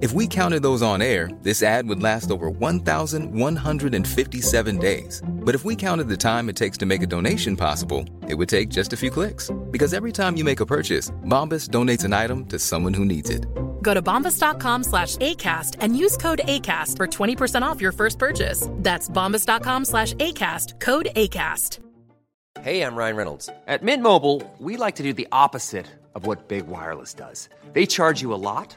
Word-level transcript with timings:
if 0.00 0.12
we 0.12 0.26
counted 0.26 0.62
those 0.62 0.82
on 0.82 1.00
air, 1.00 1.30
this 1.42 1.62
ad 1.62 1.88
would 1.88 2.02
last 2.02 2.30
over 2.30 2.50
1,157 2.50 4.78
days. 4.78 5.22
But 5.26 5.54
if 5.54 5.64
we 5.64 5.74
counted 5.74 6.08
the 6.08 6.18
time 6.18 6.50
it 6.50 6.56
takes 6.56 6.76
to 6.78 6.86
make 6.86 7.02
a 7.02 7.06
donation 7.06 7.56
possible, 7.56 8.04
it 8.28 8.34
would 8.34 8.50
take 8.50 8.68
just 8.68 8.92
a 8.92 8.96
few 8.96 9.10
clicks. 9.10 9.50
Because 9.70 9.94
every 9.94 10.12
time 10.12 10.36
you 10.36 10.44
make 10.44 10.60
a 10.60 10.66
purchase, 10.66 11.10
Bombas 11.24 11.70
donates 11.70 12.04
an 12.04 12.12
item 12.12 12.44
to 12.46 12.58
someone 12.58 12.92
who 12.92 13.06
needs 13.06 13.30
it. 13.30 13.46
Go 13.80 13.94
to 13.94 14.02
bombas.com 14.02 14.82
slash 14.84 15.16
ACAST 15.16 15.76
and 15.80 15.96
use 15.96 16.18
code 16.18 16.42
ACAST 16.44 16.96
for 16.96 17.06
20% 17.06 17.62
off 17.62 17.80
your 17.80 17.92
first 17.92 18.18
purchase. 18.18 18.68
That's 18.72 19.08
bombas.com 19.08 19.86
slash 19.86 20.12
ACAST, 20.14 20.80
code 20.80 21.08
ACAST. 21.16 21.78
Hey, 22.60 22.82
I'm 22.82 22.96
Ryan 22.96 23.16
Reynolds. 23.16 23.48
At 23.66 23.82
Mint 23.82 24.02
Mobile, 24.02 24.42
we 24.58 24.76
like 24.76 24.96
to 24.96 25.02
do 25.02 25.12
the 25.12 25.28
opposite 25.30 25.86
of 26.14 26.26
what 26.26 26.48
Big 26.48 26.66
Wireless 26.66 27.14
does. 27.14 27.48
They 27.72 27.86
charge 27.86 28.22
you 28.22 28.34
a 28.34 28.34
lot 28.34 28.76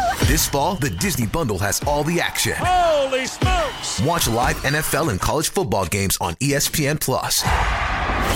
This 0.27 0.47
fall, 0.47 0.75
the 0.75 0.89
Disney 0.89 1.27
Bundle 1.27 1.57
has 1.59 1.81
all 1.85 2.03
the 2.03 2.21
action. 2.21 2.53
Holy 2.57 3.25
smokes! 3.25 3.99
Watch 4.01 4.29
live 4.29 4.55
NFL 4.57 5.09
and 5.11 5.19
college 5.19 5.49
football 5.49 5.85
games 5.85 6.17
on 6.21 6.35
ESPN 6.35 7.01
Plus. 7.01 7.43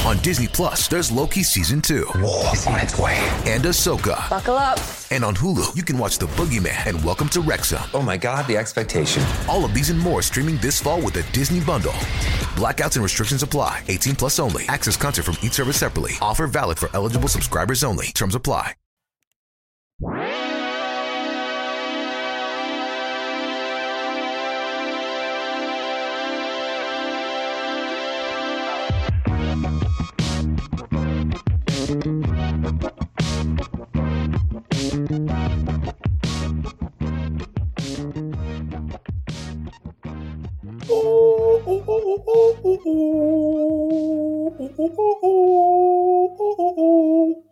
On 0.06 0.18
Disney 0.18 0.48
Plus, 0.48 0.88
there's 0.90 1.10
Loki 1.12 1.42
season 1.44 1.82
two. 1.82 2.06
War 2.16 2.50
is 2.54 2.68
on 2.68 2.80
its 2.80 3.00
way. 3.00 3.16
And 3.46 3.64
Ahsoka. 3.64 4.30
Buckle 4.30 4.56
up. 4.56 4.78
And 5.10 5.24
on 5.24 5.36
Hulu, 5.36 5.76
you 5.76 5.84
can 5.84 5.98
watch 5.98 6.18
The 6.18 6.26
Boogeyman 6.28 6.86
and 6.86 7.02
Welcome 7.02 7.30
to 7.30 7.40
Wrexham. 7.42 7.82
Oh 7.94 8.02
my 8.02 8.18
God, 8.18 8.46
the 8.48 8.58
expectation! 8.58 9.24
All 9.48 9.64
of 9.64 9.74
these 9.74 9.90
and 9.90 10.00
more 10.00 10.22
streaming 10.22 10.58
this 10.58 10.82
fall 10.82 11.02
with 11.02 11.14
the 11.14 11.24
Disney 11.32 11.62
Bundle. 11.62 11.94
Blackouts 12.58 12.96
and 12.96 13.04
restrictions 13.04 13.42
apply. 13.42 13.84
18 13.88 14.16
plus 14.16 14.40
only. 14.40 14.66
Access 14.68 14.98
content 14.98 15.26
from 15.26 15.38
each 15.42 15.54
service 15.54 15.78
separately. 15.78 16.14
Offer 16.22 16.48
valid 16.48 16.78
for 16.78 16.90
eligible 16.94 17.30
subscribers 17.30 17.84
only. 17.84 18.08
Terms 18.08 18.36
apply. 18.36 18.74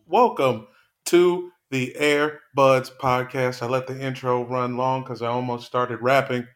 Welcome 0.05 0.67
to 1.05 1.51
the 1.71 1.95
Air 1.95 2.41
Buds 2.53 2.91
podcast. 2.91 3.63
I 3.63 3.65
let 3.65 3.87
the 3.87 3.99
intro 3.99 4.45
run 4.45 4.77
long 4.77 5.01
because 5.01 5.23
I 5.23 5.29
almost 5.29 5.65
started 5.65 6.03
rapping. 6.03 6.47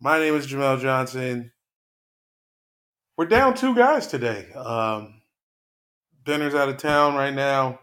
My 0.00 0.18
name 0.18 0.34
is 0.34 0.48
Jamel 0.48 0.80
Johnson. 0.80 1.52
We're 3.16 3.26
down 3.26 3.54
two 3.54 3.76
guys 3.76 4.08
today. 4.08 4.50
Um, 4.54 5.22
Benner's 6.24 6.56
out 6.56 6.68
of 6.68 6.78
town 6.78 7.14
right 7.14 7.32
now, 7.32 7.78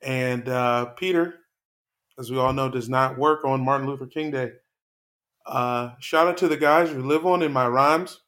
and 0.00 0.48
uh, 0.48 0.84
Peter, 0.90 1.40
as 2.20 2.30
we 2.30 2.38
all 2.38 2.52
know, 2.52 2.68
does 2.68 2.88
not 2.88 3.18
work 3.18 3.44
on 3.44 3.64
Martin 3.64 3.88
Luther 3.88 4.06
King 4.06 4.30
Day. 4.30 4.52
Uh, 5.44 5.90
shout 5.98 6.28
out 6.28 6.36
to 6.36 6.46
the 6.46 6.56
guys 6.56 6.88
who 6.90 7.02
live 7.02 7.26
on 7.26 7.42
in 7.42 7.52
my 7.52 7.66
rhymes. 7.66 8.20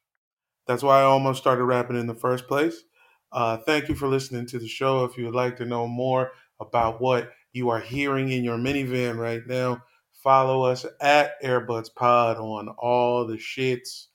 That's 0.69 0.83
why 0.83 1.01
I 1.01 1.05
almost 1.05 1.41
started 1.41 1.65
rapping 1.65 1.99
in 1.99 2.07
the 2.07 2.15
first 2.15 2.47
place. 2.47 2.85
Uh, 3.33 3.57
thank 3.57 3.89
you 3.89 3.95
for 3.95 4.07
listening 4.07 4.45
to 4.47 4.59
the 4.59 4.69
show. 4.69 5.05
If 5.05 5.17
you 5.17 5.25
would 5.25 5.35
like 5.35 5.57
to 5.57 5.65
know 5.65 5.89
more 5.89 6.31
about 6.61 7.01
what 7.01 7.31
you 7.55 7.71
are 7.71 7.81
hearing 7.81 8.31
in 8.31 8.45
your 8.45 8.59
minivan 8.59 9.17
right 9.17 9.41
now, 9.47 9.83
follow 10.13 10.65
us 10.65 10.85
at 11.01 11.43
Airbuds 11.43 11.95
Pod 11.95 12.37
on 12.37 12.69
all 12.69 13.27
the 13.27 13.37
shits 13.39 14.09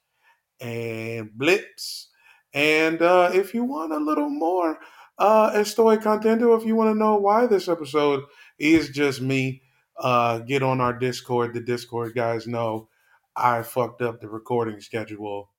and 0.62 1.32
blips. 1.36 2.10
And 2.54 3.02
uh, 3.02 3.32
if 3.34 3.56
you 3.56 3.64
want 3.64 3.92
a 3.92 3.98
little 3.98 4.30
more 4.30 4.78
uh, 5.18 5.52
estoy 5.54 5.98
contento, 6.02 6.56
if 6.56 6.66
you 6.68 6.76
want 6.76 6.92
to 6.92 7.00
know 7.00 7.16
why 7.16 7.48
this 7.48 7.68
episode 7.68 8.24
is 8.60 8.90
just 8.90 9.22
me, 9.22 9.64
uh, 9.98 10.38
get 10.40 10.62
on 10.62 10.82
our 10.82 10.94
Discord. 10.94 11.56
The 11.56 11.62
Discord 11.62 12.14
guys 12.14 12.46
know 12.46 12.90
I 13.36 13.64
fucked 13.64 14.04
up 14.04 14.22
the 14.22 14.30
recording 14.30 14.80
schedule 14.82 15.50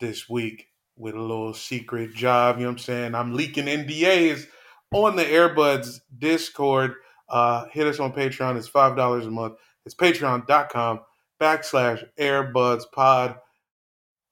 this 0.00 0.28
week 0.28 0.68
with 0.96 1.14
a 1.14 1.20
little 1.20 1.54
secret 1.54 2.14
job. 2.14 2.56
You 2.56 2.62
know 2.62 2.68
what 2.68 2.72
I'm 2.72 2.78
saying? 2.78 3.14
I'm 3.14 3.34
leaking 3.34 3.66
NDAs 3.66 4.46
on 4.92 5.16
the 5.16 5.24
Airbuds 5.24 6.00
Discord. 6.16 6.94
Uh, 7.28 7.66
hit 7.72 7.86
us 7.86 8.00
on 8.00 8.12
Patreon. 8.12 8.56
It's 8.56 8.68
$5 8.68 9.26
a 9.26 9.30
month. 9.30 9.54
It's 9.84 9.94
patreon.com 9.94 11.00
backslash 11.40 12.04
Airbuds 12.18 12.84
Pod 12.92 13.36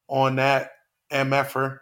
on 0.08 0.36
that 0.36 0.70
MFR. 1.12 1.78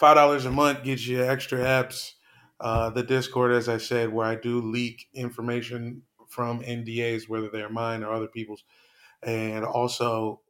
$5 0.00 0.46
a 0.46 0.50
month 0.50 0.82
gets 0.82 1.06
you 1.06 1.22
extra 1.22 1.60
apps. 1.60 2.12
Uh, 2.58 2.90
the 2.90 3.02
Discord, 3.02 3.52
as 3.52 3.68
I 3.68 3.78
said, 3.78 4.12
where 4.12 4.26
I 4.26 4.34
do 4.34 4.60
leak 4.60 5.06
information 5.14 6.02
from 6.28 6.62
NDAs, 6.62 7.28
whether 7.28 7.48
they're 7.48 7.68
mine 7.68 8.02
or 8.02 8.12
other 8.12 8.26
people's. 8.26 8.64
And 9.22 9.64
also 9.64 10.40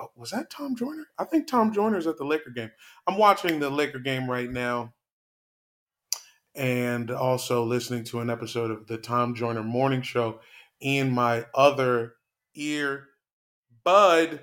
Oh, 0.00 0.08
was 0.16 0.30
that 0.30 0.50
Tom 0.50 0.74
Joyner? 0.74 1.06
I 1.18 1.24
think 1.24 1.46
Tom 1.46 1.72
Joyner's 1.72 2.06
at 2.06 2.18
the 2.18 2.24
Laker 2.24 2.50
game. 2.50 2.70
I'm 3.06 3.16
watching 3.16 3.60
the 3.60 3.70
Laker 3.70 4.00
game 4.00 4.28
right 4.28 4.50
now 4.50 4.92
and 6.54 7.10
also 7.10 7.64
listening 7.64 8.04
to 8.04 8.20
an 8.20 8.30
episode 8.30 8.70
of 8.70 8.86
the 8.86 8.98
Tom 8.98 9.34
Joyner 9.34 9.62
Morning 9.62 10.02
Show 10.02 10.40
in 10.80 11.10
my 11.10 11.46
other 11.54 12.14
ear 12.54 13.06
bud. 13.84 14.40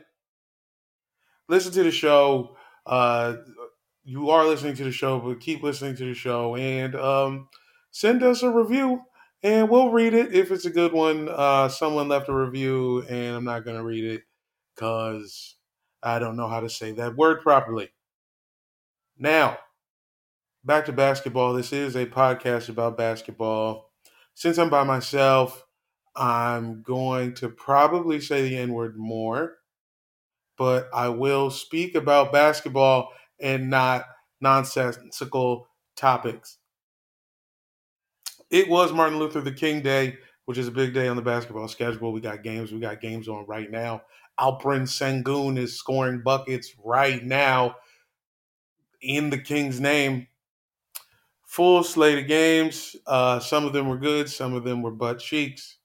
Listen 1.49 1.71
to 1.73 1.83
the 1.83 1.91
show. 1.91 2.55
Uh, 2.85 3.35
you 4.03 4.29
are 4.29 4.45
listening 4.45 4.75
to 4.75 4.83
the 4.83 4.91
show, 4.91 5.19
but 5.19 5.39
keep 5.39 5.63
listening 5.63 5.95
to 5.97 6.05
the 6.05 6.13
show 6.13 6.55
and 6.55 6.95
um, 6.95 7.49
send 7.91 8.23
us 8.23 8.41
a 8.41 8.49
review 8.49 9.01
and 9.43 9.69
we'll 9.69 9.89
read 9.89 10.13
it 10.13 10.33
if 10.33 10.51
it's 10.51 10.65
a 10.65 10.69
good 10.69 10.93
one. 10.93 11.29
Uh, 11.29 11.67
someone 11.67 12.07
left 12.07 12.29
a 12.29 12.33
review 12.33 13.03
and 13.09 13.35
I'm 13.35 13.43
not 13.43 13.65
going 13.65 13.77
to 13.77 13.83
read 13.83 14.05
it 14.05 14.23
because 14.75 15.55
I 16.03 16.19
don't 16.19 16.37
know 16.37 16.47
how 16.47 16.59
to 16.59 16.69
say 16.69 16.91
that 16.93 17.15
word 17.15 17.41
properly. 17.41 17.89
Now, 19.17 19.57
back 20.63 20.85
to 20.85 20.91
basketball. 20.91 21.53
This 21.53 21.73
is 21.73 21.95
a 21.95 22.05
podcast 22.05 22.69
about 22.69 22.97
basketball. 22.97 23.91
Since 24.33 24.57
I'm 24.57 24.69
by 24.69 24.83
myself, 24.83 25.65
I'm 26.15 26.81
going 26.81 27.33
to 27.35 27.49
probably 27.49 28.19
say 28.19 28.47
the 28.47 28.57
N 28.57 28.73
word 28.73 28.97
more, 28.97 29.57
but 30.57 30.89
I 30.93 31.09
will 31.09 31.51
speak 31.51 31.95
about 31.95 32.33
basketball 32.33 33.09
and 33.39 33.69
not 33.69 34.05
nonsensical 34.41 35.67
topics. 35.95 36.57
It 38.49 38.67
was 38.67 38.91
Martin 38.91 39.19
Luther 39.19 39.41
the 39.41 39.51
King 39.51 39.81
Day, 39.81 40.17
which 40.45 40.57
is 40.57 40.67
a 40.67 40.71
big 40.71 40.93
day 40.93 41.07
on 41.07 41.15
the 41.15 41.21
basketball 41.21 41.67
schedule. 41.67 42.11
We 42.11 42.19
got 42.19 42.43
games. 42.43 42.71
We 42.71 42.79
got 42.79 42.99
games 42.99 43.27
on 43.27 43.45
right 43.47 43.71
now. 43.71 44.01
Alperen 44.39 44.83
Sengun 44.83 45.57
is 45.57 45.77
scoring 45.77 46.21
buckets 46.23 46.73
right 46.83 47.23
now 47.23 47.75
in 49.01 49.29
the 49.29 49.37
Kings' 49.37 49.79
name. 49.79 50.27
Full 51.45 51.83
slate 51.83 52.19
of 52.19 52.27
games. 52.27 52.95
Uh, 53.05 53.39
some 53.39 53.65
of 53.65 53.73
them 53.73 53.87
were 53.87 53.97
good, 53.97 54.29
some 54.29 54.53
of 54.53 54.63
them 54.63 54.81
were 54.81 54.91
butt 54.91 55.19
cheeks. 55.19 55.77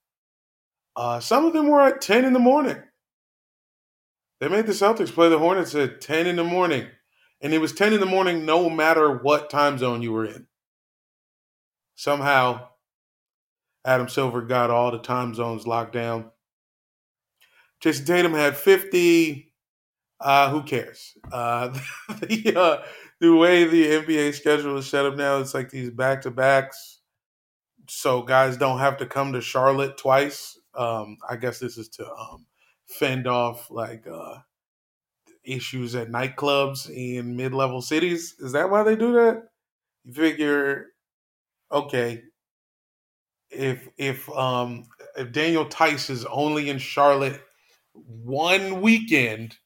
Uh, 0.95 1.21
some 1.21 1.45
of 1.45 1.53
them 1.53 1.69
were 1.69 1.83
at 1.83 2.01
10 2.01 2.25
in 2.25 2.33
the 2.33 2.39
morning. 2.39 2.83
They 4.41 4.49
made 4.49 4.67
the 4.67 4.73
Celtics 4.73 5.13
play 5.13 5.29
the 5.29 5.39
Hornets 5.39 5.75
at 5.75 6.01
10 6.01 6.27
in 6.27 6.37
the 6.37 6.45
morning. 6.45 6.87
And 7.41 7.53
it 7.53 7.59
was 7.59 7.73
10 7.73 7.93
in 7.93 8.01
the 8.01 8.07
morning 8.07 8.47
no 8.47 8.71
matter 8.71 9.11
what 9.11 9.51
time 9.51 9.77
zone 9.79 10.03
you 10.03 10.13
were 10.13 10.25
in. 10.25 10.47
Somehow, 11.95 12.69
Adam 13.85 14.09
Silver 14.09 14.43
got 14.43 14.71
all 14.71 14.91
the 14.91 14.99
time 14.99 15.35
zones 15.35 15.67
locked 15.67 15.93
down. 15.93 16.31
Jayson 17.87 18.05
Tatum 18.05 18.35
had 18.35 18.57
50. 18.57 19.53
Uh, 20.19 20.51
who 20.51 20.63
cares? 20.63 21.13
Uh, 21.31 21.69
the, 22.21 22.55
uh, 22.57 22.83
the 23.21 23.35
way 23.35 23.65
the 23.65 23.85
NBA 23.85 24.35
schedule 24.35 24.77
is 24.79 24.89
set 24.89 25.07
up 25.07 25.15
now, 25.15 25.39
it's 25.39 25.55
like 25.55 25.71
these 25.71 25.91
back 25.91 26.23
to 26.23 26.33
backs. 26.33 27.01
So 27.89 28.23
guys 28.23 28.57
don't 28.57 28.81
have 28.81 28.97
to 28.97 29.07
come 29.07 29.33
to 29.35 29.41
Charlotte 29.41 29.97
twice. 29.97 30.59
Um, 30.75 31.19
I 31.29 31.37
guess 31.37 31.61
this 31.61 31.79
is 31.79 31.89
to 31.91 32.11
um, 32.11 32.47
fend 32.87 33.29
off 33.29 33.71
like 33.71 34.05
uh, 34.09 34.39
issues 35.45 35.95
at 35.95 36.11
nightclubs 36.11 36.91
in 36.91 37.37
mid 37.37 37.55
level 37.55 37.81
cities. 37.81 38.35
Is 38.41 38.51
that 38.53 38.69
why 38.69 38.83
they 38.83 38.97
do 38.97 39.13
that? 39.13 39.45
You 40.03 40.13
figure, 40.13 40.87
okay, 41.71 42.25
if 43.51 43.89
if 43.97 44.29
um 44.31 44.87
if 45.17 45.31
Daniel 45.31 45.65
Theis 45.65 46.11
is 46.11 46.25
only 46.25 46.69
in 46.69 46.79
Charlotte 46.79 47.41
one 48.07 48.81
weekend, 48.81 49.57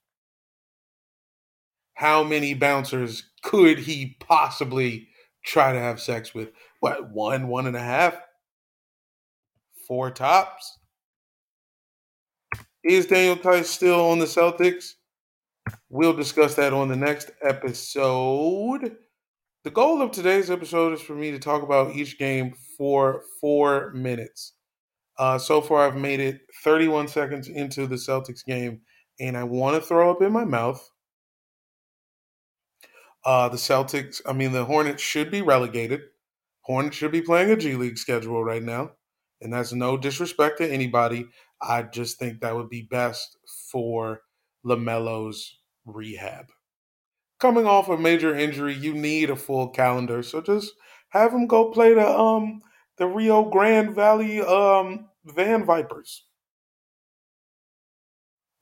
how 1.94 2.22
many 2.22 2.54
bouncers 2.54 3.30
could 3.42 3.78
he 3.78 4.16
possibly 4.20 5.08
try 5.44 5.72
to 5.72 5.78
have 5.78 6.00
sex 6.00 6.34
with? 6.34 6.50
What, 6.80 7.10
one, 7.10 7.48
one 7.48 7.66
and 7.66 7.76
a 7.76 7.80
half? 7.80 8.18
Four 9.86 10.10
tops? 10.10 10.78
Is 12.82 13.06
Daniel 13.06 13.36
Theis 13.36 13.68
still 13.68 14.10
on 14.10 14.18
the 14.18 14.24
Celtics? 14.24 14.94
We'll 15.90 16.14
discuss 16.14 16.54
that 16.54 16.72
on 16.72 16.88
the 16.88 16.96
next 16.96 17.30
episode. 17.42 18.96
The 19.64 19.70
goal 19.70 20.00
of 20.00 20.10
today's 20.10 20.50
episode 20.50 20.94
is 20.94 21.02
for 21.02 21.14
me 21.14 21.30
to 21.32 21.38
talk 21.38 21.62
about 21.62 21.94
each 21.94 22.18
game 22.18 22.54
for 22.78 23.22
four 23.40 23.92
minutes. 23.92 24.54
Uh, 25.20 25.38
so 25.38 25.60
far, 25.60 25.86
I've 25.86 25.96
made 25.98 26.18
it 26.18 26.40
31 26.64 27.06
seconds 27.08 27.46
into 27.46 27.86
the 27.86 27.96
Celtics 27.96 28.42
game, 28.42 28.80
and 29.20 29.36
I 29.36 29.44
want 29.44 29.76
to 29.76 29.86
throw 29.86 30.10
up 30.10 30.22
in 30.22 30.32
my 30.32 30.46
mouth. 30.46 30.90
Uh, 33.26 33.50
the 33.50 33.58
Celtics, 33.58 34.22
I 34.24 34.32
mean, 34.32 34.52
the 34.52 34.64
Hornets 34.64 35.02
should 35.02 35.30
be 35.30 35.42
relegated. 35.42 36.00
Hornets 36.62 36.96
should 36.96 37.12
be 37.12 37.20
playing 37.20 37.50
a 37.50 37.56
G 37.56 37.74
League 37.74 37.98
schedule 37.98 38.42
right 38.42 38.62
now. 38.62 38.92
And 39.42 39.52
that's 39.52 39.74
no 39.74 39.98
disrespect 39.98 40.56
to 40.58 40.72
anybody. 40.72 41.26
I 41.60 41.82
just 41.82 42.18
think 42.18 42.40
that 42.40 42.56
would 42.56 42.70
be 42.70 42.88
best 42.90 43.36
for 43.70 44.22
LaMelo's 44.64 45.58
rehab. 45.84 46.46
Coming 47.40 47.66
off 47.66 47.90
a 47.90 47.98
major 47.98 48.34
injury, 48.34 48.74
you 48.74 48.94
need 48.94 49.28
a 49.28 49.36
full 49.36 49.68
calendar. 49.68 50.22
So 50.22 50.40
just 50.40 50.72
have 51.10 51.34
him 51.34 51.46
go 51.46 51.70
play 51.70 51.92
the 51.92 52.08
um 52.08 52.62
the 52.96 53.06
Rio 53.06 53.50
Grande 53.50 53.94
Valley 53.94 54.40
um 54.40 55.09
Van 55.24 55.64
Vipers. 55.64 56.24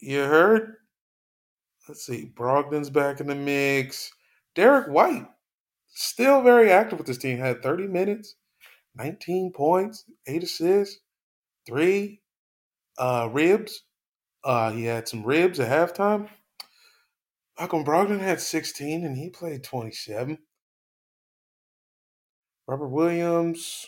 You 0.00 0.20
heard? 0.20 0.74
Let's 1.88 2.04
see. 2.04 2.32
Brogdon's 2.34 2.90
back 2.90 3.20
in 3.20 3.26
the 3.26 3.34
mix. 3.34 4.12
Derrick 4.54 4.88
White, 4.88 5.26
still 5.88 6.42
very 6.42 6.70
active 6.70 6.98
with 6.98 7.06
this 7.06 7.18
team, 7.18 7.38
had 7.38 7.62
30 7.62 7.86
minutes, 7.86 8.34
19 8.96 9.52
points, 9.52 10.04
8 10.26 10.42
assists, 10.42 11.00
3 11.66 12.20
uh, 12.98 13.28
ribs. 13.32 13.84
Uh, 14.44 14.70
he 14.72 14.84
had 14.84 15.08
some 15.08 15.22
ribs 15.22 15.60
at 15.60 15.68
halftime. 15.68 16.28
Malcolm 17.58 17.84
Brogdon 17.84 18.20
had 18.20 18.40
16 18.40 19.04
and 19.04 19.16
he 19.16 19.30
played 19.30 19.64
27. 19.64 20.38
Robert 22.66 22.88
Williams, 22.88 23.86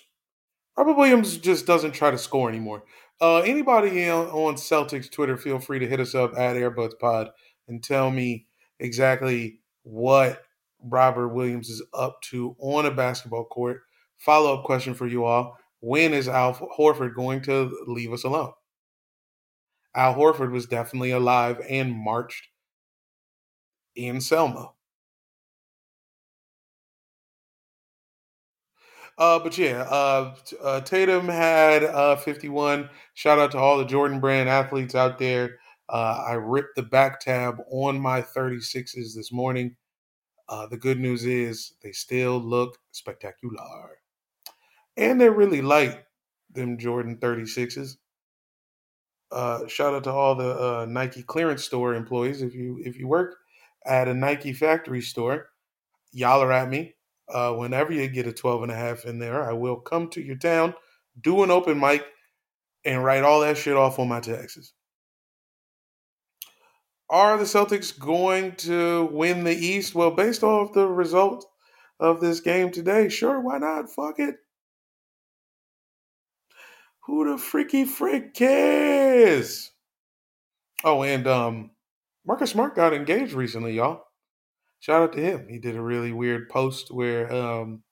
Robert 0.80 0.96
Williams 0.96 1.36
just 1.36 1.66
doesn't 1.66 1.92
try 1.92 2.10
to 2.10 2.16
score 2.16 2.48
anymore. 2.48 2.84
Uh, 3.20 3.40
anybody 3.40 4.08
on 4.08 4.54
Celtics 4.54 5.12
Twitter, 5.12 5.36
feel 5.36 5.58
free 5.58 5.78
to 5.78 5.86
hit 5.86 6.00
us 6.00 6.14
up 6.14 6.32
at 6.38 6.56
Airbuds 6.56 6.98
Pod 6.98 7.28
and 7.68 7.84
tell 7.84 8.10
me 8.10 8.46
exactly 8.78 9.60
what 9.82 10.42
Robert 10.82 11.28
Williams 11.28 11.68
is 11.68 11.82
up 11.92 12.22
to 12.30 12.56
on 12.58 12.86
a 12.86 12.90
basketball 12.90 13.44
court. 13.44 13.82
Follow 14.16 14.56
up 14.56 14.64
question 14.64 14.94
for 14.94 15.06
you 15.06 15.26
all: 15.26 15.58
When 15.80 16.14
is 16.14 16.28
Al 16.28 16.54
Horford 16.54 17.14
going 17.14 17.42
to 17.42 17.70
leave 17.86 18.14
us 18.14 18.24
alone? 18.24 18.52
Al 19.94 20.14
Horford 20.14 20.50
was 20.50 20.64
definitely 20.64 21.10
alive 21.10 21.60
and 21.68 21.92
marched 21.92 22.48
in 23.96 24.18
Selma. 24.18 24.70
Uh, 29.20 29.38
but 29.38 29.58
yeah, 29.58 29.82
uh, 29.82 30.34
uh, 30.62 30.80
Tatum 30.80 31.28
had 31.28 31.84
uh, 31.84 32.16
51. 32.16 32.88
Shout 33.12 33.38
out 33.38 33.50
to 33.50 33.58
all 33.58 33.76
the 33.76 33.84
Jordan 33.84 34.18
Brand 34.18 34.48
athletes 34.48 34.94
out 34.94 35.18
there. 35.18 35.58
Uh, 35.90 36.24
I 36.26 36.32
ripped 36.32 36.74
the 36.74 36.84
back 36.84 37.20
tab 37.20 37.58
on 37.70 38.00
my 38.00 38.22
36s 38.22 39.14
this 39.14 39.30
morning. 39.30 39.76
Uh, 40.48 40.66
the 40.68 40.78
good 40.78 40.98
news 40.98 41.26
is 41.26 41.74
they 41.82 41.92
still 41.92 42.40
look 42.40 42.78
spectacular. 42.92 43.98
And 44.96 45.20
they're 45.20 45.32
really 45.32 45.60
light, 45.60 45.98
them 46.50 46.78
Jordan 46.78 47.18
36s. 47.18 47.96
Uh, 49.30 49.66
shout 49.66 49.92
out 49.92 50.04
to 50.04 50.10
all 50.10 50.34
the 50.34 50.86
Nike 50.88 51.22
clearance 51.22 51.62
store 51.62 51.94
employees. 51.94 52.40
If 52.40 52.54
you 52.54 52.80
if 52.84 52.98
you 52.98 53.06
work 53.06 53.36
at 53.86 54.08
a 54.08 54.14
Nike 54.14 54.54
factory 54.54 55.02
store, 55.02 55.50
y'all 56.10 56.42
are 56.42 56.52
at 56.52 56.70
me 56.70 56.94
uh, 57.32 57.52
whenever 57.54 57.92
you 57.92 58.06
get 58.08 58.26
a 58.26 58.32
12 58.32 58.64
and 58.64 58.72
a 58.72 58.76
half 58.76 59.04
in 59.04 59.18
there, 59.18 59.48
I 59.48 59.52
will 59.52 59.76
come 59.76 60.08
to 60.10 60.22
your 60.22 60.36
town, 60.36 60.74
do 61.20 61.42
an 61.42 61.50
open 61.50 61.78
mic, 61.78 62.04
and 62.84 63.04
write 63.04 63.24
all 63.24 63.40
that 63.40 63.58
shit 63.58 63.76
off 63.76 63.98
on 63.98 64.08
my 64.08 64.20
taxes. 64.20 64.72
Are 67.08 67.36
the 67.36 67.44
Celtics 67.44 67.98
going 67.98 68.56
to 68.56 69.08
win 69.12 69.44
the 69.44 69.54
East? 69.54 69.94
Well, 69.94 70.12
based 70.12 70.42
off 70.42 70.72
the 70.72 70.86
result 70.86 71.44
of 71.98 72.20
this 72.20 72.40
game 72.40 72.70
today, 72.70 73.08
sure, 73.08 73.40
why 73.40 73.58
not? 73.58 73.90
Fuck 73.90 74.18
it. 74.18 74.36
Who 77.06 77.30
the 77.30 77.38
freaky 77.38 77.84
frick 77.84 78.34
cares? 78.34 79.72
Oh, 80.84 81.02
and 81.02 81.26
um, 81.26 81.70
Marcus 82.24 82.50
Smart 82.50 82.76
got 82.76 82.94
engaged 82.94 83.32
recently, 83.32 83.74
y'all 83.74 84.04
shout 84.80 85.02
out 85.02 85.12
to 85.12 85.20
him. 85.20 85.46
He 85.48 85.58
did 85.58 85.76
a 85.76 85.82
really 85.82 86.12
weird 86.12 86.48
post 86.48 86.90
where 86.90 87.32
um, 87.32 87.82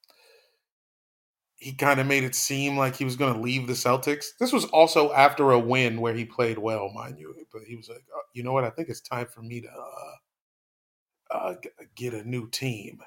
he 1.57 1.73
kind 1.75 2.01
of 2.01 2.07
made 2.07 2.25
it 2.25 2.35
seem 2.35 2.77
like 2.77 2.97
he 2.97 3.05
was 3.05 3.17
going 3.17 3.35
to 3.35 3.41
leave 3.41 3.67
the 3.67 3.75
Celtics. 3.75 4.27
This 4.41 4.53
was 4.53 4.65
also 4.67 5.13
after 5.13 5.51
a 5.51 5.59
win 5.59 6.01
where 6.01 6.15
he 6.15 6.25
played 6.25 6.59
well, 6.59 6.91
mind 6.93 7.19
you. 7.19 7.35
But 7.53 7.63
he 7.63 7.77
was 7.77 7.89
like, 7.89 8.05
oh, 8.15 8.23
you 8.33 8.43
know 8.43 8.53
what? 8.53 8.65
I 8.65 8.71
think 8.71 8.89
it's 8.89 9.01
time 9.01 9.27
for 9.27 9.43
me 9.43 9.61
to 9.61 9.69
uh, 9.69 11.37
uh, 11.37 11.55
get 11.95 12.15
a 12.15 12.29
new 12.29 12.49
team. 12.49 13.01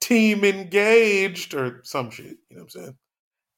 Team 0.00 0.44
engaged 0.44 1.54
or 1.54 1.80
some 1.84 2.10
shit. 2.10 2.36
You 2.50 2.56
know 2.56 2.62
what 2.64 2.74
I'm 2.74 2.82
saying? 2.82 2.96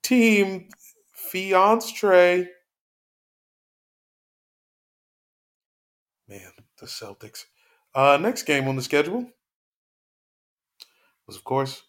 Team 0.03 0.69
fiance. 1.13 2.49
Man, 6.29 6.53
the 6.79 6.87
Celtics. 6.87 7.45
Uh, 7.95 8.19
next 8.21 8.45
game 8.45 8.69
on 8.69 8.77
the 8.77 8.83
schedule 8.83 9.27
was, 11.27 11.37
of 11.37 11.45
course, 11.45 11.83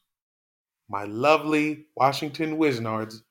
my 0.90 1.04
lovely 1.06 1.86
Washington 1.96 2.58
Wizards 2.58 3.24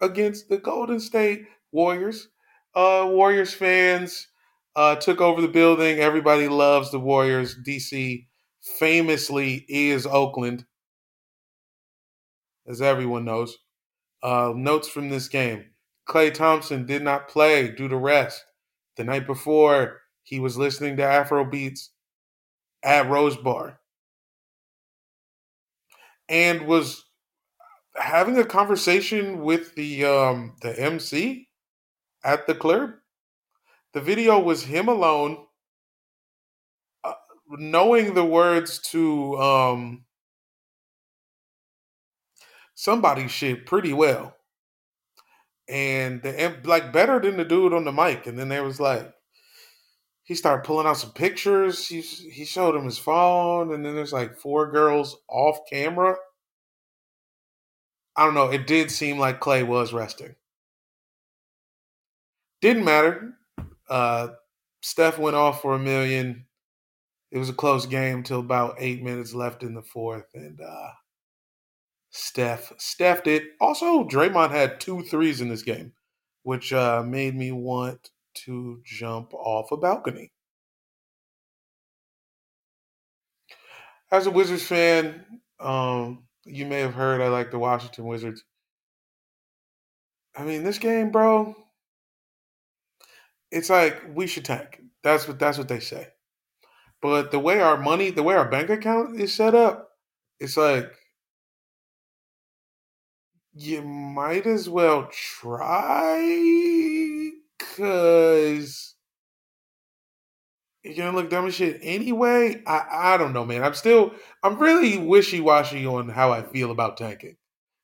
against 0.00 0.48
the 0.48 0.58
Golden 0.58 1.00
State 1.00 1.46
Warriors. 1.72 2.28
Uh, 2.74 3.06
Warriors 3.08 3.54
fans 3.54 4.28
uh, 4.76 4.96
took 4.96 5.20
over 5.20 5.40
the 5.40 5.48
building. 5.48 5.98
Everybody 5.98 6.48
loves 6.48 6.90
the 6.90 7.00
Warriors. 7.00 7.56
DC 7.66 8.26
famously 8.78 9.64
is 9.68 10.06
Oakland, 10.06 10.66
as 12.66 12.82
everyone 12.82 13.24
knows. 13.24 13.58
Uh, 14.22 14.52
notes 14.54 14.88
from 14.88 15.10
this 15.10 15.28
game 15.28 15.66
Klay 16.08 16.32
Thompson 16.32 16.86
did 16.86 17.02
not 17.02 17.28
play 17.28 17.68
due 17.68 17.88
to 17.88 17.96
rest. 17.96 18.44
The 18.96 19.04
night 19.04 19.26
before, 19.26 20.00
he 20.22 20.40
was 20.40 20.56
listening 20.56 20.96
to 20.96 21.04
Afro 21.04 21.44
beats 21.44 21.90
at 22.84 23.08
Rose 23.08 23.36
Bar 23.36 23.80
and 26.28 26.66
was 26.66 27.04
having 27.96 28.38
a 28.38 28.44
conversation 28.44 29.42
with 29.42 29.74
the 29.74 30.04
um, 30.04 30.54
the 30.62 30.78
MC 30.78 31.48
at 32.24 32.46
the 32.46 32.54
club. 32.54 32.90
The 33.92 34.00
video 34.00 34.40
was 34.40 34.64
him 34.64 34.88
alone, 34.88 35.38
uh, 37.04 37.12
knowing 37.48 38.14
the 38.14 38.24
words 38.24 38.80
to 38.90 39.36
um, 39.38 40.04
somebody's 42.74 43.30
shit 43.30 43.66
pretty 43.66 43.92
well, 43.92 44.34
and 45.68 46.22
the 46.22 46.56
like 46.64 46.92
better 46.92 47.20
than 47.20 47.36
the 47.36 47.44
dude 47.44 47.72
on 47.72 47.84
the 47.84 47.92
mic. 47.92 48.26
And 48.26 48.38
then 48.38 48.48
there 48.48 48.64
was 48.64 48.80
like, 48.80 49.12
he 50.24 50.34
started 50.34 50.64
pulling 50.64 50.86
out 50.86 50.96
some 50.96 51.12
pictures. 51.12 51.86
He 51.86 52.00
he 52.00 52.44
showed 52.44 52.74
him 52.74 52.84
his 52.84 52.98
phone, 52.98 53.72
and 53.72 53.84
then 53.84 53.94
there's 53.94 54.12
like 54.12 54.36
four 54.36 54.70
girls 54.72 55.18
off 55.28 55.58
camera. 55.70 56.16
I 58.16 58.24
don't 58.24 58.34
know. 58.34 58.50
It 58.50 58.66
did 58.66 58.90
seem 58.90 59.18
like 59.18 59.40
Klay 59.40 59.66
was 59.66 59.92
resting. 59.92 60.34
Didn't 62.62 62.84
matter. 62.84 63.34
Uh, 63.88 64.28
Steph 64.82 65.18
went 65.18 65.36
off 65.36 65.60
for 65.60 65.74
a 65.74 65.78
million. 65.78 66.46
It 67.30 67.38
was 67.38 67.50
a 67.50 67.54
close 67.54 67.84
game 67.84 68.22
till 68.22 68.40
about 68.40 68.76
eight 68.78 69.02
minutes 69.02 69.34
left 69.34 69.62
in 69.62 69.74
the 69.74 69.82
fourth, 69.82 70.26
and 70.34 70.58
uh, 70.60 70.90
Steph 72.10 72.72
Steph 72.78 73.24
did. 73.24 73.42
Also, 73.60 74.04
Draymond 74.04 74.52
had 74.52 74.80
two 74.80 75.02
threes 75.02 75.42
in 75.42 75.48
this 75.50 75.62
game, 75.62 75.92
which 76.44 76.72
uh, 76.72 77.02
made 77.04 77.34
me 77.34 77.52
want 77.52 78.10
to 78.34 78.80
jump 78.84 79.32
off 79.34 79.72
a 79.72 79.76
balcony. 79.76 80.32
As 84.10 84.26
a 84.26 84.30
Wizards 84.30 84.66
fan, 84.66 85.40
um, 85.60 86.26
you 86.44 86.66
may 86.66 86.80
have 86.80 86.94
heard 86.94 87.20
I 87.20 87.28
like 87.28 87.50
the 87.50 87.58
Washington 87.58 88.04
Wizards. 88.06 88.44
I 90.36 90.44
mean, 90.44 90.64
this 90.64 90.78
game, 90.78 91.10
bro, 91.10 91.54
it's 93.50 93.70
like 93.70 94.02
we 94.14 94.26
should 94.26 94.44
tank. 94.44 94.80
That's 95.02 95.28
what 95.28 95.38
that's 95.38 95.58
what 95.58 95.68
they 95.68 95.80
say. 95.80 96.08
But 97.02 97.30
the 97.30 97.38
way 97.38 97.60
our 97.60 97.76
money, 97.76 98.10
the 98.10 98.22
way 98.22 98.34
our 98.34 98.48
bank 98.48 98.70
account 98.70 99.20
is 99.20 99.32
set 99.34 99.54
up, 99.54 99.90
it's 100.40 100.56
like 100.56 100.92
you 103.54 103.82
might 103.82 104.46
as 104.46 104.68
well 104.68 105.08
try 105.12 106.18
because 107.76 108.94
you're 110.82 110.94
gonna 110.94 111.16
look 111.16 111.30
dumb 111.30 111.46
as 111.46 111.54
shit 111.54 111.78
anyway. 111.82 112.62
I 112.66 112.86
I 112.90 113.16
don't 113.16 113.32
know, 113.32 113.44
man. 113.44 113.64
I'm 113.64 113.74
still 113.74 114.12
I'm 114.42 114.58
really 114.58 114.98
wishy 114.98 115.40
washy 115.40 115.86
on 115.86 116.08
how 116.08 116.32
I 116.32 116.42
feel 116.42 116.70
about 116.70 116.96
tanking. 116.96 117.36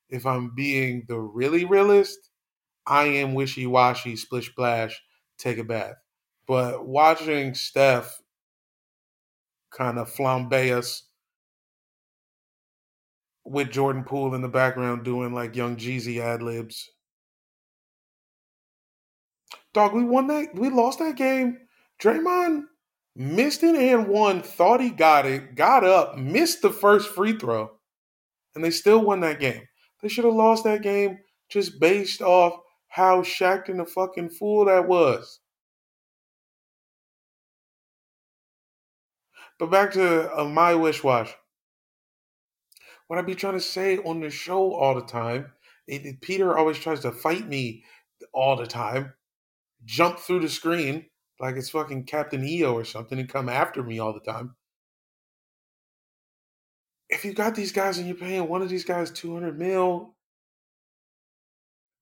If 0.08 0.26
I'm 0.26 0.54
being 0.54 1.04
the 1.08 1.18
really 1.18 1.64
realist, 1.64 2.18
I 2.86 3.04
am 3.04 3.34
wishy 3.34 3.66
washy, 3.66 4.16
splish 4.16 4.50
splash, 4.50 5.00
take 5.38 5.58
a 5.58 5.64
bath. 5.64 5.96
But 6.46 6.86
watching 6.86 7.54
Steph 7.54 8.20
kind 9.70 9.98
of 9.98 10.12
flambe 10.12 10.76
us 10.76 11.04
with 13.44 13.70
Jordan 13.70 14.04
Poole 14.04 14.34
in 14.34 14.42
the 14.42 14.48
background 14.48 15.04
doing 15.04 15.32
like 15.32 15.56
young 15.56 15.76
Jeezy 15.76 16.20
ad 16.20 16.42
libs. 16.42 16.90
Dog, 19.72 19.94
we 19.94 20.04
won 20.04 20.26
that. 20.28 20.54
We 20.54 20.68
lost 20.68 20.98
that 20.98 21.16
game. 21.16 21.58
Draymond 22.02 22.64
missed 23.14 23.62
it 23.62 23.76
and 23.76 24.08
won. 24.08 24.42
Thought 24.42 24.80
he 24.80 24.90
got 24.90 25.26
it. 25.26 25.54
Got 25.54 25.84
up. 25.84 26.18
Missed 26.18 26.62
the 26.62 26.70
first 26.70 27.08
free 27.08 27.38
throw, 27.38 27.70
and 28.54 28.64
they 28.64 28.70
still 28.70 29.00
won 29.00 29.20
that 29.20 29.40
game. 29.40 29.62
They 30.02 30.08
should 30.08 30.24
have 30.24 30.34
lost 30.34 30.64
that 30.64 30.82
game 30.82 31.18
just 31.48 31.78
based 31.80 32.22
off 32.22 32.58
how 32.88 33.22
Shaq 33.22 33.68
and 33.68 33.80
the 33.80 33.84
fucking 33.86 34.30
fool 34.30 34.64
that 34.64 34.88
was. 34.88 35.40
But 39.58 39.70
back 39.70 39.92
to 39.92 40.40
uh, 40.40 40.44
my 40.44 40.74
wish 40.74 41.04
wash. 41.04 41.34
What 43.08 43.18
I 43.18 43.22
be 43.22 43.34
trying 43.34 43.54
to 43.54 43.60
say 43.60 43.98
on 43.98 44.20
the 44.20 44.30
show 44.30 44.72
all 44.72 44.94
the 44.94 45.02
time, 45.02 45.52
it, 45.86 46.06
it, 46.06 46.20
Peter 46.22 46.56
always 46.56 46.78
tries 46.78 47.00
to 47.00 47.12
fight 47.12 47.46
me 47.46 47.84
all 48.32 48.56
the 48.56 48.66
time, 48.66 49.12
jump 49.84 50.18
through 50.18 50.40
the 50.40 50.48
screen 50.48 51.06
like 51.40 51.56
it's 51.56 51.70
fucking 51.70 52.04
Captain 52.04 52.44
EO 52.44 52.74
or 52.74 52.84
something 52.84 53.18
and 53.18 53.28
come 53.28 53.48
after 53.48 53.82
me 53.82 53.98
all 53.98 54.12
the 54.12 54.20
time. 54.20 54.54
If 57.08 57.24
you 57.24 57.32
got 57.32 57.54
these 57.54 57.72
guys 57.72 57.98
and 57.98 58.06
you're 58.06 58.16
paying 58.16 58.46
one 58.48 58.62
of 58.62 58.68
these 58.68 58.84
guys 58.84 59.10
200 59.10 59.58
mil, 59.58 60.14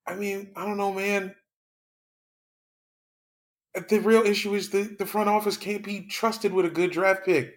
I 0.06 0.14
mean, 0.14 0.50
I 0.56 0.64
don't 0.64 0.76
know, 0.76 0.92
man. 0.92 1.34
Uh, 3.76 3.82
the 3.88 4.00
real 4.00 4.22
issue 4.22 4.54
is 4.54 4.70
the, 4.70 4.94
the 4.98 5.06
front 5.06 5.28
office 5.28 5.56
can't 5.56 5.84
be 5.84 6.06
trusted 6.06 6.52
with 6.52 6.66
a 6.66 6.70
good 6.70 6.90
draft 6.90 7.24
pick 7.24 7.54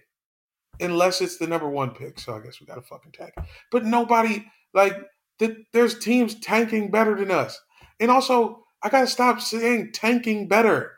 unless 0.80 1.20
it's 1.22 1.38
the 1.38 1.48
number 1.48 1.70
one 1.70 1.92
pick. 1.92 2.20
So 2.20 2.36
I 2.36 2.40
guess 2.40 2.60
we 2.60 2.68
got 2.68 2.76
to 2.76 2.82
fucking 2.82 3.12
tank. 3.12 3.34
But 3.72 3.86
nobody, 3.86 4.46
like, 4.74 4.96
the, 5.40 5.64
there's 5.74 5.98
teams 5.98 6.36
tanking 6.36 6.92
better 6.92 7.16
than 7.16 7.32
us. 7.32 7.60
And 8.00 8.12
also, 8.12 8.61
I 8.84 8.90
got 8.90 9.02
to 9.02 9.08
stop 9.08 9.42
saying 9.42 9.92
tanking 9.94 10.48
better. 10.48 10.94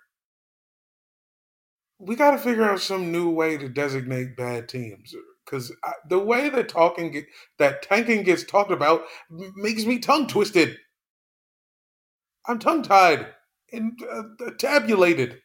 We 2.00 2.16
got 2.16 2.32
to 2.32 2.38
figure 2.38 2.64
out 2.64 2.82
some 2.82 3.12
new 3.12 3.30
way 3.30 3.58
to 3.58 3.70
designate 3.70 4.36
bad 4.38 4.68
teams. 4.70 5.14
Because 5.46 5.74
the 6.10 6.20
way 6.20 6.50
that 6.50 6.70
talking 6.70 7.26
that 7.60 7.82
tanking 7.82 8.24
gets 8.24 8.44
talked 8.44 8.72
about 8.72 9.04
makes 9.30 9.86
me 9.86 10.00
tongue 10.00 10.28
twisted. 10.28 10.78
I'm 12.48 12.60
tongue 12.60 12.84
tied 12.84 13.28
and 13.72 14.00
uh, 14.12 14.52
tabulated. 14.58 15.42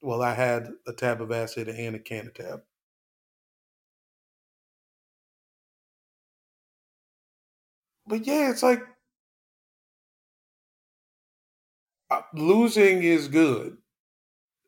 Well, 0.00 0.22
I 0.22 0.34
had 0.34 0.68
a 0.86 0.92
tab 0.92 1.20
of 1.20 1.32
acid 1.32 1.68
and 1.68 1.96
a 1.96 1.98
can 1.98 2.28
of 2.28 2.34
tab. 2.34 2.60
But 8.06 8.26
yeah, 8.26 8.50
it's 8.50 8.62
like 8.62 8.82
losing 12.34 13.02
is 13.02 13.28
good. 13.28 13.78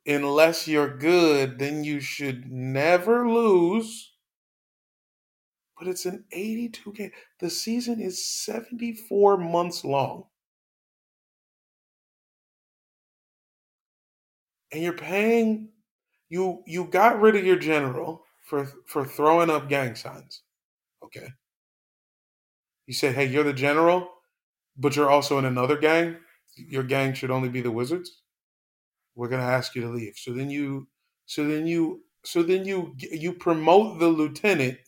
Unless 0.06 0.68
you're 0.68 0.96
good, 0.96 1.58
then 1.58 1.84
you 1.84 2.00
should 2.00 2.50
never 2.50 3.28
lose. 3.28 4.12
But 5.78 5.88
it's 5.88 6.06
an 6.06 6.24
82 6.32 6.92
game. 6.92 7.12
The 7.38 7.50
season 7.50 8.00
is 8.00 8.24
74 8.26 9.36
months 9.38 9.84
long. 9.84 10.26
and 14.72 14.82
you're 14.82 14.92
paying 14.92 15.68
you 16.28 16.62
you 16.66 16.84
got 16.84 17.20
rid 17.20 17.36
of 17.36 17.44
your 17.44 17.56
general 17.58 18.24
for 18.46 18.66
for 18.86 19.04
throwing 19.04 19.50
up 19.50 19.68
gang 19.68 19.94
signs. 19.94 20.42
Okay. 21.04 21.28
You 22.86 22.94
said, 22.94 23.14
"Hey, 23.14 23.26
you're 23.26 23.44
the 23.44 23.52
general, 23.52 24.10
but 24.76 24.96
you're 24.96 25.10
also 25.10 25.38
in 25.38 25.44
another 25.44 25.78
gang. 25.78 26.16
Your 26.68 26.82
gang 26.82 27.14
should 27.14 27.30
only 27.30 27.48
be 27.48 27.60
the 27.60 27.70
Wizards. 27.70 28.22
We're 29.14 29.28
going 29.28 29.40
to 29.40 29.46
ask 29.46 29.74
you 29.74 29.82
to 29.82 29.88
leave." 29.88 30.14
So 30.16 30.32
then 30.32 30.50
you 30.50 30.88
so 31.26 31.46
then 31.46 31.66
you 31.66 32.02
so 32.24 32.42
then 32.42 32.64
you 32.64 32.94
you 32.98 33.32
promote 33.32 33.98
the 33.98 34.08
lieutenant 34.08 34.78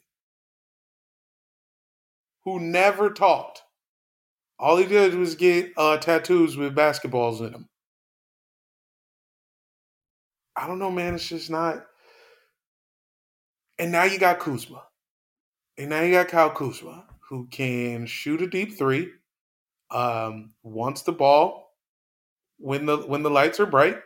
who 2.45 2.61
never 2.61 3.11
taught. 3.11 3.63
All 4.59 4.77
he 4.77 4.87
did 4.87 5.15
was 5.15 5.35
get 5.35 5.73
uh, 5.77 5.97
tattoos 5.99 6.57
with 6.57 6.75
basketballs 6.75 7.41
in 7.41 7.53
them. 7.53 7.69
I 10.55 10.67
don't 10.67 10.79
know, 10.79 10.91
man. 10.91 11.15
It's 11.15 11.29
just 11.29 11.51
not. 11.51 11.87
And 13.79 13.91
now 13.91 14.05
you 14.05 14.19
got 14.19 14.39
Kuzma. 14.39 14.85
And 15.79 15.91
now 15.91 16.03
you 16.03 16.13
got 16.13 16.29
Kyle 16.29 16.51
Kuzma, 16.51 17.07
who 17.29 17.49
can 17.51 18.07
shoot 18.07 18.43
a 18.43 18.47
deep 18.47 18.77
three, 18.77 19.11
um, 19.91 20.55
wants 20.63 21.03
the 21.03 21.13
ball 21.13 21.62
when 22.63 22.87
the 22.87 22.99
when 22.99 23.23
the 23.23 23.31
lights 23.31 23.61
are 23.61 23.67
bright, 23.67 23.99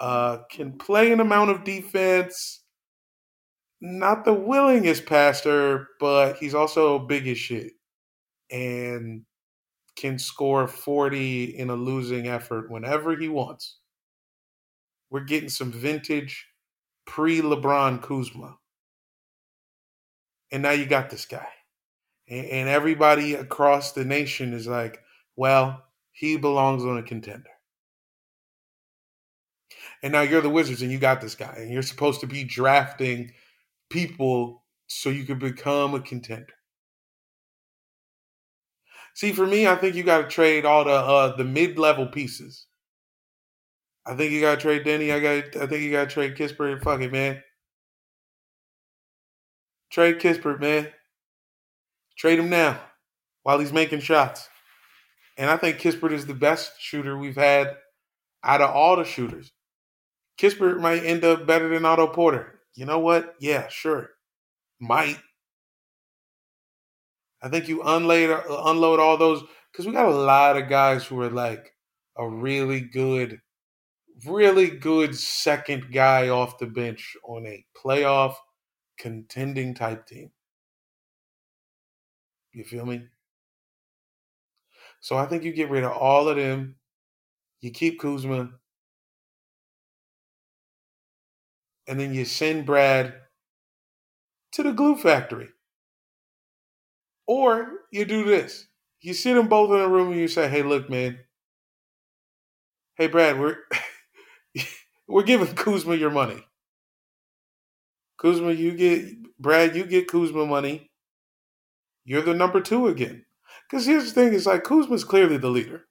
uh, 0.00 0.38
can 0.50 0.78
play 0.78 1.12
an 1.12 1.20
amount 1.20 1.50
of 1.50 1.64
defense. 1.64 2.60
Not 3.80 4.24
the 4.24 4.34
willingest 4.34 5.06
passer, 5.06 5.88
but 5.98 6.36
he's 6.36 6.54
also 6.54 7.00
big 7.00 7.26
as 7.26 7.36
shit. 7.36 7.72
And 8.50 9.24
can 9.96 10.18
score 10.18 10.68
40 10.68 11.58
in 11.58 11.70
a 11.70 11.74
losing 11.74 12.28
effort 12.28 12.70
whenever 12.70 13.16
he 13.16 13.28
wants. 13.28 13.78
We're 15.10 15.24
getting 15.24 15.48
some 15.48 15.72
vintage 15.72 16.46
pre 17.06 17.40
LeBron 17.40 18.02
Kuzma. 18.02 18.56
And 20.52 20.62
now 20.62 20.70
you 20.70 20.86
got 20.86 21.10
this 21.10 21.26
guy. 21.26 21.48
And, 22.28 22.46
and 22.46 22.68
everybody 22.68 23.34
across 23.34 23.92
the 23.92 24.04
nation 24.04 24.54
is 24.54 24.66
like, 24.66 25.00
well, 25.36 25.82
he 26.12 26.36
belongs 26.36 26.84
on 26.84 26.98
a 26.98 27.02
contender. 27.02 27.51
And 30.02 30.12
now 30.12 30.22
you're 30.22 30.40
the 30.40 30.50
Wizards 30.50 30.82
and 30.82 30.90
you 30.90 30.98
got 30.98 31.20
this 31.20 31.34
guy. 31.34 31.54
And 31.56 31.70
you're 31.70 31.82
supposed 31.82 32.20
to 32.20 32.26
be 32.26 32.44
drafting 32.44 33.32
people 33.88 34.64
so 34.88 35.10
you 35.10 35.24
can 35.24 35.38
become 35.38 35.94
a 35.94 36.00
contender. 36.00 36.54
See, 39.14 39.32
for 39.32 39.46
me, 39.46 39.66
I 39.66 39.76
think 39.76 39.94
you 39.94 40.02
got 40.02 40.22
to 40.22 40.28
trade 40.28 40.64
all 40.64 40.84
the 40.84 40.90
uh, 40.90 41.36
the 41.36 41.44
mid 41.44 41.78
level 41.78 42.06
pieces. 42.06 42.66
I 44.06 44.14
think 44.14 44.32
you 44.32 44.40
got 44.40 44.56
to 44.56 44.60
trade 44.60 44.84
Deni. 44.84 45.12
I 45.12 45.20
got. 45.20 45.62
I 45.62 45.66
think 45.66 45.82
you 45.82 45.92
got 45.92 46.08
to 46.08 46.14
trade 46.14 46.36
Kispert. 46.36 46.82
Fuck 46.82 47.00
it, 47.02 47.12
man. 47.12 47.42
Trade 49.90 50.18
Kispert, 50.18 50.60
man. 50.60 50.88
Trade 52.16 52.38
him 52.38 52.48
now 52.48 52.80
while 53.42 53.58
he's 53.58 53.72
making 53.72 54.00
shots. 54.00 54.48
And 55.36 55.50
I 55.50 55.56
think 55.56 55.78
Kispert 55.78 56.12
is 56.12 56.26
the 56.26 56.34
best 56.34 56.80
shooter 56.80 57.16
we've 57.16 57.36
had 57.36 57.76
out 58.44 58.60
of 58.60 58.70
all 58.70 58.96
the 58.96 59.04
shooters. 59.04 59.52
Kispert 60.38 60.80
might 60.80 61.04
end 61.04 61.24
up 61.24 61.46
better 61.46 61.68
than 61.68 61.84
Otto 61.84 62.08
Porter. 62.08 62.60
You 62.74 62.86
know 62.86 62.98
what? 62.98 63.34
Yeah, 63.40 63.68
sure. 63.68 64.10
Might. 64.80 65.18
I 67.42 67.48
think 67.48 67.68
you 67.68 67.82
unload 67.82 68.30
uh, 68.30 68.62
unload 68.66 69.00
all 69.00 69.16
those 69.16 69.42
because 69.70 69.86
we 69.86 69.92
got 69.92 70.06
a 70.06 70.10
lot 70.10 70.56
of 70.56 70.68
guys 70.68 71.04
who 71.04 71.20
are 71.20 71.30
like 71.30 71.74
a 72.16 72.28
really 72.28 72.80
good, 72.80 73.40
really 74.26 74.70
good 74.70 75.16
second 75.16 75.92
guy 75.92 76.28
off 76.28 76.58
the 76.58 76.66
bench 76.66 77.16
on 77.24 77.46
a 77.46 77.64
playoff 77.76 78.34
contending 78.98 79.74
type 79.74 80.06
team. 80.06 80.30
You 82.52 82.64
feel 82.64 82.86
me? 82.86 83.02
So 85.00 85.16
I 85.16 85.26
think 85.26 85.42
you 85.42 85.52
get 85.52 85.70
rid 85.70 85.84
of 85.84 85.92
all 85.92 86.28
of 86.28 86.36
them. 86.36 86.76
You 87.60 87.70
keep 87.70 87.98
Kuzma. 87.98 88.50
And 91.86 91.98
then 91.98 92.14
you 92.14 92.24
send 92.24 92.66
Brad 92.66 93.14
to 94.52 94.62
the 94.62 94.72
glue 94.72 94.96
factory. 94.96 95.48
Or 97.26 97.68
you 97.90 98.04
do 98.04 98.24
this. 98.24 98.66
You 99.00 99.14
sit 99.14 99.34
them 99.34 99.48
both 99.48 99.70
in 99.70 99.80
a 99.80 99.88
room 99.88 100.12
and 100.12 100.20
you 100.20 100.28
say, 100.28 100.48
hey, 100.48 100.62
look, 100.62 100.88
man. 100.88 101.18
Hey, 102.96 103.08
Brad, 103.08 103.38
we're 103.38 103.56
we're 105.08 105.22
giving 105.22 105.54
Kuzma 105.54 105.96
your 105.96 106.10
money. 106.10 106.44
Kuzma, 108.18 108.52
you 108.52 108.72
get 108.72 109.38
Brad, 109.38 109.74
you 109.74 109.84
get 109.84 110.08
Kuzma 110.08 110.46
money. 110.46 110.90
You're 112.04 112.22
the 112.22 112.34
number 112.34 112.60
two 112.60 112.88
again. 112.88 113.24
Because 113.68 113.86
here's 113.86 114.12
the 114.12 114.12
thing: 114.12 114.32
is 114.34 114.46
like 114.46 114.64
Kuzma's 114.64 115.04
clearly 115.04 115.38
the 115.38 115.48
leader. 115.48 115.86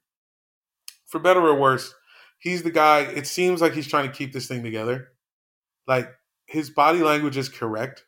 For 1.06 1.18
better 1.18 1.40
or 1.40 1.58
worse, 1.58 1.92
he's 2.38 2.62
the 2.62 2.70
guy. 2.70 3.00
It 3.00 3.26
seems 3.26 3.60
like 3.60 3.74
he's 3.74 3.88
trying 3.88 4.08
to 4.08 4.16
keep 4.16 4.32
this 4.32 4.46
thing 4.46 4.62
together. 4.62 5.11
Like 5.86 6.10
his 6.46 6.70
body 6.70 7.00
language 7.00 7.36
is 7.36 7.48
correct. 7.48 8.04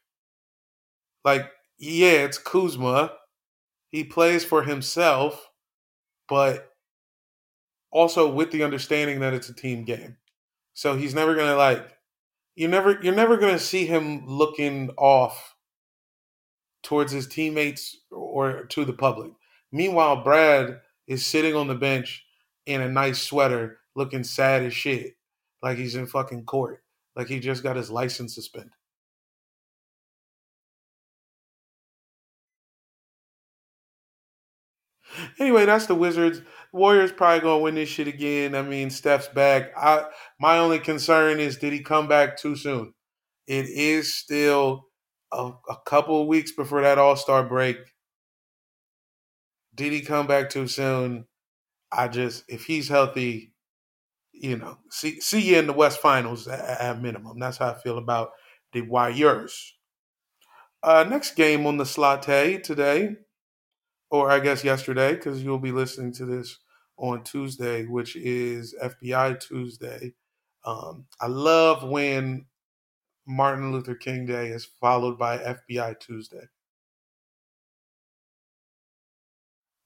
Like, 1.25 1.51
yeah, 1.79 2.25
it's 2.25 2.39
Kuzma. 2.39 3.13
He 3.91 4.05
plays 4.05 4.45
for 4.45 4.63
himself, 4.63 5.51
but 6.29 6.71
also 7.91 8.31
with 8.31 8.51
the 8.51 8.65
understanding 8.65 9.21
that 9.21 9.35
it's 9.35 9.49
a 9.49 9.55
team 9.55 9.85
game. 9.85 10.17
So 10.75 10.97
he's 10.97 11.15
never 11.15 11.35
gonna 11.35 11.57
like 11.57 11.87
you 12.57 12.69
never 12.69 13.01
you're 13.03 13.15
never 13.15 13.37
gonna 13.37 13.59
see 13.59 13.87
him 13.87 14.27
looking 14.27 14.91
off 14.99 15.55
towards 16.83 17.11
his 17.13 17.27
teammates 17.27 17.97
or 18.11 18.65
to 18.67 18.85
the 18.85 18.93
public. 18.93 19.33
Meanwhile, 19.73 20.23
Brad 20.23 20.81
is 21.09 21.27
sitting 21.27 21.57
on 21.57 21.67
the 21.67 21.75
bench 21.75 22.25
in 22.67 22.81
a 22.81 22.89
nice 22.89 23.21
sweater, 23.21 23.79
looking 23.97 24.23
sad 24.23 24.63
as 24.63 24.75
shit, 24.75 25.17
like 25.63 25.79
he's 25.79 25.97
in 25.97 26.07
fucking 26.07 26.45
court, 26.45 26.84
like 27.17 27.29
he 27.29 27.41
just 27.41 27.63
got 27.63 27.77
his 27.77 27.91
license 27.91 28.35
suspended. 28.35 28.73
Anyway, 35.39 35.65
that's 35.67 35.87
the 35.87 35.95
Wizards. 35.95 36.41
Warriors 36.73 37.13
probably 37.13 37.41
gonna 37.41 37.59
win 37.63 37.75
this 37.77 37.89
shit 37.89 38.09
again. 38.09 38.55
I 38.55 38.63
mean, 38.63 38.91
Steph's 38.91 39.29
back. 39.29 39.73
I 39.77 40.07
my 40.41 40.59
only 40.59 40.79
concern 40.81 41.39
is 41.41 41.57
did 41.57 41.73
he 41.73 41.81
come 41.81 42.09
back 42.09 42.37
too 42.37 42.57
soon? 42.57 42.95
It 43.47 43.67
is 43.69 44.15
still 44.15 44.87
a, 45.33 45.53
a 45.69 45.77
couple 45.87 46.21
of 46.23 46.29
weeks 46.29 46.53
before 46.53 46.83
that 46.83 46.99
All 46.99 47.17
Star 47.17 47.45
break. 47.45 47.79
Did 49.75 49.93
he 49.93 50.01
come 50.03 50.27
back 50.27 50.51
too 50.51 50.67
soon? 50.69 51.27
I 51.93 52.09
just, 52.09 52.45
if 52.49 52.67
he's 52.67 52.89
healthy, 52.91 53.54
you 54.45 54.59
know, 54.59 54.77
see 54.91 55.21
see 55.21 55.41
you 55.41 55.59
in 55.59 55.67
the 55.67 55.73
West 55.73 56.01
Finals 56.01 56.47
at, 56.47 56.61
at 56.61 57.01
minimum. 57.01 57.39
That's 57.39 57.57
how 57.57 57.71
I 57.71 57.75
feel 57.75 57.97
about 57.97 58.33
the 58.73 58.83
Warriors. 58.83 59.75
Uh, 60.83 61.07
next 61.09 61.35
game 61.35 61.67
on 61.67 61.79
the 61.79 61.87
slate 61.87 62.63
today, 62.63 63.17
or 64.11 64.31
I 64.31 64.41
guess 64.41 64.63
yesterday, 64.63 65.15
because 65.15 65.43
you'll 65.43 65.59
be 65.59 65.73
listening 65.73 66.13
to 66.15 66.27
this 66.27 66.59
on 66.99 67.25
Tuesday, 67.25 67.87
which 67.87 68.17
is 68.17 68.75
FBI 68.83 69.41
Tuesday. 69.41 70.13
Um, 70.67 71.07
I 71.19 71.29
love 71.29 71.89
when 71.89 72.45
Martin 73.27 73.73
Luther 73.73 73.95
King 73.95 74.27
Day 74.27 74.49
is 74.49 74.67
followed 74.67 75.19
by 75.19 75.39
FBI 75.39 75.99
Tuesday. 76.01 76.49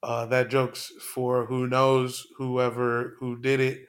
Uh, 0.03 0.27
that 0.27 0.51
joke's 0.51 0.91
for 1.15 1.47
who 1.47 1.69
knows 1.69 2.27
whoever 2.37 3.15
who 3.21 3.41
did 3.41 3.61
it. 3.61 3.87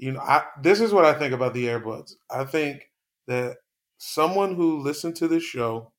You 0.00 0.12
know, 0.12 0.20
I, 0.20 0.44
this 0.62 0.80
is 0.80 0.94
what 0.94 1.04
I 1.04 1.12
think 1.12 1.34
about 1.34 1.52
the 1.52 1.66
Airbuds. 1.66 2.14
I 2.30 2.44
think 2.44 2.88
that 3.26 3.58
someone 3.98 4.54
who 4.54 4.80
listened 4.80 5.14
to 5.16 5.28
this 5.28 5.42
show 5.42 5.92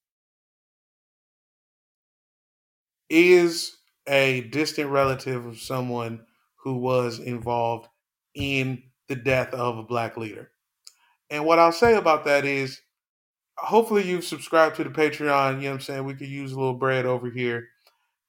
is 3.12 3.78
a 4.08 4.42
distant 4.50 4.90
relative 4.90 5.46
of 5.46 5.60
someone 5.60 6.26
who 6.56 6.78
was 6.78 7.20
involved 7.20 7.90
in 8.34 8.82
the 9.08 9.16
death 9.16 9.54
of 9.54 9.78
a 9.78 9.84
black 9.84 10.18
leader. 10.18 10.50
And 11.30 11.46
what 11.46 11.60
I'll 11.60 11.72
say 11.72 11.94
about 11.94 12.26
that 12.26 12.44
is 12.44 12.82
hopefully 13.56 14.02
you've 14.02 14.26
subscribed 14.26 14.78
to 14.78 14.84
the 14.84 14.90
Patreon. 14.90 15.58
You 15.58 15.62
know 15.62 15.70
what 15.70 15.74
I'm 15.76 15.80
saying? 15.82 16.06
We 16.06 16.16
could 16.16 16.28
use 16.28 16.54
a 16.54 16.60
little 16.60 16.74
bread 16.74 17.06
over 17.06 17.30
here. 17.30 17.68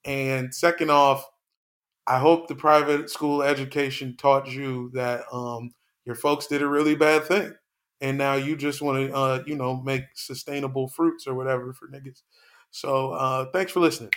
And 0.05 0.55
second 0.55 0.91
off, 0.91 1.25
I 2.07 2.19
hope 2.19 2.49
the 2.49 2.55
private 2.55 3.11
school 3.11 3.43
education 3.43 4.17
taught 4.17 4.49
you 4.49 4.91
that 4.95 5.25
um, 5.33 5.73
your 6.05 6.17
folks 6.17 6.47
did 6.47 6.63
a 6.63 6.69
really 6.69 6.97
bad 6.97 7.25
thing. 7.25 7.55
And 8.01 8.19
now 8.19 8.35
you 8.35 8.57
just 8.57 8.83
want 8.83 8.99
to, 8.99 9.15
uh, 9.15 9.43
you 9.47 9.55
know, 9.55 9.81
make 9.81 10.03
sustainable 10.15 10.89
fruits 10.89 11.29
or 11.29 11.35
whatever 11.35 11.73
for 11.73 11.87
niggas. 11.87 12.23
So 12.73 13.13
uh, 13.13 13.47
thanks 13.53 13.71
for 13.71 13.79
listening. 13.79 14.11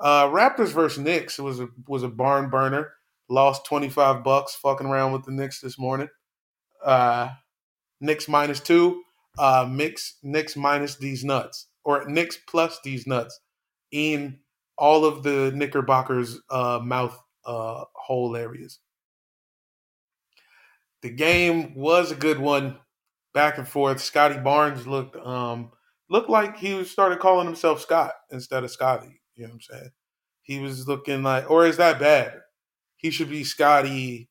Uh, 0.00 0.26
Raptors 0.26 0.72
versus 0.72 0.98
Knicks 0.98 1.38
was 1.38 1.60
a 1.60 1.68
was 1.86 2.02
a 2.02 2.08
barn 2.08 2.50
burner. 2.50 2.94
Lost 3.28 3.64
twenty 3.64 3.88
five 3.88 4.24
bucks 4.24 4.56
fucking 4.56 4.86
around 4.86 5.12
with 5.12 5.24
the 5.24 5.32
Knicks 5.32 5.60
this 5.60 5.78
morning. 5.78 6.08
Uh, 6.84 7.30
Knicks 8.00 8.28
minus 8.28 8.60
two 8.60 9.02
uh, 9.38 9.68
mix 9.70 10.18
Knicks 10.22 10.56
minus 10.56 10.96
these 10.96 11.24
nuts 11.24 11.66
or 11.84 12.08
Knicks 12.08 12.38
plus 12.48 12.80
these 12.82 13.06
nuts 13.06 13.38
in 13.92 14.38
all 14.76 15.04
of 15.04 15.22
the 15.22 15.52
Knickerbockers 15.54 16.40
uh, 16.50 16.80
mouth 16.82 17.20
uh, 17.48 17.84
hole 17.94 18.36
areas. 18.36 18.78
The 21.02 21.10
game 21.10 21.74
was 21.74 22.12
a 22.12 22.16
good 22.16 22.38
one, 22.38 22.76
back 23.32 23.56
and 23.58 23.66
forth. 23.66 24.00
Scottie 24.00 24.38
Barnes 24.38 24.86
looked 24.86 25.16
um, 25.16 25.70
looked 26.10 26.28
like 26.28 26.58
he 26.58 26.84
started 26.84 27.20
calling 27.20 27.46
himself 27.46 27.80
Scott 27.80 28.12
instead 28.30 28.64
of 28.64 28.70
Scotty. 28.70 29.20
You 29.34 29.44
know 29.44 29.48
what 29.48 29.54
I'm 29.54 29.60
saying? 29.60 29.90
He 30.42 30.58
was 30.58 30.88
looking 30.88 31.22
like, 31.22 31.50
or 31.50 31.66
is 31.66 31.76
that 31.78 32.00
bad? 32.00 32.40
He 32.96 33.10
should 33.10 33.30
be 33.30 33.44
Scotty 33.44 34.28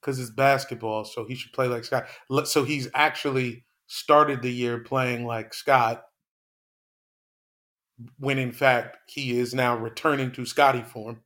because 0.00 0.20
it's 0.20 0.30
basketball, 0.30 1.04
so 1.04 1.24
he 1.24 1.34
should 1.34 1.52
play 1.52 1.66
like 1.66 1.84
Scott. 1.84 2.06
So 2.44 2.62
he's 2.62 2.88
actually 2.94 3.64
started 3.86 4.42
the 4.42 4.52
year 4.52 4.78
playing 4.78 5.26
like 5.26 5.52
Scott, 5.52 6.04
when 8.18 8.38
in 8.38 8.52
fact 8.52 8.98
he 9.08 9.38
is 9.38 9.54
now 9.54 9.76
returning 9.76 10.30
to 10.32 10.46
Scotty 10.46 10.82
form. 10.82 11.23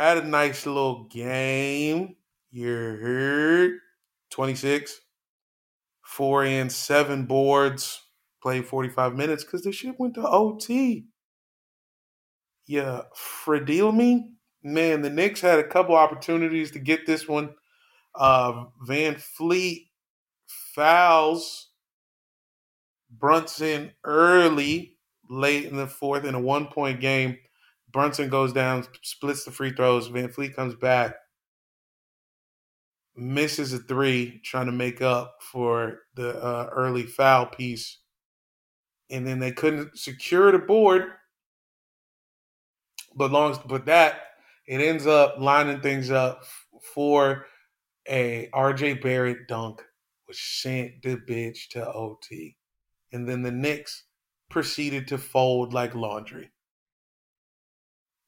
Had 0.00 0.16
a 0.16 0.26
nice 0.26 0.64
little 0.64 1.04
game. 1.10 2.16
You 2.50 2.70
heard 2.72 3.80
26, 4.30 4.98
four 6.00 6.42
and 6.42 6.72
seven 6.72 7.26
boards, 7.26 8.02
played 8.42 8.64
45 8.64 9.14
minutes 9.14 9.44
because 9.44 9.60
the 9.60 9.72
shit 9.72 10.00
went 10.00 10.14
to 10.14 10.26
OT. 10.26 11.04
Yeah, 12.66 13.02
Fredeal 13.14 13.94
me. 13.94 14.30
Man, 14.62 15.02
the 15.02 15.10
Knicks 15.10 15.42
had 15.42 15.58
a 15.58 15.68
couple 15.68 15.94
opportunities 15.94 16.70
to 16.70 16.78
get 16.78 17.04
this 17.04 17.28
one. 17.28 17.50
Uh, 18.14 18.64
VanVleet 18.88 19.88
fouls 20.74 21.72
Brunson 23.10 23.90
early, 24.04 24.96
late 25.28 25.66
in 25.66 25.76
the 25.76 25.86
fourth 25.86 26.24
in 26.24 26.34
a 26.34 26.40
one 26.40 26.68
point 26.68 27.02
game. 27.02 27.36
Brunson 27.92 28.28
goes 28.28 28.52
down, 28.52 28.86
splits 29.02 29.44
the 29.44 29.50
free 29.50 29.72
throws. 29.72 30.08
VanVleet 30.08 30.54
comes 30.54 30.74
back, 30.74 31.14
misses 33.16 33.72
a 33.72 33.78
three, 33.78 34.40
trying 34.44 34.66
to 34.66 34.72
make 34.72 35.02
up 35.02 35.36
for 35.40 36.00
the 36.14 36.36
uh, 36.42 36.68
early 36.72 37.04
foul 37.04 37.46
piece. 37.46 37.98
And 39.10 39.26
then 39.26 39.38
they 39.38 39.52
couldn't 39.52 39.98
secure 39.98 40.52
the 40.52 40.58
board. 40.58 41.04
But 43.16 43.32
long, 43.32 43.58
but 43.66 43.86
that 43.86 44.20
it 44.68 44.80
ends 44.80 45.04
up 45.04 45.34
lining 45.38 45.80
things 45.80 46.12
up 46.12 46.44
for 46.94 47.46
a 48.08 48.48
RJ 48.54 49.02
Barrett 49.02 49.48
dunk 49.48 49.82
which 50.30 50.60
sent 50.62 51.02
the 51.02 51.16
bitch 51.16 51.70
to 51.70 51.92
OT. 51.92 52.56
And 53.12 53.28
then 53.28 53.42
the 53.42 53.50
Knicks 53.50 54.04
proceeded 54.48 55.08
to 55.08 55.18
fold 55.18 55.74
like 55.74 55.96
laundry. 55.96 56.52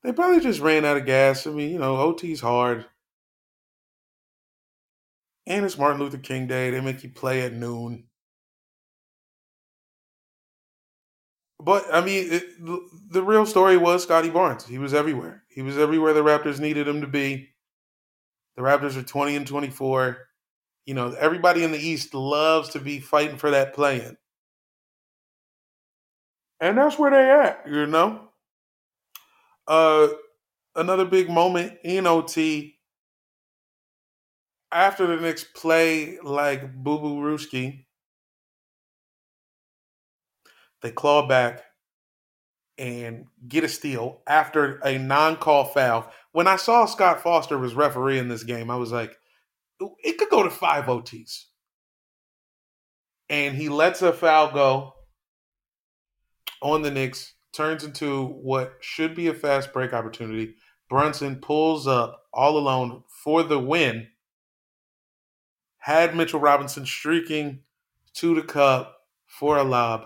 They 0.02 0.12
probably 0.12 0.40
just 0.40 0.60
ran 0.60 0.84
out 0.84 0.96
of 0.96 1.06
gas. 1.06 1.46
I 1.46 1.50
mean, 1.50 1.70
you 1.70 1.78
know, 1.78 1.96
OT's 1.96 2.40
hard. 2.40 2.86
And 5.46 5.64
it's 5.64 5.78
Martin 5.78 6.00
Luther 6.00 6.18
King 6.18 6.46
Day. 6.46 6.70
They 6.70 6.80
make 6.80 7.02
you 7.02 7.10
play 7.10 7.42
at 7.42 7.52
noon. 7.52 8.04
But 11.60 11.86
I 11.92 12.00
mean, 12.00 12.32
it, 12.32 12.44
the 13.12 13.22
real 13.22 13.46
story 13.46 13.76
was 13.76 14.02
Scottie 14.02 14.30
Barnes. 14.30 14.66
He 14.66 14.78
was 14.78 14.92
everywhere. 14.92 15.44
He 15.48 15.62
was 15.62 15.78
everywhere 15.78 16.12
the 16.12 16.24
Raptors 16.24 16.58
needed 16.58 16.88
him 16.88 17.00
to 17.02 17.06
be. 17.06 17.50
The 18.56 18.62
Raptors 18.62 18.96
are 18.96 19.02
20 19.04 19.36
and 19.36 19.46
24. 19.46 20.18
You 20.86 20.94
know, 20.94 21.12
everybody 21.12 21.62
in 21.62 21.70
the 21.70 21.78
East 21.78 22.14
loves 22.14 22.70
to 22.70 22.80
be 22.80 22.98
fighting 22.98 23.36
for 23.36 23.50
that 23.50 23.74
play 23.74 24.04
in. 24.04 24.16
And 26.58 26.76
that's 26.76 26.98
where 26.98 27.10
they 27.12 27.30
at, 27.30 27.62
you 27.68 27.86
know? 27.86 28.31
Uh 29.66 30.08
another 30.74 31.04
big 31.04 31.28
moment 31.28 31.78
in 31.84 32.06
OT 32.06 32.78
after 34.72 35.06
the 35.06 35.22
Knicks 35.22 35.44
play 35.44 36.18
like 36.22 36.74
Boo 36.74 36.98
Boo 36.98 37.20
Rooski, 37.20 37.84
they 40.80 40.90
claw 40.90 41.28
back 41.28 41.62
and 42.78 43.26
get 43.46 43.64
a 43.64 43.68
steal 43.68 44.22
after 44.26 44.78
a 44.78 44.98
non-call 44.98 45.66
foul. 45.66 46.10
When 46.32 46.46
I 46.46 46.56
saw 46.56 46.86
Scott 46.86 47.22
Foster 47.22 47.58
was 47.58 47.74
refereeing 47.74 48.28
this 48.28 48.44
game, 48.44 48.70
I 48.70 48.76
was 48.76 48.90
like, 48.90 49.14
it 50.02 50.18
could 50.18 50.30
go 50.30 50.42
to 50.42 50.50
five 50.50 50.86
OTs. 50.86 51.44
And 53.28 53.54
he 53.54 53.68
lets 53.68 54.02
a 54.02 54.12
foul 54.12 54.52
go 54.52 54.94
on 56.62 56.82
the 56.82 56.90
Knicks, 56.90 57.34
turns 57.52 57.84
into 57.84 58.26
what 58.26 58.74
should 58.80 59.14
be 59.14 59.28
a 59.28 59.34
fast 59.34 59.72
break 59.72 59.92
opportunity. 59.92 60.54
Brunson 60.88 61.36
pulls 61.36 61.86
up 61.86 62.24
all 62.32 62.58
alone 62.58 63.04
for 63.08 63.42
the 63.42 63.58
win 63.58 64.08
had 65.82 66.14
Mitchell 66.14 66.38
Robinson 66.38 66.86
streaking 66.86 67.58
to 68.14 68.36
the 68.36 68.42
cup 68.42 69.00
for 69.26 69.56
a 69.56 69.64
lob. 69.64 70.04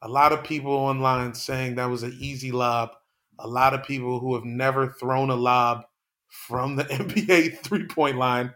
A 0.00 0.08
lot 0.08 0.32
of 0.32 0.44
people 0.44 0.70
online 0.70 1.34
saying 1.34 1.74
that 1.74 1.90
was 1.90 2.04
an 2.04 2.16
easy 2.20 2.52
lob. 2.52 2.90
A 3.40 3.48
lot 3.48 3.74
of 3.74 3.82
people 3.82 4.20
who 4.20 4.34
have 4.36 4.44
never 4.44 4.86
thrown 4.86 5.30
a 5.30 5.34
lob 5.34 5.82
from 6.28 6.76
the 6.76 6.84
NBA 6.84 7.58
three 7.58 7.86
point 7.86 8.16
line. 8.16 8.54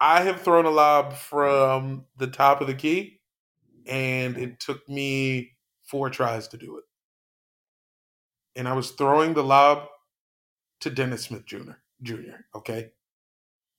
I 0.00 0.22
have 0.22 0.40
thrown 0.40 0.64
a 0.64 0.70
lob 0.70 1.12
from 1.12 2.06
the 2.16 2.28
top 2.28 2.62
of 2.62 2.66
the 2.66 2.74
key, 2.74 3.20
and 3.86 4.38
it 4.38 4.58
took 4.58 4.88
me 4.88 5.50
four 5.88 6.10
tries 6.10 6.48
to 6.48 6.56
do 6.56 6.78
it. 6.78 6.84
And 8.56 8.68
I 8.68 8.72
was 8.74 8.92
throwing 8.92 9.34
the 9.34 9.42
lob 9.42 9.88
to 10.80 10.90
Dennis 10.90 11.24
Smith 11.24 11.46
Jr. 11.46 11.72
Jr. 12.02 12.36
Okay 12.54 12.90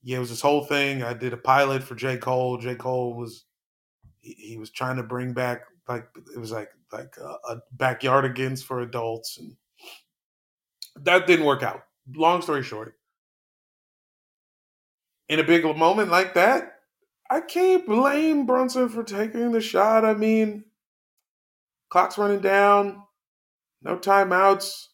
yeah, 0.02 0.18
it 0.18 0.20
was 0.20 0.30
this 0.30 0.42
whole 0.42 0.64
thing. 0.64 1.04
I 1.04 1.14
did 1.14 1.34
a 1.34 1.38
pilot 1.38 1.84
for 1.84 1.96
J. 1.96 2.18
Cole. 2.18 2.58
J. 2.58 2.76
Cole 2.76 3.14
was 3.16 3.46
he, 4.22 4.34
he 4.34 4.58
was 4.58 4.70
trying 4.70 4.96
to 4.98 5.04
bring 5.04 5.34
back 5.34 5.64
like 5.88 6.08
it 6.34 6.40
was 6.40 6.52
like 6.52 6.70
like 6.92 7.16
a, 7.18 7.54
a 7.54 7.62
backyardigans 7.78 8.64
for 8.64 8.82
adults, 8.82 9.38
and 9.38 9.56
that 11.04 11.28
didn't 11.28 11.46
work 11.46 11.64
out. 11.64 11.84
Long 12.16 12.42
story 12.42 12.64
short, 12.64 12.96
in 15.28 15.40
a 15.40 15.44
big 15.44 15.64
moment 15.64 16.10
like 16.10 16.34
that, 16.36 16.80
I 17.30 17.42
can't 17.42 17.86
blame 17.86 18.46
Brunson 18.46 18.90
for 18.90 19.04
taking 19.04 19.52
the 19.52 19.62
shot. 19.62 20.06
I 20.06 20.14
mean, 20.14 20.64
clock's 21.90 22.18
running 22.18 22.42
down, 22.42 23.04
no 23.82 23.98
timeouts. 23.98 24.86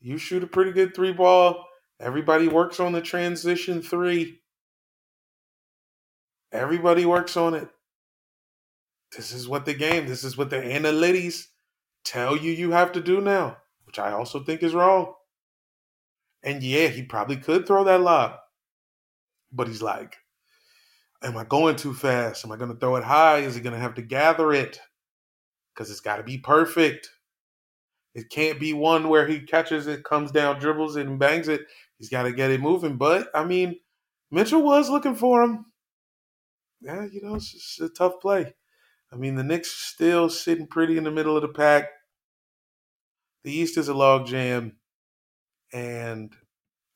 You 0.00 0.18
shoot 0.18 0.42
a 0.42 0.46
pretty 0.46 0.72
good 0.72 0.94
three 0.94 1.12
ball. 1.12 1.66
Everybody 2.00 2.48
works 2.48 2.80
on 2.80 2.92
the 2.92 3.02
transition 3.02 3.82
three. 3.82 4.40
Everybody 6.52 7.04
works 7.04 7.36
on 7.36 7.54
it. 7.54 7.68
This 9.16 9.32
is 9.32 9.48
what 9.48 9.66
the 9.66 9.74
game, 9.74 10.06
this 10.06 10.24
is 10.24 10.36
what 10.36 10.50
the 10.50 10.56
analytics 10.56 11.46
tell 12.04 12.36
you 12.36 12.52
you 12.52 12.70
have 12.70 12.92
to 12.92 13.00
do 13.00 13.20
now, 13.20 13.58
which 13.84 13.98
I 13.98 14.12
also 14.12 14.42
think 14.42 14.62
is 14.62 14.74
wrong. 14.74 15.14
And 16.42 16.62
yeah, 16.62 16.88
he 16.88 17.02
probably 17.02 17.36
could 17.36 17.66
throw 17.66 17.84
that 17.84 18.00
lob. 18.00 18.36
But 19.52 19.68
he's 19.68 19.82
like, 19.82 20.16
am 21.22 21.36
I 21.36 21.44
going 21.44 21.76
too 21.76 21.92
fast? 21.92 22.44
Am 22.44 22.52
I 22.52 22.56
going 22.56 22.72
to 22.72 22.78
throw 22.78 22.96
it 22.96 23.04
high? 23.04 23.38
Is 23.38 23.54
he 23.54 23.60
going 23.60 23.74
to 23.74 23.80
have 23.80 23.96
to 23.96 24.02
gather 24.02 24.52
it? 24.52 24.80
Because 25.80 25.90
it's 25.90 26.00
got 26.00 26.18
to 26.18 26.22
be 26.22 26.36
perfect. 26.36 27.08
It 28.14 28.28
can't 28.28 28.60
be 28.60 28.74
one 28.74 29.08
where 29.08 29.26
he 29.26 29.40
catches 29.40 29.86
it, 29.86 30.04
comes 30.04 30.30
down, 30.30 30.60
dribbles 30.60 30.96
it, 30.96 31.06
and 31.06 31.18
bangs 31.18 31.48
it. 31.48 31.62
He's 31.96 32.10
got 32.10 32.24
to 32.24 32.32
get 32.32 32.50
it 32.50 32.60
moving. 32.60 32.98
But 32.98 33.28
I 33.34 33.44
mean, 33.44 33.76
Mitchell 34.30 34.62
was 34.62 34.90
looking 34.90 35.14
for 35.14 35.42
him 35.42 35.64
yeah, 36.80 37.06
you 37.12 37.20
know, 37.22 37.34
it's 37.34 37.78
a 37.80 37.88
tough 37.88 38.20
play. 38.20 38.54
I 39.12 39.16
mean, 39.16 39.34
the 39.34 39.44
Knicks 39.44 39.70
still 39.70 40.28
sitting 40.28 40.66
pretty 40.66 40.96
in 40.96 41.04
the 41.04 41.10
middle 41.10 41.36
of 41.36 41.42
the 41.42 41.48
pack. 41.48 41.88
The 43.44 43.52
East 43.52 43.76
is 43.76 43.88
a 43.88 43.92
logjam, 43.92 44.72
and 45.72 46.34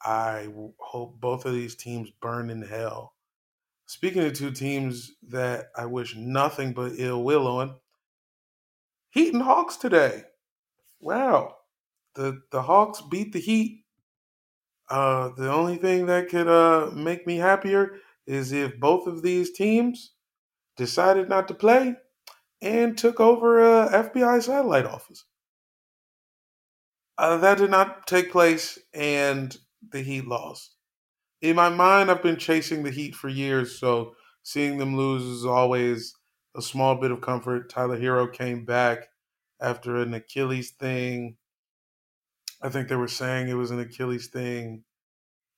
I 0.03 0.49
hope 0.79 1.21
both 1.21 1.45
of 1.45 1.55
these 1.55 1.75
teams 1.75 2.11
burn 2.21 2.51
in 2.51 2.63
hell. 2.63 3.15
Speaking 3.87 4.25
of 4.25 4.33
two 4.33 4.51
teams 4.51 5.13
that 5.29 5.67
I 5.77 5.87
wish 5.87 6.17
nothing 6.17 6.73
but 6.73 6.93
ill 6.97 7.23
will 7.23 7.47
on, 7.47 7.77
Heat 9.15 9.33
and 9.33 9.45
Hawks 9.45 9.77
today. 9.77 10.25
Wow, 11.01 11.55
the 12.17 12.43
the 12.51 12.63
Hawks 12.63 13.01
beat 13.01 13.33
the 13.33 13.39
Heat. 13.39 13.85
Uh, 14.91 15.31
the 15.37 15.53
only 15.53 15.77
thing 15.77 16.07
that 16.07 16.29
could 16.29 16.49
uh, 16.49 16.91
make 16.93 17.25
me 17.25 17.37
happier 17.37 17.95
is 18.27 18.51
if 18.51 18.79
both 18.81 19.07
of 19.07 19.23
these 19.23 19.53
teams 19.53 20.15
decided 20.77 21.29
not 21.29 21.47
to 21.47 21.55
play 21.55 21.95
and 22.61 22.99
took 22.99 23.21
over 23.21 23.61
a 23.63 23.89
FBI 23.89 24.43
satellite 24.43 24.85
office. 24.85 25.25
Uh, 27.17 27.37
that 27.37 27.59
did 27.59 27.71
not 27.71 28.09
take 28.09 28.33
place, 28.33 28.81
and 28.93 29.57
the 29.93 30.03
Heat 30.03 30.27
lost. 30.27 30.75
In 31.41 31.55
my 31.55 31.69
mind, 31.69 32.11
I've 32.11 32.23
been 32.23 32.37
chasing 32.37 32.83
the 32.83 32.91
Heat 32.91 33.15
for 33.15 33.29
years, 33.29 33.79
so 33.79 34.17
seeing 34.43 34.79
them 34.79 34.97
lose 34.97 35.23
is 35.23 35.47
always 35.47 36.17
a 36.57 36.63
small 36.63 36.95
bit 36.95 37.11
of 37.11 37.21
comfort. 37.21 37.71
Tyler 37.71 37.99
Herro 37.99 38.33
came 38.33 38.65
back 38.65 39.09
after 39.61 39.97
an 39.97 40.15
Achilles 40.15 40.73
thing. 40.73 41.37
I 42.63 42.69
think 42.69 42.89
they 42.89 42.97
were 42.97 43.09
saying 43.09 43.49
it 43.49 43.55
was 43.55 43.71
an 43.71 43.81
Achilles 43.81 44.29
thing 44.29 44.85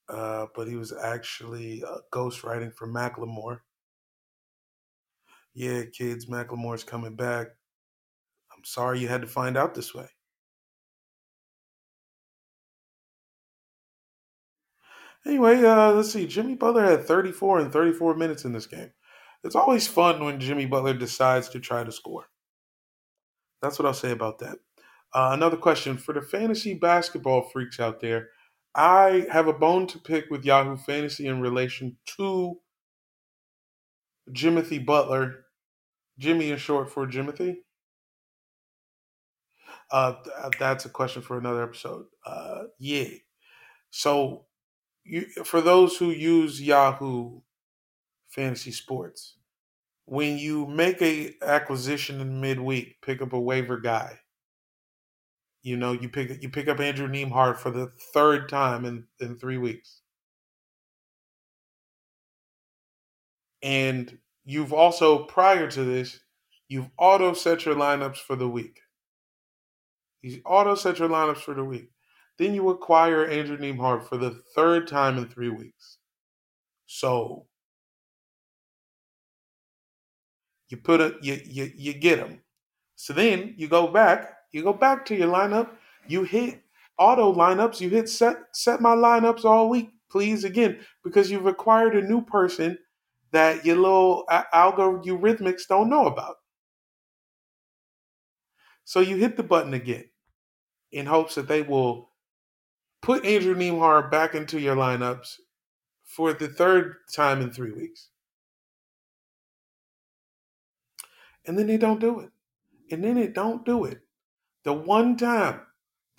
uh, 0.08 0.46
but 0.54 0.68
he 0.68 0.76
was 0.76 0.92
actually 0.92 1.82
uh, 1.84 1.98
ghostwriting 2.12 2.72
for 2.72 2.86
Macklemore. 2.86 3.60
Yeah, 5.54 5.82
kids, 5.92 6.26
Macklemore's 6.26 6.84
coming 6.84 7.16
back. 7.16 7.48
I'm 8.54 8.64
sorry 8.64 9.00
you 9.00 9.08
had 9.08 9.22
to 9.22 9.26
find 9.26 9.56
out 9.56 9.74
this 9.74 9.94
way. 9.94 10.06
Anyway, 15.26 15.64
uh, 15.64 15.92
let's 15.92 16.12
see. 16.12 16.26
Jimmy 16.26 16.54
Butler 16.54 16.84
had 16.84 17.04
34 17.04 17.60
and 17.60 17.72
34 17.72 18.14
minutes 18.14 18.44
in 18.44 18.52
this 18.52 18.66
game. 18.66 18.90
It's 19.46 19.56
always 19.56 19.86
fun 19.86 20.24
when 20.24 20.40
Jimmy 20.40 20.66
Butler 20.66 20.94
decides 20.94 21.48
to 21.50 21.60
try 21.60 21.84
to 21.84 21.92
score. 21.92 22.26
That's 23.62 23.78
what 23.78 23.86
I'll 23.86 23.94
say 23.94 24.10
about 24.10 24.40
that. 24.40 24.58
Uh, 25.14 25.30
another 25.32 25.56
question 25.56 25.96
for 25.96 26.12
the 26.12 26.20
fantasy 26.20 26.74
basketball 26.74 27.48
freaks 27.48 27.80
out 27.80 28.00
there 28.00 28.30
I 28.76 29.26
have 29.32 29.48
a 29.48 29.54
bone 29.54 29.86
to 29.86 29.98
pick 29.98 30.30
with 30.30 30.44
Yahoo 30.44 30.76
Fantasy 30.76 31.26
in 31.26 31.40
relation 31.40 31.96
to 32.18 32.60
Jimothy 34.30 34.84
Butler. 34.84 35.46
Jimmy 36.18 36.50
is 36.50 36.60
short 36.60 36.90
for 36.90 37.06
Jimothy. 37.06 37.56
Uh, 39.90 40.16
uh, 40.36 40.50
that's 40.58 40.84
a 40.84 40.90
question 40.90 41.22
for 41.22 41.38
another 41.38 41.62
episode. 41.62 42.04
Uh, 42.26 42.64
yeah. 42.78 43.08
So, 43.90 44.44
you 45.04 45.22
for 45.44 45.62
those 45.62 45.96
who 45.96 46.10
use 46.10 46.60
Yahoo 46.60 47.40
Fantasy 48.28 48.72
Sports, 48.72 49.35
when 50.06 50.38
you 50.38 50.66
make 50.66 51.00
a 51.02 51.34
acquisition 51.42 52.20
in 52.20 52.40
midweek, 52.40 52.96
pick 53.02 53.22
up 53.22 53.32
a 53.32 53.40
waiver 53.40 53.78
guy 53.78 54.18
you 55.66 55.76
know, 55.76 55.90
you 55.90 56.08
pick 56.08 56.40
you 56.40 56.48
pick 56.48 56.68
up 56.68 56.78
Andrew 56.78 57.08
Nembhard 57.08 57.58
for 57.58 57.72
the 57.72 57.90
third 58.14 58.48
time 58.48 58.84
in, 58.84 59.04
in 59.18 59.36
three 59.36 59.58
weeks. 59.58 60.00
And 63.64 64.16
you've 64.44 64.72
also, 64.72 65.24
prior 65.24 65.68
to 65.68 65.82
this, 65.82 66.20
you've 66.68 66.88
auto 66.96 67.32
set 67.32 67.64
your 67.64 67.74
lineups 67.74 68.18
for 68.18 68.36
the 68.36 68.48
week. 68.48 68.78
You 70.22 70.40
auto 70.46 70.76
set 70.76 71.00
your 71.00 71.08
lineups 71.08 71.38
for 71.38 71.54
the 71.54 71.64
week. 71.64 71.90
Then 72.38 72.54
you 72.54 72.68
acquire 72.68 73.26
Andrew 73.26 73.58
Nembhard 73.58 74.04
for 74.08 74.18
the 74.18 74.40
third 74.54 74.86
time 74.86 75.18
in 75.18 75.26
three 75.26 75.50
weeks. 75.50 75.98
So 76.86 77.46
you 80.68 80.76
put 80.76 81.00
a 81.00 81.14
you 81.20 81.40
you, 81.44 81.72
you 81.76 81.92
get 81.94 82.18
him. 82.18 82.40
So 82.96 83.12
then 83.12 83.54
you 83.56 83.68
go 83.68 83.88
back 83.88 84.36
you 84.52 84.62
go 84.62 84.72
back 84.72 85.04
to 85.06 85.14
your 85.14 85.28
lineup. 85.28 85.70
You 86.06 86.22
hit 86.22 86.62
auto 86.98 87.34
lineups. 87.34 87.80
You 87.80 87.90
hit 87.90 88.08
set 88.08 88.36
set 88.52 88.80
my 88.80 88.94
lineups 88.94 89.44
all 89.44 89.68
week. 89.68 89.90
please, 90.10 90.44
again, 90.44 90.78
because 91.04 91.30
you've 91.30 91.46
acquired 91.46 91.94
a 91.94 92.00
new 92.00 92.22
person 92.22 92.78
that 93.32 93.66
your 93.66 93.76
little 93.76 94.24
algorithmics 94.54 95.66
don't 95.68 95.90
know 95.90 96.06
about. 96.06 96.36
So 98.84 99.00
you 99.00 99.16
hit 99.16 99.36
the 99.36 99.42
button 99.42 99.74
again 99.74 100.04
in 100.92 101.06
hopes 101.06 101.34
that 101.34 101.48
they 101.48 101.60
will 101.60 102.12
put 103.02 103.26
Andrew 103.26 103.54
Nembhard 103.54 104.10
back 104.10 104.34
into 104.34 104.58
your 104.60 104.76
lineups 104.76 105.34
for 106.04 106.32
the 106.32 106.48
third 106.48 106.94
time 107.14 107.42
in 107.42 107.50
three 107.50 107.72
weeks. 107.72 108.08
And 111.46 111.58
then 111.58 111.66
they 111.66 111.76
don't 111.76 112.00
do 112.00 112.20
it. 112.20 112.30
And 112.90 113.02
then 113.02 113.14
they 113.16 113.28
don't 113.28 113.64
do 113.64 113.84
it. 113.84 114.00
The 114.64 114.72
one 114.72 115.16
time, 115.16 115.60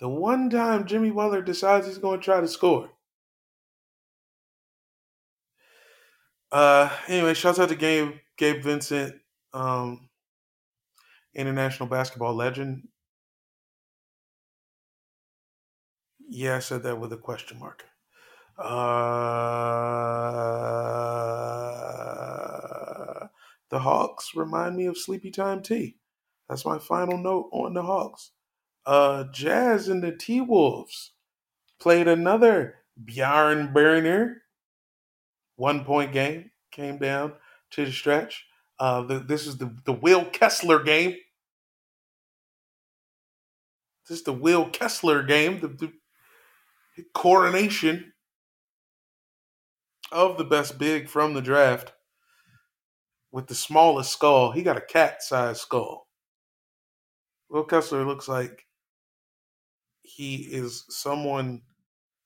the 0.00 0.08
one 0.08 0.48
time 0.50 0.86
Jimmy 0.86 1.10
Butler 1.10 1.42
decides 1.42 1.86
he's 1.86 1.98
going 1.98 2.20
to 2.20 2.24
try 2.24 2.40
to 2.40 2.48
score. 2.48 2.90
Uh, 6.50 6.90
anyway, 7.08 7.34
shouts 7.34 7.58
out 7.58 7.68
to 7.68 7.74
Gabe, 7.74 8.12
Gabe 8.38 8.62
Vincent, 8.62 9.16
um, 9.52 10.08
international 11.34 11.88
basketball 11.88 12.34
legend. 12.34 12.88
Yeah, 16.30 16.56
I 16.56 16.60
said 16.60 16.82
that 16.84 16.98
with 16.98 17.12
a 17.12 17.18
question 17.18 17.58
mark. 17.58 17.84
Uh, 18.58 18.64
the 23.70 23.80
Hawks 23.80 24.32
remind 24.34 24.76
me 24.76 24.86
of 24.86 24.98
Sleepy 24.98 25.30
Time 25.30 25.62
Tea. 25.62 25.96
That's 26.48 26.64
my 26.64 26.78
final 26.78 27.18
note 27.18 27.50
on 27.52 27.74
the 27.74 27.82
Hawks. 27.82 28.30
Uh, 28.86 29.24
Jazz 29.32 29.88
and 29.88 30.02
the 30.02 30.12
T 30.12 30.40
Wolves 30.40 31.12
played 31.78 32.08
another 32.08 32.76
Bjorn 33.02 33.72
Burner 33.72 34.42
one 35.56 35.84
point 35.84 36.12
game. 36.12 36.50
Came 36.70 36.98
down 36.98 37.34
to 37.72 37.84
the 37.84 37.92
stretch. 37.92 38.46
Uh, 38.78 39.02
the, 39.02 39.18
this 39.18 39.46
is 39.46 39.58
the, 39.58 39.74
the 39.84 39.92
Will 39.92 40.24
Kessler 40.24 40.82
game. 40.82 41.16
This 44.08 44.18
is 44.18 44.24
the 44.24 44.32
Will 44.32 44.70
Kessler 44.70 45.22
game. 45.22 45.60
The, 45.60 45.68
the 45.68 45.92
coronation 47.14 48.12
of 50.10 50.38
the 50.38 50.44
best 50.44 50.78
big 50.78 51.08
from 51.08 51.34
the 51.34 51.42
draft 51.42 51.92
with 53.32 53.46
the 53.46 53.54
smallest 53.54 54.12
skull. 54.12 54.52
He 54.52 54.62
got 54.62 54.76
a 54.76 54.82
cat 54.82 55.22
sized 55.22 55.60
skull. 55.60 56.08
Will 57.48 57.64
Kessler 57.64 58.04
looks 58.04 58.28
like 58.28 58.66
he 60.02 60.36
is 60.36 60.84
someone 60.88 61.62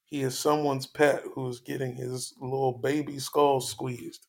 he 0.05 0.23
is 0.23 0.39
someone's 0.39 0.87
pet 0.87 1.23
who's 1.35 1.61
getting 1.61 1.95
his 1.97 2.35
little 2.39 2.73
baby 2.73 3.19
skull 3.19 3.61
squeezed. 3.61 4.27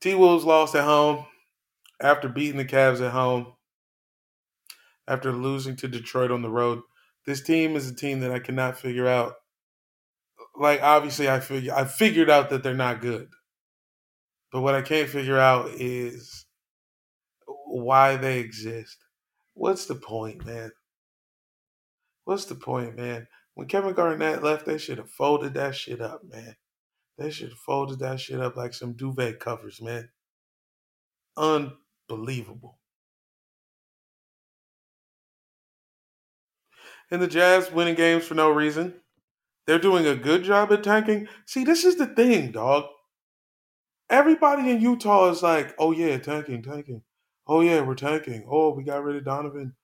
T 0.00 0.14
Wolves 0.14 0.44
lost 0.44 0.74
at 0.74 0.84
home 0.84 1.26
after 2.00 2.28
beating 2.28 2.56
the 2.56 2.64
Cavs 2.64 3.04
at 3.04 3.12
home, 3.12 3.54
after 5.08 5.32
losing 5.32 5.76
to 5.76 5.88
Detroit 5.88 6.30
on 6.30 6.42
the 6.42 6.50
road. 6.50 6.82
This 7.26 7.42
team 7.42 7.74
is 7.76 7.88
a 7.88 7.94
team 7.94 8.20
that 8.20 8.32
I 8.32 8.38
cannot 8.38 8.78
figure 8.78 9.08
out. 9.08 9.34
Like 10.56 10.82
obviously 10.82 11.28
I 11.28 11.40
figure 11.40 11.74
I 11.74 11.84
figured 11.84 12.30
out 12.30 12.50
that 12.50 12.62
they're 12.62 12.74
not 12.74 13.00
good. 13.00 13.28
But 14.52 14.60
what 14.60 14.74
I 14.74 14.82
can't 14.82 15.08
figure 15.08 15.38
out 15.38 15.70
is 15.70 16.44
why 17.46 18.16
they 18.16 18.38
exist. 18.38 18.98
What's 19.54 19.86
the 19.86 19.94
point, 19.94 20.44
man? 20.44 20.70
What's 22.24 22.44
the 22.44 22.54
point, 22.54 22.96
man? 22.96 23.26
When 23.54 23.66
Kevin 23.66 23.94
Garnett 23.94 24.42
left, 24.42 24.66
they 24.66 24.78
should 24.78 24.98
have 24.98 25.10
folded 25.10 25.54
that 25.54 25.74
shit 25.74 26.00
up, 26.00 26.20
man. 26.30 26.56
They 27.18 27.30
should 27.30 27.50
have 27.50 27.58
folded 27.58 27.98
that 28.00 28.20
shit 28.20 28.40
up 28.40 28.56
like 28.56 28.74
some 28.74 28.94
duvet 28.94 29.40
covers, 29.40 29.80
man. 29.82 30.10
Unbelievable. 31.36 32.78
And 37.10 37.20
the 37.20 37.26
Jazz 37.26 37.70
winning 37.70 37.94
games 37.94 38.24
for 38.24 38.34
no 38.34 38.50
reason. 38.50 38.94
They're 39.66 39.78
doing 39.78 40.06
a 40.06 40.16
good 40.16 40.44
job 40.44 40.72
at 40.72 40.82
tanking. 40.82 41.28
See, 41.46 41.64
this 41.64 41.84
is 41.84 41.96
the 41.96 42.06
thing, 42.06 42.52
dog. 42.52 42.84
Everybody 44.12 44.70
in 44.70 44.82
Utah 44.82 45.30
is 45.30 45.42
like, 45.42 45.74
oh 45.78 45.92
yeah, 45.92 46.18
tanking, 46.18 46.62
tanking. 46.62 47.02
Oh 47.48 47.62
yeah, 47.62 47.80
we're 47.80 47.94
tanking. 47.96 48.46
Oh, 48.46 48.70
we 48.72 48.84
got 48.84 49.02
rid 49.02 49.16
of 49.16 49.24
Donovan. 49.24 49.74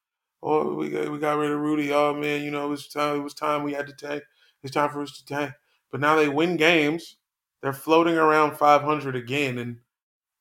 Oh, 0.42 0.74
we 0.74 0.90
got 0.90 1.10
we 1.10 1.18
got 1.18 1.38
rid 1.38 1.50
of 1.50 1.58
Rudy. 1.58 1.92
Oh 1.92 2.14
man, 2.14 2.44
you 2.44 2.50
know 2.50 2.66
it 2.66 2.70
was 2.70 2.88
time. 2.88 3.16
It 3.16 3.24
was 3.24 3.34
time 3.34 3.64
we 3.64 3.72
had 3.72 3.86
to 3.88 3.94
tank. 3.94 4.22
It's 4.62 4.74
time 4.74 4.90
for 4.90 5.02
us 5.02 5.18
to 5.18 5.26
tank. 5.26 5.54
But 5.90 6.00
now 6.00 6.14
they 6.16 6.28
win 6.28 6.58
games. 6.58 7.16
They're 7.62 7.72
floating 7.72 8.16
around 8.18 8.58
500 8.58 9.16
again, 9.16 9.58
and 9.58 9.78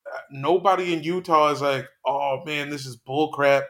uh, 0.06 0.20
nobody 0.30 0.92
in 0.94 1.02
Utah 1.02 1.50
is 1.52 1.62
like, 1.62 1.88
"Oh 2.06 2.42
man, 2.46 2.70
this 2.70 2.86
is 2.86 2.96
bullcrap." 2.98 3.64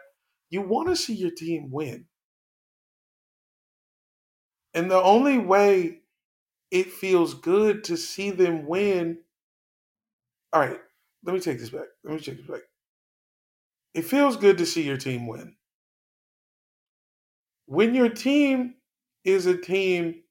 You 0.51 0.63
want 0.63 0.89
to 0.89 0.97
see 0.97 1.15
your 1.15 1.33
team 1.33 1.71
win. 1.71 2.07
And 4.75 4.91
the 4.91 5.03
only 5.03 5.39
way 5.39 6.01
it 6.71 6.93
feels 6.93 7.35
good 7.35 7.85
to 7.85 7.97
see 7.97 8.31
them 8.31 8.67
win. 8.67 9.19
All 10.53 10.61
right, 10.61 10.81
let 11.25 11.35
me 11.35 11.41
take 11.41 11.59
this 11.59 11.71
back. 11.71 11.87
Let 12.05 12.15
me 12.15 12.21
take 12.21 12.37
this 12.39 12.47
back. 12.47 12.63
It 13.93 14.07
feels 14.07 14.39
good 14.39 14.57
to 14.59 14.65
see 14.67 14.83
your 14.83 14.97
team 14.97 15.27
win. 15.27 15.57
When 17.67 17.95
your 17.95 18.09
team 18.09 18.75
is 19.25 19.47
a 19.47 19.57
team 19.57 20.23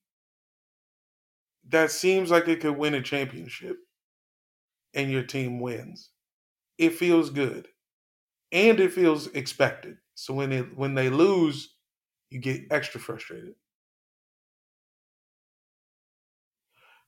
that 1.70 1.92
seems 1.92 2.32
like 2.32 2.48
it 2.48 2.62
could 2.62 2.78
win 2.78 2.94
a 2.96 3.02
championship 3.02 3.78
and 4.94 5.12
your 5.12 5.24
team 5.24 5.60
wins, 5.60 6.10
it 6.78 6.92
feels 6.96 7.30
good. 7.30 7.68
And 8.52 8.80
it 8.80 8.94
feels 8.94 9.28
expected. 9.30 9.98
So 10.16 10.34
when 10.34 10.50
they 10.52 10.60
when 10.62 10.96
they 10.96 11.10
lose, 11.10 11.76
you 12.30 12.40
get 12.40 12.64
extra 12.72 13.00
frustrated. 13.02 13.56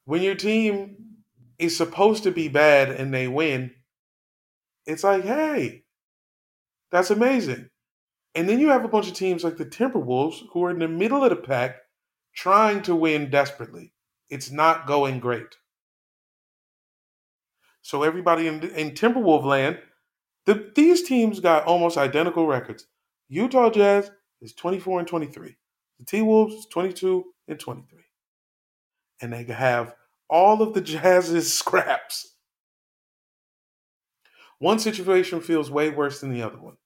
when 0.05 0.21
your 0.21 0.35
team 0.35 0.95
is 1.59 1.75
supposed 1.77 2.23
to 2.23 2.31
be 2.31 2.47
bad 2.47 2.89
and 2.89 3.13
they 3.13 3.27
win, 3.27 3.71
it's 4.85 5.03
like, 5.03 5.23
hey, 5.23 5.83
that's 6.91 7.11
amazing. 7.11 7.69
And 8.33 8.47
then 8.47 8.59
you 8.59 8.69
have 8.69 8.85
a 8.85 8.89
bunch 8.89 9.07
of 9.07 9.13
teams 9.13 9.43
like 9.43 9.57
the 9.57 9.65
Timberwolves 9.65 10.41
who 10.53 10.63
are 10.63 10.71
in 10.71 10.79
the 10.79 10.87
middle 10.87 11.23
of 11.23 11.29
the 11.29 11.35
pack 11.35 11.77
trying 12.33 12.81
to 12.83 12.95
win 12.95 13.29
desperately. 13.29 13.93
It's 14.29 14.51
not 14.51 14.87
going 14.87 15.19
great. 15.19 15.57
So 17.81 18.03
everybody 18.03 18.47
in, 18.47 18.63
in 18.69 18.91
Timberwolf 18.91 19.43
land, 19.43 19.79
the, 20.45 20.71
these 20.75 21.03
teams 21.03 21.39
got 21.39 21.65
almost 21.65 21.97
identical 21.97 22.47
records. 22.47 22.87
Utah 23.27 23.69
Jazz 23.69 24.11
is 24.41 24.53
24 24.53 24.99
and 24.99 25.07
23. 25.07 25.55
The 25.99 26.05
T 26.05 26.21
Wolves 26.21 26.53
is 26.53 26.67
22 26.67 27.25
and 27.47 27.59
23. 27.59 27.99
And 29.21 29.33
they 29.33 29.43
have 29.43 29.95
all 30.29 30.61
of 30.61 30.73
the 30.73 30.81
Jazz's 30.83 31.51
scraps. 31.51 32.35
One 34.59 34.79
situation 34.79 35.39
feels 35.41 35.71
way 35.71 35.89
worse 35.89 36.19
than 36.19 36.31
the 36.33 36.43
other 36.43 36.57
one. 36.59 36.77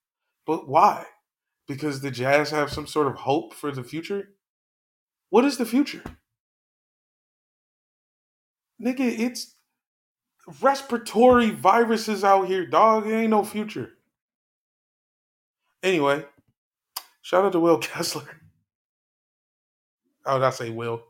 But 0.46 0.68
why? 0.68 1.06
Because 1.68 2.02
the 2.02 2.12
Jazz 2.12 2.52
have 2.52 2.72
some 2.72 2.88
sort 2.88 3.08
of 3.08 3.16
hope 3.16 3.54
for 3.54 3.72
the 3.72 3.84
future? 3.84 4.30
What 5.30 5.46
is 5.46 5.58
the 5.58 5.66
future? 5.66 6.04
Nigga, 8.82 9.20
it's 9.20 9.56
respiratory 10.62 11.50
viruses 11.52 12.24
out 12.24 12.48
here, 12.48 12.66
dog. 12.66 13.08
It 13.08 13.14
ain't 13.14 13.32
no 13.32 13.44
future. 13.44 13.94
Anyway, 15.82 16.26
shout 17.22 17.46
out 17.46 17.52
to 17.54 17.60
Will 17.60 17.78
Kessler. 17.78 18.24
Oh, 20.26 20.32
How 20.32 20.38
would 20.38 20.46
I 20.46 20.52
say 20.52 20.70
Will? 20.70 21.04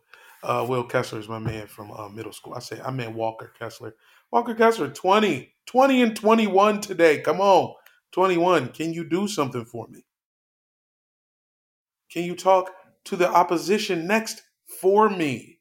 Uh, 0.43 0.65
Will 0.67 0.83
Kessler 0.83 1.19
is 1.19 1.29
my 1.29 1.39
man 1.39 1.67
from 1.67 1.91
uh, 1.91 2.09
middle 2.09 2.33
school. 2.33 2.53
I 2.53 2.59
say 2.59 2.79
I 2.83 2.91
meant 2.91 3.15
Walker 3.15 3.53
Kessler. 3.57 3.95
Walker 4.29 4.53
Kessler, 4.53 4.89
20, 4.89 5.53
20 5.65 6.01
and 6.01 6.15
21 6.15 6.81
today. 6.81 7.21
Come 7.21 7.39
on, 7.39 7.73
21. 8.11 8.69
Can 8.69 8.93
you 8.93 9.07
do 9.07 9.27
something 9.27 9.63
for 9.63 9.87
me? 9.87 10.03
Can 12.11 12.25
you 12.25 12.35
talk 12.35 12.71
to 13.05 13.15
the 13.15 13.29
opposition 13.29 14.05
next 14.05 14.41
for 14.81 15.09
me? 15.09 15.59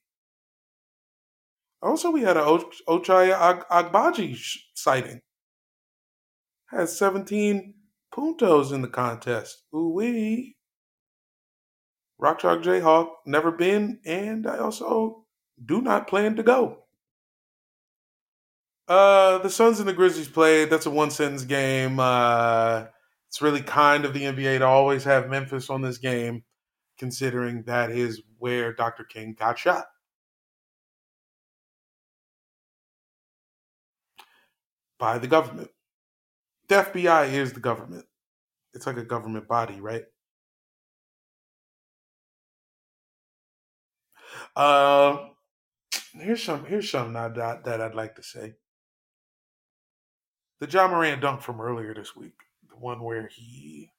Also, 1.81 2.11
we 2.11 2.23
had 2.23 2.37
an 2.37 2.45
Ochai 2.88 3.66
Agbaji 3.71 4.37
sighting. 4.75 5.21
Had 6.66 6.88
17 6.88 7.75
puntos 8.12 8.73
in 8.73 8.83
the 8.83 8.88
contest. 8.88 9.64
Ooh 9.75 9.92
wee. 9.95 10.57
Rock 12.22 12.38
Chalk 12.38 12.62
Jayhawk, 12.62 13.08
never 13.26 13.50
been, 13.50 13.98
and 14.04 14.46
I 14.46 14.58
also 14.58 15.24
do 15.66 15.82
not 15.82 16.06
plan 16.06 16.37
to 16.37 16.44
go. 16.44 16.85
Uh, 18.87 19.38
the 19.38 19.50
Suns 19.50 19.80
and 19.80 19.88
the 19.88 19.92
Grizzlies 19.92 20.28
played. 20.28 20.70
That's 20.70 20.87
a 20.87 20.90
one 20.90 21.11
sentence 21.11 21.42
game. 21.42 21.98
Uh, 21.98 22.85
it's 23.26 23.42
really 23.42 23.61
kind 23.61 24.04
of 24.04 24.14
the 24.14 24.22
NBA 24.22 24.58
to 24.61 24.66
always 24.66 25.02
have 25.02 25.28
Memphis 25.28 25.68
on 25.68 25.82
this 25.82 25.98
game, 25.98 26.44
considering 26.96 27.64
that 27.64 27.90
is 27.90 28.22
where 28.38 28.72
Dr. 28.72 29.02
King 29.02 29.35
got 29.37 29.58
shot. 29.58 29.87
By 34.96 35.18
the 35.18 35.26
government. 35.26 35.70
The 36.68 36.76
FBI 36.76 37.32
is 37.32 37.52
the 37.52 37.58
government. 37.58 38.04
It's 38.74 38.87
like 38.87 38.96
a 38.96 39.04
government 39.04 39.48
body, 39.48 39.80
right? 39.80 40.04
Uh, 44.54 45.28
here's 46.14 46.42
some 46.42 46.64
here's 46.66 46.90
something 46.90 47.14
that, 47.14 47.64
that 47.64 47.80
I'd 47.80 47.94
like 47.94 48.16
to 48.16 48.22
say. 48.22 48.54
The 50.60 50.68
Ja 50.68 50.86
Morant 50.88 51.20
dunk 51.20 51.42
from 51.42 51.60
earlier 51.60 51.94
this 51.94 52.14
week, 52.14 52.38
the 52.68 52.76
one 52.76 53.02
where 53.02 53.28
he 53.28 53.90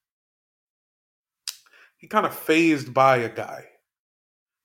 he 1.97 2.07
kind 2.07 2.25
of 2.25 2.35
phased 2.35 2.93
by 2.93 3.17
a 3.17 3.29
guy. 3.29 3.65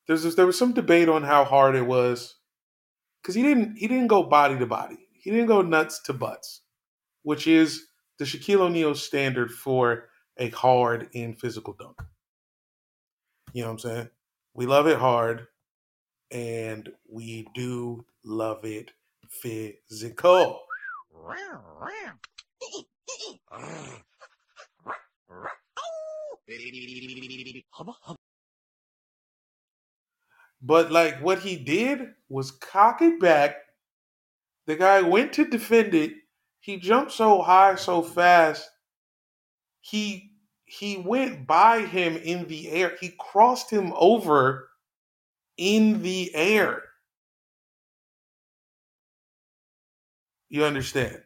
There's 0.06 0.22
this, 0.22 0.34
there 0.34 0.46
was 0.46 0.58
some 0.58 0.72
debate 0.72 1.08
on 1.08 1.22
how 1.22 1.44
hard 1.44 1.76
it 1.76 1.86
was 1.86 2.36
because 3.22 3.34
he 3.34 3.42
didn't 3.42 3.76
he 3.76 3.86
didn't 3.88 4.08
go 4.08 4.22
body 4.22 4.58
to 4.58 4.66
body. 4.66 4.98
He 5.12 5.30
didn't 5.30 5.46
go 5.46 5.62
nuts 5.62 6.00
to 6.04 6.12
butts, 6.12 6.62
which 7.22 7.46
is 7.46 7.86
the 8.18 8.24
Shaquille 8.24 8.60
O'Neal 8.60 8.94
standard 8.94 9.50
for 9.50 10.08
a 10.38 10.50
hard 10.50 11.08
and 11.14 11.38
physical 11.38 11.74
dunk. 11.78 11.96
You 13.52 13.62
know 13.62 13.68
what 13.68 13.72
I'm 13.72 13.78
saying? 13.78 14.08
We 14.54 14.66
love 14.66 14.86
it 14.86 14.98
hard, 14.98 15.46
and 16.30 16.90
we 17.08 17.46
do 17.54 18.04
love 18.24 18.64
it 18.64 18.90
physical. 19.28 20.62
But 30.60 30.90
like 30.90 31.22
what 31.22 31.40
he 31.40 31.56
did 31.56 32.14
was 32.28 32.50
cock 32.50 33.00
it 33.02 33.20
back. 33.20 33.56
The 34.66 34.76
guy 34.76 35.02
went 35.02 35.32
to 35.34 35.44
defend 35.44 35.94
it. 35.94 36.12
He 36.60 36.76
jumped 36.76 37.12
so 37.12 37.40
high 37.40 37.76
so 37.76 38.02
fast. 38.02 38.68
He 39.80 40.32
he 40.64 40.98
went 40.98 41.46
by 41.46 41.80
him 41.80 42.16
in 42.16 42.46
the 42.48 42.70
air. 42.70 42.96
He 43.00 43.14
crossed 43.18 43.70
him 43.70 43.92
over 43.96 44.68
in 45.58 46.02
the 46.02 46.34
air. 46.34 46.82
You 50.48 50.64
understand? 50.64 51.22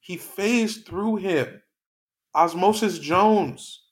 He 0.00 0.16
phased 0.16 0.86
through 0.86 1.16
him. 1.16 1.62
Osmosis 2.34 2.98
Jones. 2.98 3.82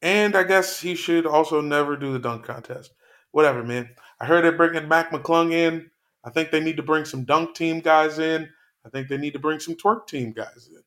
And 0.00 0.36
I 0.36 0.44
guess 0.44 0.80
he 0.80 0.94
should 0.94 1.26
also 1.26 1.60
never 1.60 1.96
do 1.96 2.12
the 2.12 2.18
dunk 2.18 2.44
contest. 2.44 2.92
Whatever, 3.32 3.62
man. 3.64 3.90
I 4.20 4.26
heard 4.26 4.44
they're 4.44 4.52
bringing 4.52 4.88
Mac 4.88 5.10
McClung 5.10 5.52
in. 5.52 5.90
I 6.24 6.30
think 6.30 6.50
they 6.50 6.60
need 6.60 6.76
to 6.76 6.82
bring 6.82 7.04
some 7.04 7.24
dunk 7.24 7.54
team 7.54 7.80
guys 7.80 8.18
in. 8.18 8.48
I 8.86 8.90
think 8.90 9.08
they 9.08 9.16
need 9.16 9.32
to 9.32 9.38
bring 9.38 9.60
some 9.60 9.74
twerk 9.74 10.06
team 10.06 10.32
guys 10.32 10.68
in. 10.72 10.82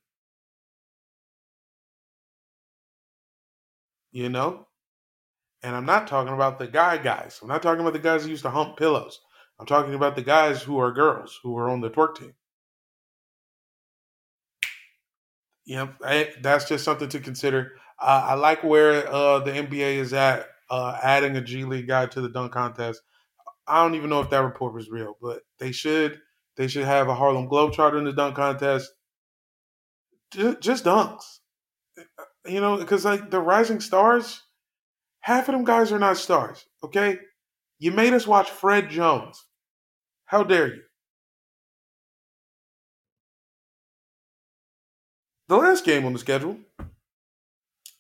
You 4.12 4.30
know? 4.30 4.68
And 5.64 5.76
I'm 5.76 5.86
not 5.86 6.08
talking 6.08 6.34
about 6.34 6.60
the 6.60 6.68
guy 6.68 6.98
guys. 6.98 7.40
I'm 7.42 7.48
not 7.48 7.62
talking 7.62 7.82
about 7.82 7.94
the 7.94 8.00
guys 8.00 8.24
who 8.24 8.30
used 8.32 8.44
to 8.44 8.50
hump 8.50 8.78
pillows. 8.78 9.22
I'm 9.60 9.66
talking 9.68 9.94
about 9.94 10.16
the 10.16 10.24
guys 10.24 10.64
who 10.64 10.80
are 10.80 10.92
girls 10.92 11.40
who 11.44 11.56
are 11.58 11.70
on 11.70 11.82
the 11.82 11.90
twerk 11.90 12.16
team. 12.16 12.34
Yep, 15.66 16.02
that's 16.42 16.68
just 16.68 16.84
something 16.84 17.10
to 17.10 17.20
consider. 17.20 17.74
Uh, 18.00 18.30
I 18.30 18.34
like 18.34 18.64
where 18.64 19.08
uh, 19.08 19.40
the 19.40 19.52
NBA 19.52 19.98
is 19.98 20.14
at, 20.14 20.48
uh, 20.70 20.98
adding 21.04 21.38
a 21.38 21.42
G 21.42 21.64
League 21.66 21.88
guy 21.88 22.08
to 22.08 22.22
the 22.22 22.30
dunk 22.30 22.52
contest. 22.52 23.02
I 23.68 23.84
don't 23.84 23.96
even 23.96 24.10
know 24.10 24.22
if 24.22 24.32
that 24.32 24.40
report 24.40 24.74
was 24.74 24.90
real, 24.90 25.16
but 25.22 25.44
they 25.60 25.72
should 25.72 26.20
they 26.58 26.68
should 26.68 26.86
have 26.86 27.08
a 27.08 27.16
Harlem 27.16 27.48
Globetrotter 27.48 28.00
in 28.00 28.06
the 28.06 28.14
dunk 28.14 28.36
contest. 28.36 28.92
Just, 30.32 30.62
just 30.62 30.86
dunks, 30.86 31.40
you 32.46 32.62
know, 32.62 32.78
because 32.78 33.06
like 33.06 33.30
the 33.30 33.40
rising 33.40 33.80
stars, 33.80 34.42
half 35.22 35.48
of 35.48 35.54
them 35.54 35.64
guys 35.64 35.92
are 35.92 36.00
not 36.00 36.18
stars. 36.18 36.66
Okay, 36.84 37.18
you 37.80 37.92
made 37.92 38.14
us 38.14 38.28
watch 38.28 38.50
Fred 38.50 38.90
Jones. 38.90 39.44
How 40.26 40.44
dare 40.44 40.68
you? 40.68 40.82
The 45.48 45.58
last 45.58 45.84
game 45.84 46.06
on 46.06 46.14
the 46.14 46.20
schedule, 46.20 46.58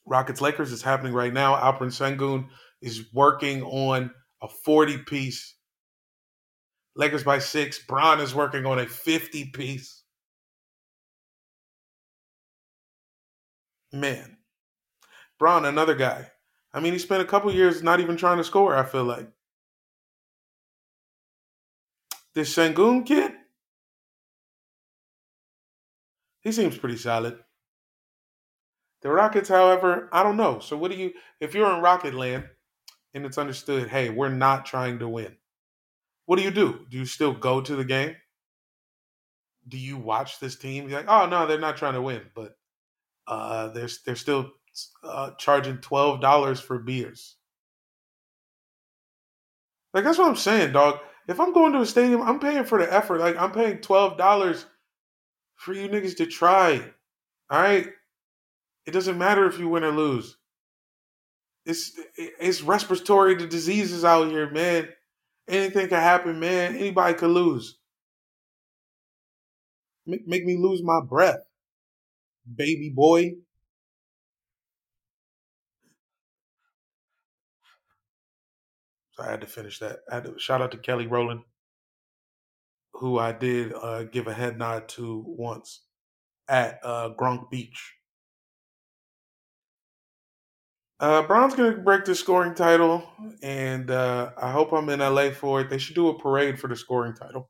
Rockets 0.05 0.39
Lakers, 0.39 0.71
is 0.71 0.81
happening 0.81 1.13
right 1.13 1.33
now. 1.33 1.55
Alperen 1.55 1.91
Sengun 1.91 2.47
is 2.81 3.13
working 3.13 3.61
on 3.63 4.11
a 4.41 4.47
40 4.47 4.99
piece. 4.99 5.55
Lakers 6.95 7.23
by 7.23 7.39
six. 7.39 7.79
Bron 7.79 8.19
is 8.19 8.33
working 8.33 8.65
on 8.65 8.79
a 8.79 8.87
50 8.87 9.45
piece. 9.45 10.03
Man. 13.91 14.37
Bron, 15.37 15.65
another 15.65 15.95
guy. 15.95 16.27
I 16.73 16.79
mean, 16.79 16.93
he 16.93 16.99
spent 16.99 17.21
a 17.21 17.25
couple 17.25 17.53
years 17.53 17.83
not 17.83 17.99
even 17.99 18.17
trying 18.17 18.37
to 18.37 18.43
score, 18.43 18.75
I 18.75 18.83
feel 18.83 19.03
like. 19.03 19.27
This 22.33 22.55
Sengun 22.55 23.05
kid, 23.05 23.33
he 26.39 26.51
seems 26.51 26.77
pretty 26.77 26.97
solid. 26.97 27.37
The 29.01 29.09
Rockets, 29.09 29.49
however, 29.49 30.07
I 30.13 30.23
don't 30.23 30.37
know. 30.37 30.59
So, 30.59 30.77
what 30.77 30.91
do 30.91 30.97
you, 30.97 31.11
if 31.39 31.53
you're 31.53 31.73
in 31.73 31.81
Rocket 31.81 32.13
Land 32.13 32.45
and 33.13 33.25
it's 33.25 33.37
understood, 33.37 33.89
hey, 33.89 34.09
we're 34.09 34.29
not 34.29 34.65
trying 34.65 34.99
to 34.99 35.09
win, 35.09 35.35
what 36.25 36.37
do 36.37 36.43
you 36.43 36.51
do? 36.51 36.85
Do 36.89 36.97
you 36.97 37.05
still 37.05 37.33
go 37.33 37.59
to 37.59 37.75
the 37.75 37.83
game? 37.83 38.15
Do 39.67 39.77
you 39.77 39.97
watch 39.97 40.39
this 40.39 40.55
team? 40.55 40.87
You're 40.87 40.99
like, 40.99 41.09
oh, 41.09 41.27
no, 41.27 41.47
they're 41.47 41.59
not 41.59 41.77
trying 41.77 41.95
to 41.95 42.01
win, 42.01 42.21
but 42.33 42.55
uh, 43.27 43.69
they're, 43.69 43.89
they're 44.05 44.15
still 44.15 44.51
uh, 45.03 45.31
charging 45.37 45.77
$12 45.77 46.61
for 46.61 46.79
beers. 46.79 47.35
Like, 49.93 50.03
that's 50.03 50.17
what 50.17 50.29
I'm 50.29 50.35
saying, 50.35 50.73
dog. 50.73 50.99
If 51.27 51.39
I'm 51.39 51.53
going 51.53 51.73
to 51.73 51.81
a 51.81 51.85
stadium, 51.85 52.21
I'm 52.21 52.39
paying 52.39 52.63
for 52.63 52.79
the 52.79 52.91
effort. 52.91 53.19
Like, 53.19 53.37
I'm 53.37 53.51
paying 53.51 53.77
$12 53.77 54.65
for 55.55 55.73
you 55.73 55.87
niggas 55.89 56.17
to 56.17 56.25
try. 56.25 56.81
All 57.49 57.61
right. 57.61 57.87
It 58.85 58.91
doesn't 58.91 59.17
matter 59.17 59.45
if 59.45 59.59
you 59.59 59.69
win 59.69 59.83
or 59.83 59.91
lose. 59.91 60.37
It's 61.65 61.91
it's 62.17 62.63
respiratory 62.63 63.35
the 63.35 63.45
diseases 63.45 64.03
out 64.03 64.29
here, 64.29 64.49
man. 64.49 64.89
Anything 65.47 65.89
can 65.89 65.99
happen, 65.99 66.39
man. 66.39 66.75
Anybody 66.75 67.13
could 67.13 67.29
lose. 67.29 67.77
Make, 70.07 70.27
make 70.27 70.43
me 70.43 70.57
lose 70.57 70.81
my 70.81 70.99
breath, 71.07 71.41
baby 72.55 72.89
boy. 72.89 73.33
I 79.21 79.31
had 79.31 79.41
to 79.41 79.47
finish 79.47 79.79
that. 79.79 79.99
I 80.11 80.15
had 80.15 80.25
to 80.25 80.39
shout 80.39 80.61
out 80.61 80.71
to 80.71 80.77
Kelly 80.77 81.07
Rowland 81.07 81.41
who 82.93 83.19
I 83.19 83.31
did 83.33 83.73
uh, 83.73 84.03
give 84.03 84.27
a 84.27 84.33
head 84.33 84.57
nod 84.57 84.87
to 84.89 85.23
once 85.27 85.81
at 86.49 86.79
uh, 86.83 87.11
Gronk 87.19 87.49
Beach. 87.51 87.95
Uh, 90.99 91.23
Bron's 91.23 91.55
going 91.55 91.73
to 91.75 91.81
break 91.81 92.05
the 92.05 92.13
scoring 92.13 92.53
title, 92.53 93.03
and 93.41 93.89
uh, 93.89 94.31
I 94.37 94.51
hope 94.51 94.71
I'm 94.71 94.87
in 94.89 95.01
LA 95.01 95.31
for 95.31 95.61
it. 95.61 95.69
They 95.69 95.79
should 95.79 95.95
do 95.95 96.09
a 96.09 96.17
parade 96.19 96.59
for 96.59 96.67
the 96.67 96.75
scoring 96.75 97.15
title. 97.15 97.49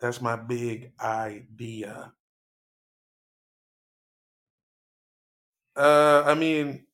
That's 0.00 0.20
my 0.22 0.36
big 0.36 0.92
idea. 1.00 2.14
Uh, 5.76 6.22
I 6.26 6.34
mean, 6.34 6.85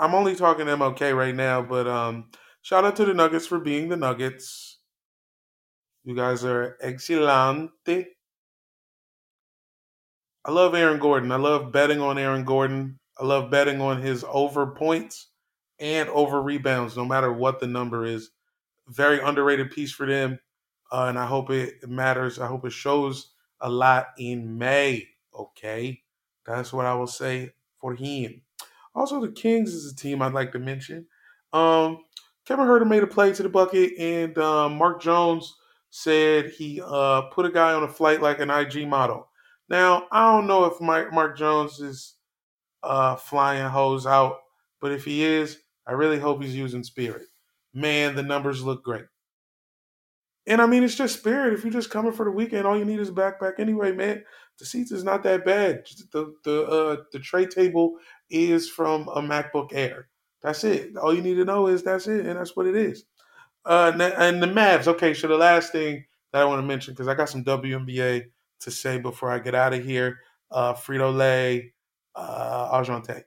I'm 0.00 0.14
only 0.14 0.34
talking 0.34 0.66
MLK 0.66 1.16
right 1.16 1.34
now, 1.34 1.62
but 1.62 1.86
um, 1.86 2.30
Shout 2.62 2.84
out 2.84 2.96
to 2.96 3.06
the 3.06 3.14
Nuggets 3.14 3.46
for 3.46 3.58
being 3.58 3.88
the 3.88 3.96
Nuggets. 3.96 4.78
You 6.04 6.14
guys 6.14 6.44
are 6.44 6.76
excelente. 6.82 8.06
I 10.44 10.50
love 10.50 10.74
Aaron 10.74 10.98
Gordon. 10.98 11.32
I 11.32 11.36
love 11.36 11.72
betting 11.72 12.00
on 12.00 12.18
Aaron 12.18 12.44
Gordon. 12.44 12.98
I 13.18 13.24
love 13.24 13.50
betting 13.50 13.80
on 13.80 14.00
his 14.02 14.24
over 14.28 14.66
points 14.66 15.28
and 15.78 16.08
over 16.10 16.42
rebounds, 16.42 16.96
no 16.96 17.04
matter 17.04 17.32
what 17.32 17.60
the 17.60 17.66
number 17.66 18.04
is. 18.04 18.30
Very 18.88 19.20
underrated 19.20 19.70
piece 19.70 19.92
for 19.92 20.06
them. 20.06 20.38
Uh, 20.92 21.06
and 21.08 21.18
I 21.18 21.26
hope 21.26 21.50
it 21.50 21.88
matters. 21.88 22.38
I 22.38 22.46
hope 22.46 22.64
it 22.66 22.72
shows 22.72 23.32
a 23.60 23.70
lot 23.70 24.08
in 24.18 24.58
May. 24.58 25.08
Okay. 25.34 26.02
That's 26.44 26.72
what 26.72 26.86
I 26.86 26.94
will 26.94 27.06
say 27.06 27.52
for 27.78 27.94
him. 27.94 28.42
Also, 28.94 29.20
the 29.20 29.30
Kings 29.30 29.72
is 29.72 29.92
a 29.92 29.96
team 29.96 30.22
I'd 30.22 30.32
like 30.32 30.52
to 30.52 30.58
mention. 30.58 31.06
Um, 31.52 31.98
Kevin 32.46 32.66
Huerter 32.66 32.88
made 32.88 33.02
a 33.02 33.06
play 33.06 33.32
to 33.32 33.42
the 33.42 33.48
bucket, 33.48 33.92
and 33.98 34.36
um, 34.38 34.76
Mark 34.76 35.00
Jones 35.00 35.54
said 35.90 36.50
he 36.50 36.80
uh, 36.84 37.22
put 37.32 37.46
a 37.46 37.50
guy 37.50 37.72
on 37.72 37.82
a 37.82 37.88
flight 37.88 38.22
like 38.22 38.40
an 38.40 38.50
IG 38.50 38.88
model. 38.88 39.28
Now, 39.68 40.06
I 40.10 40.32
don't 40.32 40.46
know 40.46 40.64
if 40.64 40.80
Mike, 40.80 41.12
Mark 41.12 41.36
Jones 41.36 41.78
is 41.80 42.14
uh, 42.82 43.16
flying 43.16 43.68
hose 43.68 44.06
out, 44.06 44.38
but 44.80 44.92
if 44.92 45.04
he 45.04 45.22
is, 45.22 45.58
I 45.86 45.92
really 45.92 46.18
hope 46.18 46.42
he's 46.42 46.56
using 46.56 46.82
Spirit. 46.82 47.26
Man, 47.72 48.16
the 48.16 48.22
numbers 48.22 48.64
look 48.64 48.82
great. 48.82 49.04
And 50.46 50.60
I 50.60 50.66
mean, 50.66 50.82
it's 50.82 50.96
just 50.96 51.18
spirit. 51.18 51.52
If 51.52 51.62
you're 51.62 51.72
just 51.72 51.90
coming 51.90 52.12
for 52.12 52.24
the 52.24 52.30
weekend, 52.30 52.66
all 52.66 52.76
you 52.76 52.84
need 52.84 52.98
is 52.98 53.10
a 53.10 53.12
backpack 53.12 53.60
anyway, 53.60 53.92
man. 53.92 54.24
The 54.58 54.64
seats 54.64 54.90
is 54.90 55.04
not 55.04 55.22
that 55.22 55.44
bad. 55.44 55.84
The 56.12 56.34
the 56.44 56.62
uh, 56.64 56.96
the 57.12 57.18
tray 57.20 57.46
table 57.46 57.96
is 58.30 58.68
from 58.68 59.08
a 59.08 59.20
MacBook 59.20 59.70
Air. 59.72 60.08
That's 60.42 60.64
it. 60.64 60.96
All 60.96 61.14
you 61.14 61.22
need 61.22 61.34
to 61.34 61.44
know 61.44 61.66
is 61.66 61.82
that's 61.82 62.06
it, 62.06 62.26
and 62.26 62.38
that's 62.38 62.56
what 62.56 62.66
it 62.66 62.76
is. 62.76 63.04
Uh, 63.64 63.92
and 64.16 64.42
the 64.42 64.46
Mavs. 64.46 64.86
Okay, 64.86 65.12
so 65.12 65.28
the 65.28 65.36
last 65.36 65.72
thing 65.72 66.04
that 66.32 66.42
I 66.42 66.44
want 66.44 66.60
to 66.60 66.66
mention 66.66 66.94
because 66.94 67.08
I 67.08 67.14
got 67.14 67.28
some 67.28 67.44
WNBA 67.44 68.24
to 68.60 68.70
say 68.70 68.98
before 68.98 69.30
I 69.30 69.38
get 69.38 69.54
out 69.54 69.74
of 69.74 69.84
here. 69.84 70.18
Uh, 70.50 70.74
Frito 70.74 71.14
Lay, 71.14 71.72
uh, 72.14 72.80
Argente. 72.80 73.22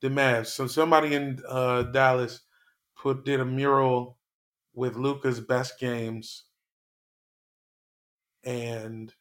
The 0.00 0.08
Mavs. 0.08 0.46
So 0.46 0.66
somebody 0.66 1.14
in 1.14 1.40
uh, 1.48 1.82
Dallas 1.84 2.40
put 2.96 3.24
did 3.24 3.40
a 3.40 3.44
mural 3.44 4.18
with 4.74 4.96
Luka's 4.96 5.40
best 5.40 5.78
games, 5.78 6.44
and 8.44 9.12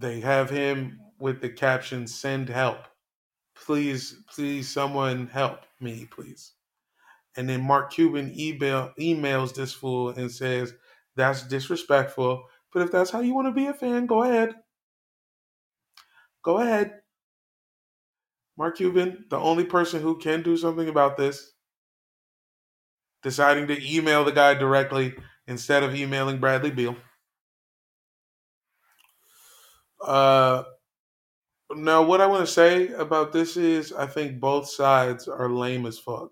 they 0.00 0.20
have 0.20 0.50
him 0.50 1.00
with 1.20 1.40
the 1.42 1.50
caption 1.50 2.08
"Send 2.08 2.48
help." 2.48 2.86
Please, 3.54 4.16
please, 4.34 4.68
someone 4.68 5.28
help 5.28 5.60
me, 5.80 6.06
please. 6.10 6.54
And 7.36 7.48
then 7.48 7.62
Mark 7.62 7.92
Cuban 7.92 8.34
email 8.38 8.92
emails 8.98 9.54
this 9.54 9.72
fool 9.72 10.10
and 10.10 10.30
says, 10.30 10.74
That's 11.16 11.46
disrespectful. 11.46 12.44
But 12.72 12.82
if 12.82 12.92
that's 12.92 13.10
how 13.10 13.20
you 13.20 13.34
want 13.34 13.48
to 13.48 13.52
be 13.52 13.66
a 13.66 13.74
fan, 13.74 14.06
go 14.06 14.22
ahead. 14.22 14.54
Go 16.42 16.58
ahead. 16.58 17.00
Mark 18.56 18.76
Cuban, 18.76 19.26
the 19.30 19.38
only 19.38 19.64
person 19.64 20.02
who 20.02 20.18
can 20.18 20.42
do 20.42 20.56
something 20.56 20.88
about 20.88 21.16
this, 21.16 21.52
deciding 23.22 23.66
to 23.68 23.94
email 23.96 24.24
the 24.24 24.32
guy 24.32 24.54
directly 24.54 25.14
instead 25.46 25.82
of 25.82 25.94
emailing 25.94 26.38
Bradley 26.38 26.70
Beal. 26.70 26.96
Uh, 30.06 30.64
now, 31.74 32.02
what 32.02 32.20
I 32.20 32.26
want 32.26 32.44
to 32.46 32.52
say 32.52 32.88
about 32.88 33.32
this 33.32 33.56
is 33.56 33.92
I 33.92 34.06
think 34.06 34.40
both 34.40 34.68
sides 34.68 35.28
are 35.28 35.48
lame 35.48 35.86
as 35.86 35.98
fuck. 35.98 36.30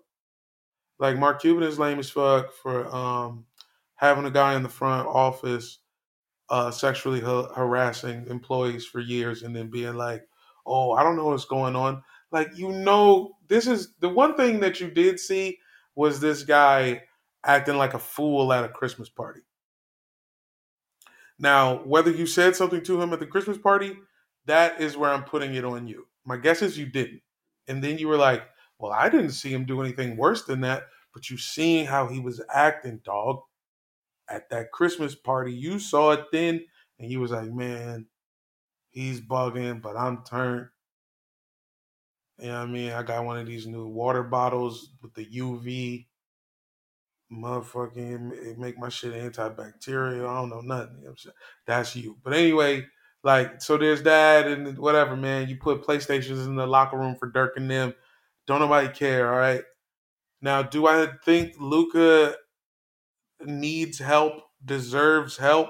Like 0.99 1.17
Mark 1.17 1.41
Cuban 1.41 1.63
is 1.63 1.79
lame 1.79 1.99
as 1.99 2.09
fuck 2.09 2.51
for 2.53 2.93
um, 2.93 3.45
having 3.95 4.25
a 4.25 4.31
guy 4.31 4.55
in 4.55 4.63
the 4.63 4.69
front 4.69 5.07
office 5.07 5.79
uh, 6.49 6.71
sexually 6.71 7.21
ha- 7.21 7.53
harassing 7.53 8.27
employees 8.29 8.85
for 8.85 8.99
years 8.99 9.43
and 9.43 9.55
then 9.55 9.69
being 9.69 9.95
like, 9.95 10.23
"Oh, 10.65 10.93
I 10.93 11.03
don't 11.03 11.17
know 11.17 11.27
what's 11.27 11.45
going 11.45 11.75
on." 11.75 12.03
Like 12.31 12.49
you 12.57 12.71
know, 12.71 13.37
this 13.47 13.67
is 13.67 13.95
the 13.99 14.09
one 14.09 14.35
thing 14.37 14.61
that 14.61 14.79
you 14.81 14.91
did 14.91 15.19
see 15.19 15.59
was 15.95 16.19
this 16.19 16.43
guy 16.43 17.03
acting 17.45 17.77
like 17.77 17.93
a 17.95 17.99
fool 17.99 18.53
at 18.53 18.65
a 18.65 18.69
Christmas 18.69 19.09
party. 19.09 19.41
Now, 21.39 21.77
whether 21.85 22.11
you 22.11 22.25
said 22.25 22.55
something 22.55 22.83
to 22.83 23.01
him 23.01 23.13
at 23.13 23.19
the 23.19 23.25
Christmas 23.25 23.57
party, 23.57 23.97
that 24.45 24.81
is 24.81 24.97
where 24.97 25.11
I'm 25.11 25.23
putting 25.23 25.55
it 25.55 25.65
on 25.65 25.87
you. 25.87 26.07
My 26.25 26.37
guess 26.37 26.61
is 26.61 26.77
you 26.77 26.85
didn't. 26.85 27.21
And 27.67 27.83
then 27.83 27.97
you 27.97 28.07
were 28.07 28.17
like, 28.17 28.43
well, 28.77 28.91
I 28.91 29.09
didn't 29.09 29.31
see 29.31 29.53
him 29.53 29.65
do 29.65 29.81
anything 29.81 30.17
worse 30.17 30.43
than 30.43 30.61
that, 30.61 30.83
but 31.13 31.29
you 31.29 31.37
seeing 31.37 31.85
how 31.85 32.07
he 32.07 32.19
was 32.19 32.41
acting, 32.53 33.01
dog. 33.03 33.41
At 34.29 34.49
that 34.51 34.71
Christmas 34.71 35.15
party, 35.15 35.51
you 35.51 35.79
saw 35.79 36.11
it 36.11 36.25
then, 36.31 36.63
and 36.99 37.11
you 37.11 37.19
was 37.19 37.31
like, 37.31 37.51
man, 37.51 38.05
he's 38.91 39.21
bugging, 39.21 39.81
but 39.81 39.97
I'm 39.97 40.23
turned. 40.23 40.67
You 42.37 42.49
know 42.49 42.59
what 42.59 42.69
I 42.69 42.71
mean? 42.71 42.91
I 42.91 43.01
got 43.01 43.25
one 43.25 43.39
of 43.39 43.47
these 43.47 43.65
new 43.65 43.87
water 43.87 44.21
bottles 44.21 44.91
with 45.01 45.15
the 45.15 45.25
UV 45.25 46.05
motherfucking 47.31 48.57
make 48.57 48.77
my 48.77 48.89
shit 48.89 49.13
antibacterial. 49.13 50.27
I 50.27 50.35
don't 50.35 50.49
know 50.49 50.61
nothing. 50.61 50.97
You 51.01 51.09
know 51.09 51.31
That's 51.67 51.95
you. 51.95 52.17
But 52.23 52.33
anyway, 52.33 52.85
like 53.23 53.61
so 53.61 53.77
there's 53.77 54.03
that 54.03 54.47
and 54.47 54.77
whatever, 54.77 55.15
man. 55.15 55.49
You 55.49 55.57
put 55.57 55.83
PlayStations 55.83 56.45
in 56.45 56.55
the 56.55 56.67
locker 56.67 56.97
room 56.97 57.15
for 57.19 57.29
Dirk 57.29 57.57
and 57.57 57.69
them. 57.69 57.93
Don't 58.47 58.59
nobody 58.61 58.89
care, 58.89 59.31
all 59.31 59.39
right? 59.39 59.63
Now, 60.41 60.63
do 60.63 60.87
I 60.87 61.07
think 61.25 61.53
Luka 61.59 62.35
needs 63.45 63.99
help, 63.99 64.35
deserves 64.63 65.37
help? 65.37 65.69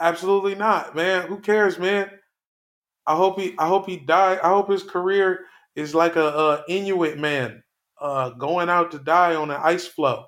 Absolutely 0.00 0.54
not, 0.54 0.96
man. 0.96 1.28
Who 1.28 1.38
cares, 1.40 1.78
man? 1.78 2.10
I 3.06 3.16
hope 3.16 3.38
he 3.40 3.54
I 3.58 3.68
hope 3.68 3.86
he 3.88 3.98
die. 3.98 4.38
I 4.42 4.48
hope 4.48 4.70
his 4.70 4.82
career 4.82 5.40
is 5.74 5.94
like 5.94 6.16
a, 6.16 6.26
a 6.26 6.64
Inuit 6.68 7.18
man 7.18 7.62
uh, 8.00 8.30
going 8.30 8.68
out 8.68 8.90
to 8.92 8.98
die 8.98 9.34
on 9.34 9.50
an 9.50 9.60
ice 9.62 9.86
floe. 9.86 10.24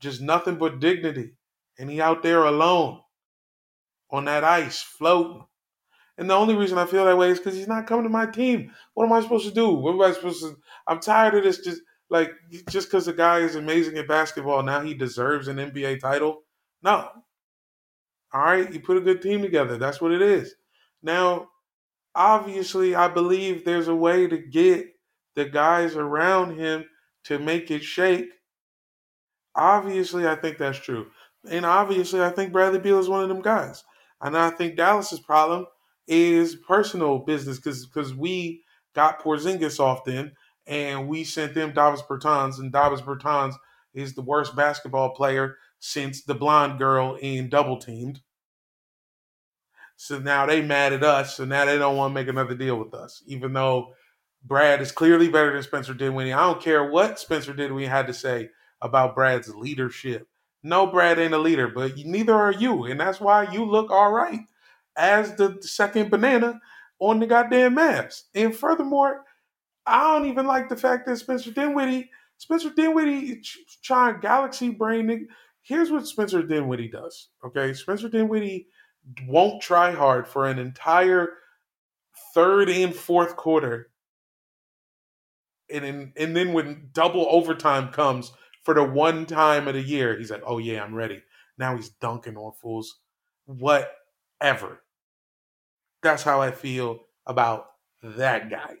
Just 0.00 0.20
nothing 0.20 0.56
but 0.56 0.80
dignity. 0.80 1.32
And 1.78 1.90
he 1.90 2.00
out 2.00 2.22
there 2.22 2.44
alone 2.44 3.00
on 4.10 4.26
that 4.26 4.44
ice 4.44 4.80
floating. 4.82 5.44
And 6.16 6.30
the 6.30 6.34
only 6.34 6.54
reason 6.54 6.78
I 6.78 6.86
feel 6.86 7.04
that 7.04 7.18
way 7.18 7.30
is 7.30 7.38
because 7.38 7.56
he's 7.56 7.68
not 7.68 7.86
coming 7.86 8.04
to 8.04 8.10
my 8.10 8.26
team. 8.26 8.70
What 8.94 9.06
am 9.06 9.12
I 9.12 9.20
supposed 9.20 9.48
to 9.48 9.54
do? 9.54 9.70
What 9.70 9.94
am 9.94 10.02
I 10.02 10.12
supposed 10.12 10.42
to? 10.42 10.56
I'm 10.86 11.00
tired 11.00 11.34
of 11.34 11.42
this. 11.42 11.58
Just 11.58 11.82
like 12.10 12.32
just 12.70 12.88
because 12.88 13.06
the 13.06 13.12
guy 13.12 13.38
is 13.38 13.56
amazing 13.56 13.98
at 13.98 14.06
basketball, 14.06 14.62
now 14.62 14.80
he 14.80 14.94
deserves 14.94 15.48
an 15.48 15.56
NBA 15.56 16.00
title. 16.00 16.42
No. 16.82 17.08
All 18.32 18.40
right, 18.40 18.72
you 18.72 18.80
put 18.80 18.96
a 18.96 19.00
good 19.00 19.22
team 19.22 19.42
together. 19.42 19.78
That's 19.78 20.00
what 20.00 20.12
it 20.12 20.22
is. 20.22 20.54
Now, 21.02 21.48
obviously, 22.14 22.94
I 22.94 23.08
believe 23.08 23.64
there's 23.64 23.88
a 23.88 23.94
way 23.94 24.26
to 24.26 24.38
get 24.38 24.88
the 25.34 25.44
guys 25.44 25.96
around 25.96 26.58
him 26.58 26.84
to 27.24 27.38
make 27.38 27.70
it 27.70 27.82
shake. 27.82 28.30
Obviously, 29.56 30.26
I 30.26 30.34
think 30.34 30.58
that's 30.58 30.78
true. 30.78 31.06
And 31.48 31.64
obviously, 31.66 32.20
I 32.22 32.30
think 32.30 32.52
Bradley 32.52 32.78
Beal 32.78 32.98
is 32.98 33.08
one 33.08 33.22
of 33.22 33.28
them 33.28 33.42
guys. 33.42 33.84
And 34.20 34.36
I 34.36 34.50
think 34.50 34.76
Dallas's 34.76 35.20
problem 35.20 35.66
is 36.06 36.56
personal 36.56 37.18
business 37.18 37.58
because 37.58 37.86
because 37.86 38.14
we 38.14 38.62
got 38.94 39.22
Porzingis 39.22 39.80
off 39.80 40.04
then 40.04 40.32
and 40.66 41.08
we 41.08 41.24
sent 41.24 41.54
them 41.54 41.72
Davis 41.72 42.02
Bertans 42.02 42.58
and 42.58 42.72
Davis 42.72 43.00
Bertans 43.00 43.54
is 43.92 44.14
the 44.14 44.22
worst 44.22 44.56
basketball 44.56 45.10
player 45.10 45.56
since 45.78 46.22
the 46.22 46.34
blonde 46.34 46.78
girl 46.78 47.16
in 47.20 47.48
Double 47.48 47.78
Teamed. 47.78 48.20
So 49.96 50.18
now 50.18 50.46
they 50.46 50.62
mad 50.62 50.92
at 50.92 51.04
us. 51.04 51.36
So 51.36 51.44
now 51.44 51.64
they 51.64 51.78
don't 51.78 51.96
want 51.96 52.10
to 52.10 52.14
make 52.14 52.28
another 52.28 52.54
deal 52.54 52.76
with 52.76 52.94
us, 52.94 53.22
even 53.26 53.52
though 53.52 53.92
Brad 54.42 54.80
is 54.80 54.92
clearly 54.92 55.28
better 55.28 55.52
than 55.52 55.62
Spencer 55.62 55.94
Dinwiddie. 55.94 56.32
I 56.32 56.40
don't 56.40 56.62
care 56.62 56.90
what 56.90 57.18
Spencer 57.18 57.52
Dinwiddie 57.52 57.86
had 57.86 58.06
to 58.08 58.14
say 58.14 58.50
about 58.84 59.16
Brad's 59.16 59.52
leadership. 59.52 60.28
No, 60.62 60.86
Brad 60.86 61.18
ain't 61.18 61.34
a 61.34 61.38
leader, 61.38 61.68
but 61.68 61.96
neither 61.96 62.34
are 62.34 62.52
you, 62.52 62.84
and 62.84 63.00
that's 63.00 63.20
why 63.20 63.50
you 63.50 63.64
look 63.64 63.90
all 63.90 64.12
right 64.12 64.40
as 64.96 65.34
the 65.34 65.58
second 65.60 66.10
banana 66.10 66.60
on 67.00 67.18
the 67.18 67.26
goddamn 67.26 67.76
Mavs. 67.76 68.22
And 68.34 68.54
furthermore, 68.54 69.24
I 69.86 70.02
don't 70.02 70.28
even 70.28 70.46
like 70.46 70.68
the 70.68 70.76
fact 70.76 71.06
that 71.06 71.16
Spencer 71.16 71.50
Dinwiddie, 71.50 72.10
Spencer 72.38 72.70
Dinwiddie 72.70 73.42
trying 73.82 74.20
galaxy 74.20 74.70
brain. 74.70 75.28
Here's 75.62 75.90
what 75.90 76.06
Spencer 76.06 76.42
Dinwiddie 76.42 76.88
does. 76.88 77.28
Okay, 77.44 77.72
Spencer 77.72 78.08
Dinwiddie 78.08 78.68
won't 79.26 79.60
try 79.60 79.90
hard 79.92 80.28
for 80.28 80.46
an 80.46 80.58
entire 80.58 81.30
third 82.32 82.70
and 82.70 82.94
fourth 82.94 83.36
quarter. 83.36 83.90
And, 85.70 85.84
in, 85.84 86.12
and 86.16 86.36
then 86.36 86.52
when 86.52 86.90
double 86.92 87.26
overtime 87.28 87.88
comes 87.88 88.32
for 88.64 88.74
the 88.74 88.82
one 88.82 89.26
time 89.26 89.68
of 89.68 89.74
the 89.74 89.82
year, 89.82 90.18
he's 90.18 90.30
like, 90.30 90.42
oh 90.44 90.58
yeah, 90.58 90.82
I'm 90.82 90.94
ready. 90.94 91.22
Now 91.58 91.76
he's 91.76 91.90
dunking 91.90 92.36
on 92.36 92.52
fools. 92.60 92.98
Whatever. 93.46 94.82
That's 96.02 96.22
how 96.22 96.40
I 96.40 96.50
feel 96.50 97.00
about 97.26 97.66
that 98.02 98.50
guy. 98.50 98.76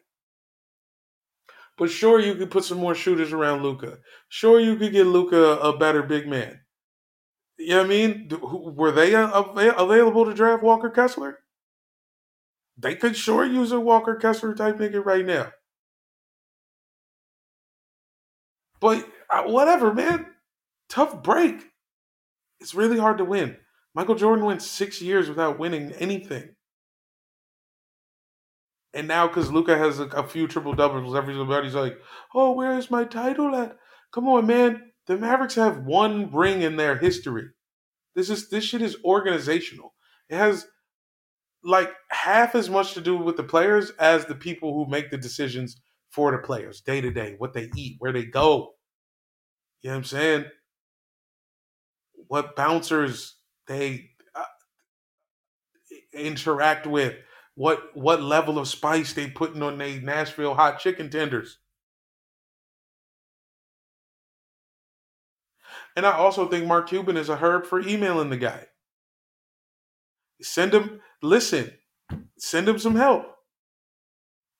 But 1.76 1.90
sure, 1.90 2.20
you 2.20 2.34
could 2.34 2.50
put 2.50 2.64
some 2.64 2.78
more 2.78 2.94
shooters 2.94 3.32
around 3.32 3.62
Luka. 3.62 3.98
Sure, 4.28 4.60
you 4.60 4.76
could 4.76 4.92
get 4.92 5.06
Luka 5.06 5.58
a 5.58 5.76
better 5.76 6.02
big 6.02 6.28
man. 6.28 6.60
You 7.58 7.70
know 7.70 7.78
what 7.78 7.86
I 7.86 7.88
mean? 7.88 8.30
Were 8.42 8.92
they 8.92 9.14
available 9.14 10.24
to 10.24 10.34
draft 10.34 10.62
Walker 10.62 10.90
Kessler? 10.90 11.38
They 12.76 12.96
could 12.96 13.16
sure 13.16 13.44
use 13.44 13.72
a 13.72 13.80
Walker 13.80 14.16
Kessler 14.16 14.54
type 14.54 14.78
nigga 14.78 15.04
right 15.04 15.24
now. 15.24 15.52
But 18.80 19.08
whatever, 19.42 19.92
man. 19.92 20.26
Tough 20.88 21.22
break. 21.22 21.64
It's 22.60 22.74
really 22.74 22.98
hard 22.98 23.18
to 23.18 23.24
win. 23.24 23.56
Michael 23.94 24.14
Jordan 24.14 24.44
went 24.44 24.62
six 24.62 25.00
years 25.00 25.28
without 25.28 25.58
winning 25.58 25.92
anything. 25.92 26.54
And 28.92 29.08
now, 29.08 29.26
because 29.26 29.50
Luka 29.50 29.76
has 29.76 29.98
a, 29.98 30.04
a, 30.04 30.26
few 30.26 30.46
triple 30.46 30.72
doubles, 30.72 31.16
everybody's 31.16 31.74
like, 31.74 31.98
"Oh, 32.32 32.52
where 32.52 32.78
is 32.78 32.90
my 32.90 33.04
title 33.04 33.54
at?" 33.54 33.76
Come 34.12 34.28
on, 34.28 34.46
man. 34.46 34.92
The 35.06 35.16
Mavericks 35.16 35.56
have 35.56 35.84
one 35.84 36.32
ring 36.32 36.62
in 36.62 36.76
their 36.76 36.96
history. 36.96 37.48
This 38.14 38.30
is 38.30 38.48
this 38.48 38.64
shit 38.64 38.82
is 38.82 38.96
organizational. 39.04 39.94
It 40.28 40.36
has 40.36 40.66
like 41.64 41.90
half 42.10 42.54
as 42.54 42.70
much 42.70 42.94
to 42.94 43.00
do 43.00 43.16
with 43.16 43.36
the 43.36 43.42
players 43.42 43.90
as 43.98 44.26
the 44.26 44.34
people 44.34 44.72
who 44.74 44.90
make 44.90 45.10
the 45.10 45.18
decisions 45.18 45.80
for 46.10 46.30
the 46.30 46.38
players 46.38 46.80
day 46.80 47.00
to 47.00 47.10
day, 47.10 47.34
what 47.38 47.52
they 47.52 47.70
eat, 47.74 47.96
where 47.98 48.12
they 48.12 48.24
go. 48.24 48.74
You 49.84 49.90
know 49.90 49.96
what 49.96 49.98
I'm 49.98 50.04
saying? 50.04 50.44
What 52.28 52.56
bouncers 52.56 53.36
they 53.66 54.12
uh, 54.34 54.44
interact 56.14 56.86
with, 56.86 57.16
what 57.54 57.94
what 57.94 58.22
level 58.22 58.58
of 58.58 58.66
spice 58.66 59.12
they 59.12 59.28
putting 59.28 59.62
on 59.62 59.76
their 59.76 60.00
Nashville 60.00 60.54
hot 60.54 60.78
chicken 60.78 61.10
tenders. 61.10 61.58
And 65.94 66.06
I 66.06 66.12
also 66.12 66.48
think 66.48 66.66
Mark 66.66 66.88
Cuban 66.88 67.18
is 67.18 67.28
a 67.28 67.36
herb 67.36 67.66
for 67.66 67.78
emailing 67.78 68.30
the 68.30 68.38
guy. 68.38 68.64
Send 70.40 70.72
him, 70.72 71.02
listen, 71.22 71.72
send 72.38 72.66
him 72.66 72.78
some 72.78 72.96
help. 72.96 73.26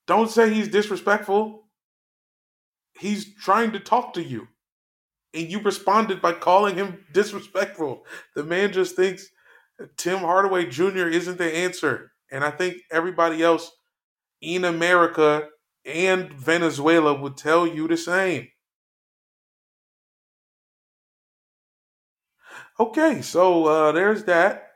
Don't 0.05 0.29
say 0.29 0.53
he's 0.53 0.67
disrespectful. 0.67 1.63
He's 2.99 3.35
trying 3.35 3.71
to 3.71 3.79
talk 3.79 4.13
to 4.13 4.23
you. 4.23 4.47
And 5.35 5.51
you 5.51 5.59
responded 5.59 6.21
by 6.21 6.33
calling 6.33 6.75
him 6.75 7.05
disrespectful. 7.11 8.05
The 8.35 8.43
man 8.43 8.71
just 8.71 8.95
thinks 8.95 9.27
Tim 9.97 10.19
Hardaway 10.19 10.65
Jr. 10.67 11.07
isn't 11.07 11.37
the 11.37 11.55
answer. 11.55 12.13
And 12.31 12.43
I 12.43 12.51
think 12.51 12.77
everybody 12.91 13.43
else 13.43 13.71
in 14.41 14.63
America 14.63 15.49
and 15.85 16.31
Venezuela 16.33 17.13
would 17.13 17.37
tell 17.37 17.67
you 17.67 17.87
the 17.87 17.97
same. 17.97 18.47
Okay, 22.79 23.21
so 23.21 23.65
uh, 23.65 23.91
there's 23.91 24.23
that. 24.25 24.71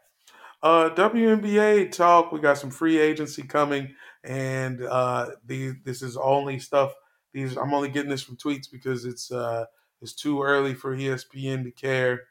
Uh, 0.62 0.90
WNBA 0.90 1.92
talk. 1.92 2.32
We 2.32 2.40
got 2.40 2.58
some 2.58 2.72
free 2.72 2.98
agency 2.98 3.44
coming, 3.44 3.94
and 4.24 4.82
uh, 4.84 5.32
the, 5.46 5.74
this 5.84 6.02
is 6.02 6.18
only 6.18 6.60
stuff. 6.60 6.94
These 7.34 7.58
I'm 7.58 7.74
only 7.74 7.90
getting 7.90 8.10
this 8.10 8.24
from 8.24 8.38
tweets 8.38 8.72
because 8.72 9.06
it's 9.06 9.32
uh, 9.32 9.66
it's 10.02 10.14
too 10.14 10.42
early 10.42 10.74
for 10.74 10.96
ESPN 10.96 11.64
to 11.64 11.72
care. 11.72 12.22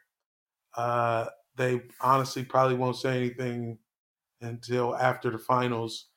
Uh, 0.75 1.27
they 1.55 1.81
honestly 2.01 2.43
probably 2.43 2.75
won't 2.75 2.95
say 2.95 3.17
anything 3.17 3.77
until 4.41 4.95
after 4.95 5.29
the 5.29 5.37
finals, 5.37 6.07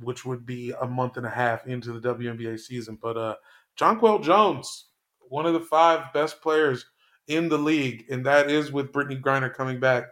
which 0.00 0.24
would 0.24 0.44
be 0.44 0.72
a 0.80 0.86
month 0.86 1.16
and 1.16 1.26
a 1.26 1.30
half 1.30 1.66
into 1.66 1.92
the 1.98 2.14
WNBA 2.14 2.58
season. 2.58 2.98
But 3.00 3.16
uh, 3.16 3.36
Jonquel 3.78 4.22
Jones, 4.22 4.86
one 5.20 5.46
of 5.46 5.52
the 5.52 5.60
five 5.60 6.12
best 6.12 6.42
players 6.42 6.84
in 7.28 7.48
the 7.48 7.58
league, 7.58 8.06
and 8.10 8.26
that 8.26 8.50
is 8.50 8.72
with 8.72 8.92
Brittney 8.92 9.20
Griner 9.20 9.52
coming 9.52 9.78
back. 9.78 10.04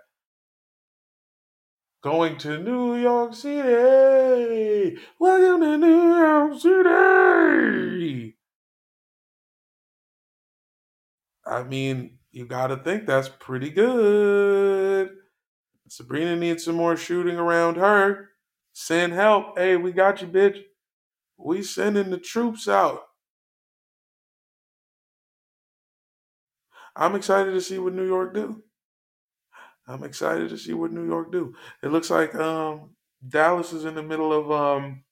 Going 2.01 2.39
to 2.39 2.59
New 2.59 2.95
York 2.97 3.34
City. 3.34 4.97
Welcome 5.18 5.61
to 5.62 5.78
New 5.78 6.16
York 6.16 6.61
City. 6.61 8.38
I 11.49 11.62
mean, 11.62 12.18
you 12.30 12.46
got 12.46 12.68
to 12.68 12.76
think 12.76 13.07
that's 13.07 13.28
pretty 13.28 13.70
good. 13.70 15.11
Sabrina 15.88 16.36
needs 16.36 16.64
some 16.64 16.76
more 16.76 16.96
shooting 16.96 17.36
around 17.36 17.76
her. 17.76 18.28
Send 18.74 19.14
help. 19.14 19.59
Hey, 19.59 19.76
we 19.76 19.92
got 19.92 20.20
you, 20.20 20.28
bitch. 20.28 20.61
We 21.38 21.62
sending 21.62 22.11
the 22.11 22.18
troops 22.18 22.68
out. 22.68 23.01
I'm 26.94 27.14
excited 27.14 27.53
to 27.53 27.61
see 27.61 27.78
what 27.78 27.94
New 27.94 28.07
York 28.07 28.34
do. 28.34 28.62
I'm 29.86 30.05
excited 30.05 30.51
to 30.51 30.59
see 30.59 30.74
what 30.74 30.92
New 30.92 31.07
York 31.07 31.32
do. 31.32 31.55
It 31.82 31.88
looks 31.88 32.11
like 32.11 32.34
um, 32.34 32.90
Dallas 33.26 33.72
is 33.72 33.86
in 33.86 33.94
the 33.94 34.03
middle 34.03 34.32
of 34.32 34.51
um, 34.51 35.05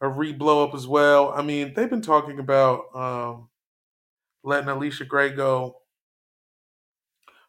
a 0.00 0.08
re-blow 0.08 0.66
up 0.66 0.74
as 0.74 0.86
well. 0.86 1.32
I 1.36 1.42
mean, 1.42 1.74
they've 1.74 1.90
been 1.90 2.00
talking 2.00 2.38
about 2.38 2.84
um, 2.94 3.48
letting 4.46 4.68
Allisha 4.68 5.06
Gray 5.06 5.30
go 5.30 5.76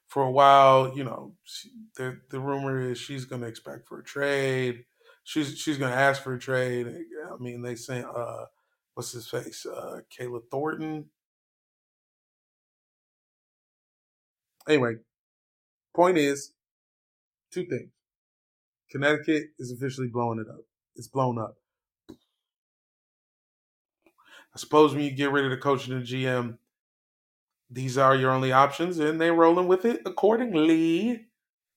for 0.07 0.23
a 0.23 0.31
while. 0.31 0.97
You 0.97 1.03
know, 1.05 1.35
she, 1.43 1.69
the 1.95 2.19
the 2.29 2.39
rumor 2.39 2.81
is 2.81 2.97
she's 2.97 3.25
going 3.25 3.41
to 3.41 3.47
expect 3.47 3.87
for 3.87 3.99
a 3.99 4.03
trade. 4.03 4.83
She's 5.23 5.57
she's 5.57 5.77
going 5.77 5.91
to 5.91 5.97
ask 5.97 6.23
for 6.23 6.33
a 6.33 6.39
trade. 6.39 6.87
I 6.87 7.41
mean, 7.41 7.61
they 7.61 7.75
say 7.75 8.03
uh, 8.03 8.45
what's 8.95 9.11
his 9.11 9.27
face, 9.27 9.65
uh, 9.65 9.99
Kayla 10.17 10.41
Thornton. 10.51 11.05
Anyway, 14.67 14.95
point 15.95 16.17
is 16.17 16.53
two 17.51 17.65
things. 17.65 17.91
Connecticut 18.91 19.49
is 19.59 19.71
officially 19.71 20.07
blowing 20.07 20.39
it 20.39 20.47
up. 20.49 20.61
It's 20.95 21.07
blown 21.07 21.37
up. 21.37 21.55
I 22.09 22.15
suppose 24.59 24.93
when 24.93 25.03
you 25.03 25.11
get 25.11 25.31
rid 25.31 25.45
of 25.45 25.51
the 25.51 25.57
coach 25.57 25.87
and 25.87 26.01
the 26.01 26.05
GM, 26.05 26.57
these 27.70 27.97
are 27.97 28.15
your 28.15 28.32
only 28.32 28.51
options, 28.51 28.99
and 28.99 29.20
they're 29.20 29.34
rolling 29.34 29.68
with 29.68 29.86
it 29.86 30.01
accordingly. 30.05 31.28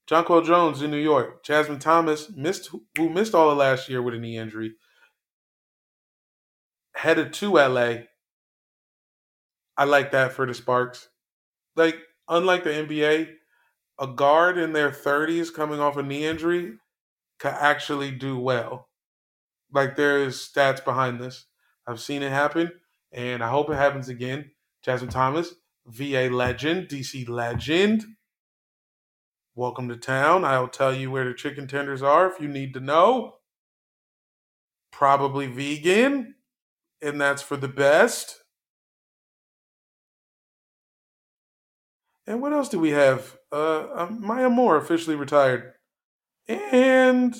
Jonquel 0.09 0.45
Jones 0.45 0.82
in 0.82 0.91
New 0.91 0.97
York. 0.99 1.45
Jasmine 1.45 1.78
Thomas 1.78 2.30
missed 2.34 2.70
who 2.97 3.11
missed 3.11 3.34
all 3.34 3.51
of 3.51 3.59
last 3.59 3.88
year 3.88 4.03
with 4.03 4.14
a 4.14 4.18
knee 4.18 4.36
injury. 4.38 4.74
Headed 6.95 7.32
to 7.34 7.53
LA. 7.55 7.95
I 9.76 9.84
like 9.84 10.11
that 10.12 10.32
for 10.32 10.47
the 10.47 10.55
Sparks. 10.55 11.09
Like, 11.76 11.97
unlike 12.28 12.64
the 12.64 12.70
NBA, 12.70 13.34
a 13.99 14.07
guard 14.07 14.59
in 14.59 14.72
their 14.72 14.91
30s 14.91 15.53
coming 15.55 15.80
off 15.80 15.97
a 15.97 16.03
knee 16.03 16.26
injury 16.26 16.74
can 17.38 17.55
actually 17.59 18.11
do 18.11 18.38
well. 18.38 18.88
Like 19.72 19.97
there's 19.97 20.36
stats 20.36 20.84
behind 20.84 21.20
this. 21.20 21.47
I've 21.86 22.01
seen 22.01 22.22
it 22.22 22.30
happen, 22.30 22.72
and 23.12 23.43
I 23.43 23.49
hope 23.49 23.70
it 23.70 23.76
happens 23.76 24.09
again. 24.09 24.51
Jasmine 24.82 25.11
Thomas, 25.11 25.55
VA 25.91 26.28
legend, 26.30 26.88
DC 26.88 27.28
legend. 27.28 28.05
Welcome 29.57 29.88
to 29.88 29.97
town. 29.97 30.45
I'll 30.45 30.68
tell 30.68 30.95
you 30.95 31.11
where 31.11 31.24
the 31.24 31.34
chicken 31.34 31.66
tenders 31.66 32.03
are 32.03 32.30
if 32.30 32.41
you 32.41 32.49
need 32.49 32.72
to 32.74 32.80
know. 32.80 33.34
Probably 34.93 35.49
vegan, 35.49 36.36
and 37.03 37.20
that's 37.20 37.43
for 37.43 37.57
the 37.57 37.68
best. 37.68 38.36
And 42.26 42.41
what 42.41 42.53
else 42.53 42.68
do 42.68 42.78
we 42.78 42.91
have? 42.91 43.36
Uh, 43.51 43.88
um, 43.93 44.24
Maya 44.24 44.49
Moore 44.49 44.76
officially 44.76 45.16
retired, 45.16 45.72
and 46.47 47.34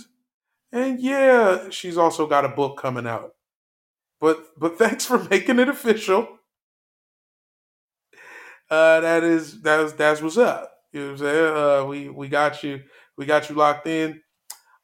and 0.73 1.01
yeah, 1.01 1.71
she's 1.71 1.97
also 1.97 2.27
got 2.27 2.45
a 2.45 2.49
book 2.49 2.77
coming 2.77 3.07
out. 3.07 3.31
But 4.21 4.47
but 4.59 4.77
thanks 4.79 5.07
for 5.07 5.23
making 5.29 5.61
it 5.61 5.69
official. 5.69 6.40
Uh, 8.71 9.01
that 9.01 9.25
is 9.25 9.61
that's 9.63 9.93
that's 9.95 10.23
what's 10.23 10.39
up. 10.39 10.73
You 10.93 11.01
know 11.01 11.07
what 11.07 11.13
I'm 11.13 11.19
saying? 11.19 11.57
Uh, 11.57 11.85
we 11.87 12.09
we 12.09 12.29
got 12.29 12.63
you 12.63 12.83
we 13.17 13.27
got 13.27 13.49
you 13.49 13.57
locked 13.57 13.87
in. 13.87 14.21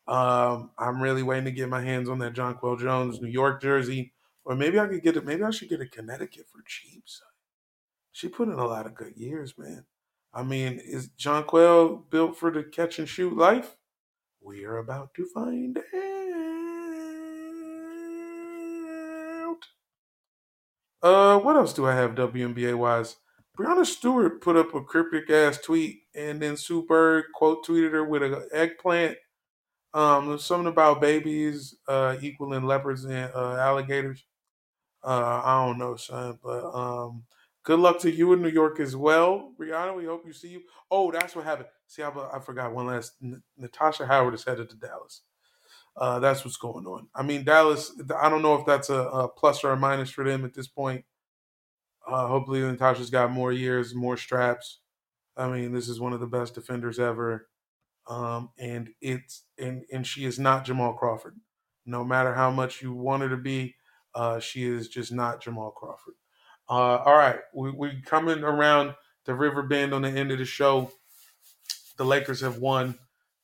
Um, 0.08 0.70
I'm 0.78 1.00
really 1.02 1.22
waiting 1.22 1.46
to 1.46 1.50
get 1.52 1.68
my 1.68 1.82
hands 1.82 2.08
on 2.08 2.18
that 2.20 2.34
Jonquel 2.34 2.80
Jones 2.80 3.20
New 3.20 3.28
York 3.28 3.62
jersey, 3.62 4.12
or 4.44 4.54
maybe 4.56 4.78
I 4.78 4.86
could 4.86 5.02
get 5.02 5.16
it. 5.16 5.24
Maybe 5.24 5.42
I 5.42 5.50
should 5.50 5.68
get 5.68 5.80
a 5.80 5.86
Connecticut 5.86 6.46
for 6.50 6.62
cheap. 6.66 7.04
She 8.12 8.28
put 8.28 8.48
in 8.48 8.54
a 8.54 8.66
lot 8.66 8.86
of 8.86 8.94
good 8.94 9.16
years, 9.16 9.54
man. 9.58 9.84
I 10.32 10.42
mean, 10.42 10.80
is 10.82 11.08
Jonquel 11.08 12.08
built 12.10 12.36
for 12.36 12.50
the 12.50 12.62
catch 12.62 12.98
and 12.98 13.08
shoot 13.08 13.36
life? 13.36 13.76
We 14.40 14.64
are 14.64 14.78
about 14.78 15.12
to 15.14 15.26
find 15.26 15.78
out. 15.78 15.84
Uh, 21.02 21.38
what 21.38 21.56
else 21.56 21.72
do 21.72 21.86
I 21.86 21.94
have 21.94 22.14
WNBA 22.14 22.76
wise? 22.76 23.16
Breanna 23.56 23.86
Stewart 23.86 24.42
put 24.42 24.56
up 24.56 24.74
a 24.74 24.82
cryptic 24.82 25.30
ass 25.30 25.58
tweet, 25.58 26.02
and 26.14 26.40
then 26.40 26.56
Sue 26.56 26.82
Bird 26.84 27.26
quote 27.34 27.64
tweeted 27.66 27.92
her 27.92 28.04
with 28.04 28.22
an 28.22 28.46
eggplant. 28.52 29.16
Um, 29.94 30.28
there's 30.28 30.44
something 30.44 30.68
about 30.68 31.00
babies 31.00 31.74
uh, 31.88 32.16
equaling 32.20 32.64
leopards 32.64 33.04
and 33.04 33.32
uh, 33.34 33.54
alligators. 33.56 34.24
Uh, 35.02 35.40
I 35.44 35.64
don't 35.66 35.78
know, 35.78 35.96
son, 35.96 36.38
but 36.42 36.64
um, 36.74 37.24
good 37.62 37.78
luck 37.80 38.00
to 38.00 38.10
you 38.10 38.32
in 38.34 38.42
New 38.42 38.50
York 38.50 38.80
as 38.80 38.94
well, 38.94 39.52
Breanna. 39.58 39.96
We 39.96 40.04
hope 40.04 40.26
you 40.26 40.32
see 40.34 40.48
you. 40.48 40.62
Oh, 40.90 41.10
that's 41.10 41.34
what 41.34 41.44
happened. 41.46 41.68
See, 41.86 42.02
I, 42.02 42.10
I 42.10 42.40
forgot 42.40 42.74
one 42.74 42.86
last. 42.88 43.12
N- 43.22 43.42
Natasha 43.56 44.06
Howard 44.06 44.34
is 44.34 44.44
headed 44.44 44.68
to 44.70 44.76
Dallas. 44.76 45.22
Uh, 45.96 46.18
that's 46.18 46.44
what's 46.44 46.58
going 46.58 46.86
on. 46.86 47.08
I 47.14 47.22
mean, 47.22 47.44
Dallas. 47.44 47.92
I 48.20 48.28
don't 48.28 48.42
know 48.42 48.56
if 48.56 48.66
that's 48.66 48.90
a, 48.90 49.02
a 49.02 49.28
plus 49.28 49.64
or 49.64 49.72
a 49.72 49.76
minus 49.78 50.10
for 50.10 50.24
them 50.24 50.44
at 50.44 50.52
this 50.52 50.68
point. 50.68 51.04
Uh, 52.06 52.28
hopefully, 52.28 52.60
Natasha's 52.60 53.10
got 53.10 53.30
more 53.30 53.52
years, 53.52 53.94
more 53.94 54.16
straps. 54.16 54.80
I 55.36 55.48
mean, 55.48 55.72
this 55.72 55.88
is 55.88 56.00
one 56.00 56.12
of 56.12 56.20
the 56.20 56.26
best 56.26 56.54
defenders 56.54 56.98
ever, 56.98 57.48
um, 58.06 58.50
and 58.58 58.90
it's 59.00 59.44
and 59.58 59.84
and 59.92 60.06
she 60.06 60.24
is 60.24 60.38
not 60.38 60.64
Jamal 60.64 60.94
Crawford. 60.94 61.36
No 61.84 62.04
matter 62.04 62.32
how 62.34 62.50
much 62.50 62.80
you 62.80 62.92
want 62.92 63.22
her 63.22 63.28
to 63.28 63.36
be, 63.36 63.74
uh, 64.14 64.40
she 64.40 64.64
is 64.64 64.88
just 64.88 65.12
not 65.12 65.42
Jamal 65.42 65.72
Crawford. 65.72 66.14
Uh, 66.68 66.98
all 67.04 67.16
right, 67.16 67.40
we 67.54 67.70
we 67.70 68.00
coming 68.02 68.42
around 68.42 68.94
the 69.24 69.34
river 69.34 69.62
bend 69.62 69.92
on 69.92 70.02
the 70.02 70.08
end 70.08 70.32
of 70.32 70.38
the 70.38 70.44
show. 70.44 70.90
The 71.96 72.04
Lakers 72.04 72.40
have 72.40 72.58
won 72.58 72.98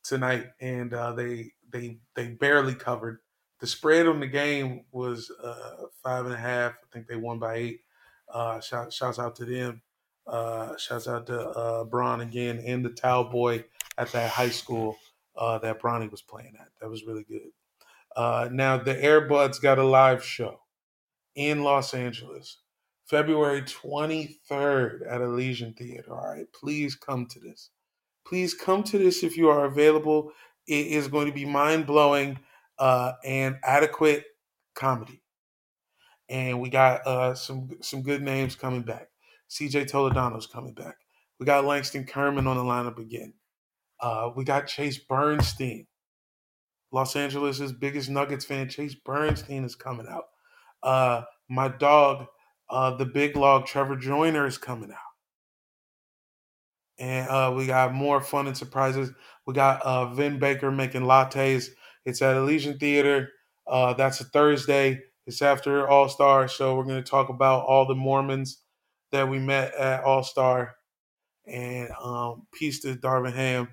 tonight, 0.05 0.47
and 0.61 0.95
uh, 0.95 1.13
they 1.13 1.53
they 1.71 1.99
they 2.15 2.29
barely 2.29 2.75
covered. 2.75 3.19
The 3.61 3.67
spread 3.67 4.07
on 4.07 4.19
the 4.19 4.27
game 4.27 4.85
was 4.93 5.31
uh, 5.43 5.87
five 6.03 6.25
and 6.27 6.35
a 6.35 6.39
half. 6.39 6.73
I 6.73 6.87
think 6.93 7.07
they 7.07 7.17
won 7.17 7.39
by 7.39 7.55
eight. 7.57 7.81
Uh, 8.33 8.61
shout, 8.61 8.93
shouts 8.93 9.19
out 9.19 9.37
to 9.37 9.45
them. 9.45 9.83
Uh, 10.27 10.77
shouts 10.77 11.09
out 11.09 11.27
to 11.27 11.41
uh, 11.41 11.85
Bron 11.85 12.21
again 12.21 12.63
and 12.65 12.85
the 12.85 12.91
towel 12.91 13.25
boy 13.25 13.65
at 13.99 14.13
that 14.13 14.31
high 14.31 14.51
school 14.51 14.97
uh, 15.37 15.59
that 15.59 15.81
Bronny 15.81 16.11
was 16.11 16.23
playing 16.23 16.55
at. 16.61 16.69
That 16.81 16.91
was 16.91 17.05
really 17.05 17.25
good. 17.25 17.51
Uh, 18.15 18.49
now, 18.53 18.77
the 18.77 18.95
Airbuds 18.95 19.61
got 19.61 19.79
a 19.79 19.85
live 19.85 20.25
show 20.25 20.61
in 21.35 21.65
Los 21.65 21.95
Angeles, 21.95 22.59
February 23.07 23.63
23rd 23.63 25.11
at 25.11 25.21
Elysian 25.21 25.73
Theater. 25.75 26.13
All 26.13 26.29
right, 26.29 26.47
please 26.53 26.95
come 26.95 27.27
to 27.27 27.41
this. 27.41 27.71
Please 28.27 28.55
come 28.55 28.83
to 28.85 28.99
this 28.99 29.23
if 29.23 29.37
you 29.37 29.49
are 29.49 29.65
available. 29.65 30.33
It 30.67 30.89
is 30.89 31.09
going 31.09 31.27
to 31.27 31.33
be 31.33 31.45
mind 31.45 31.87
blowing 31.87 32.39
uh, 32.79 33.13
and 33.25 33.57
adequate 33.65 34.25
comedy. 34.75 35.22
And 36.33 36.63
we 36.63 36.71
got 36.71 37.07
uh, 37.07 37.35
some 37.35 37.69
some 37.83 38.01
good 38.01 38.23
names 38.23 38.57
coming 38.57 38.81
back. 38.81 39.09
CJ 39.51 39.91
Toledano's 39.91 40.47
coming 40.47 40.73
back. 40.73 40.97
We 41.39 41.45
got 41.45 41.67
Langston 41.67 42.07
Kerman 42.07 42.47
on 42.47 42.57
the 42.57 42.63
lineup 42.63 42.99
again. 42.99 43.35
Uh, 44.01 44.31
we 44.35 44.43
got 44.43 44.67
Chase 44.67 44.99
Bernstein, 44.99 45.87
Los 46.91 47.17
Angeles' 47.17 47.71
biggest 47.73 48.09
Nuggets 48.09 48.47
fan. 48.47 48.71
Chase 48.71 48.95
Bernstein 48.95 49.63
is 49.63 49.77
coming 49.77 50.07
out. 50.09 50.25
Uh, 50.83 51.23
my 51.51 51.69
dog, 51.69 52.27
uh, 52.71 52.97
the 52.97 53.05
big 53.05 53.37
log, 53.37 53.67
Trevor 53.67 53.97
Joyner, 53.97 54.47
is 54.47 54.57
coming 54.57 54.91
out. 54.91 54.97
And 56.99 57.29
uh, 57.29 57.53
we 57.55 57.67
got 57.67 57.93
more 57.93 58.23
fun 58.23 58.47
and 58.47 58.57
surprises. 58.57 59.11
We 59.47 59.53
got 59.53 59.83
uh, 59.83 60.15
Vin 60.15 60.39
Baker 60.39 60.71
making 60.71 61.03
lattes. 61.03 61.67
It's 62.07 62.23
at 62.23 62.37
Elysian 62.37 62.79
Theater. 62.79 63.29
That's 63.69 64.21
a 64.23 64.25
Thursday. 64.25 64.99
It's 65.27 65.43
after 65.43 65.89
All 65.89 66.09
Star. 66.09 66.49
So 66.49 66.75
we're 66.77 66.85
going 66.85 67.03
to 67.03 67.11
talk 67.11 67.29
about 67.29 67.65
all 67.67 67.87
the 67.87 67.95
Mormons 67.95 68.59
that 69.11 69.29
we 69.29 69.39
met 69.39 69.75
at 69.75 70.05
All 70.05 70.25
Star. 70.25 70.77
And 71.47 71.91
um, 72.03 72.47
peace 72.53 72.81
to 72.81 72.95
Darvin 72.95 73.35
Ham. 73.35 73.69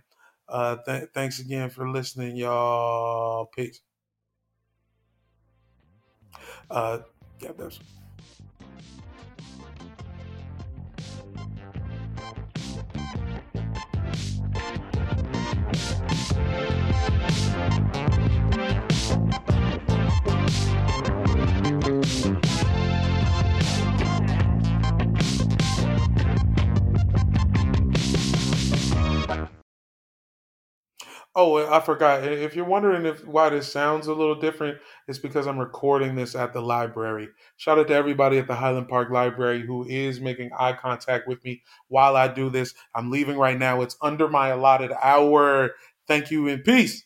Uh, 0.47 0.78
th- 0.86 1.10
thanks 1.14 1.39
again 1.39 1.70
for 1.70 1.89
listening, 1.89 2.36
y'all. 2.36 3.45
Peace. 3.47 3.82
Uh, 6.70 7.00
yeah, 7.39 7.52
that's. 7.58 7.80
Oh, 31.36 31.57
I 31.71 31.80
forgot. 31.80 32.23
If 32.23 32.55
you're 32.55 32.65
wondering 32.65 33.05
if 33.05 33.25
why 33.25 33.49
this 33.49 33.71
sounds 33.71 34.07
a 34.07 34.13
little 34.13 34.36
different, 34.36 34.80
it's 35.07 35.19
because 35.19 35.45
I'm 35.45 35.59
recording 35.59 36.15
this 36.15 36.36
at 36.36 36.53
the 36.53 36.61
library. 36.61 37.30
Shout 37.57 37.77
out 37.77 37.88
to 37.88 37.93
everybody 37.93 38.39
at 38.39 38.47
the 38.47 38.55
Highland 38.55 38.89
Park 38.89 39.11
Library 39.11 39.65
who 39.65 39.86
is 39.86 40.19
making 40.19 40.49
eye 40.57 40.73
contact 40.73 41.27
with 41.27 41.43
me 41.43 41.61
while 41.88 42.15
I 42.15 42.27
do 42.27 42.49
this. 42.49 42.73
I'm 42.95 43.11
leaving 43.11 43.38
right 43.38 43.57
now. 43.57 43.82
It's 43.82 43.95
under 44.01 44.27
my 44.27 44.49
allotted 44.49 44.91
hour. 45.01 45.75
Thank 46.07 46.32
you 46.32 46.47
and 46.47 46.63
peace. 46.63 47.05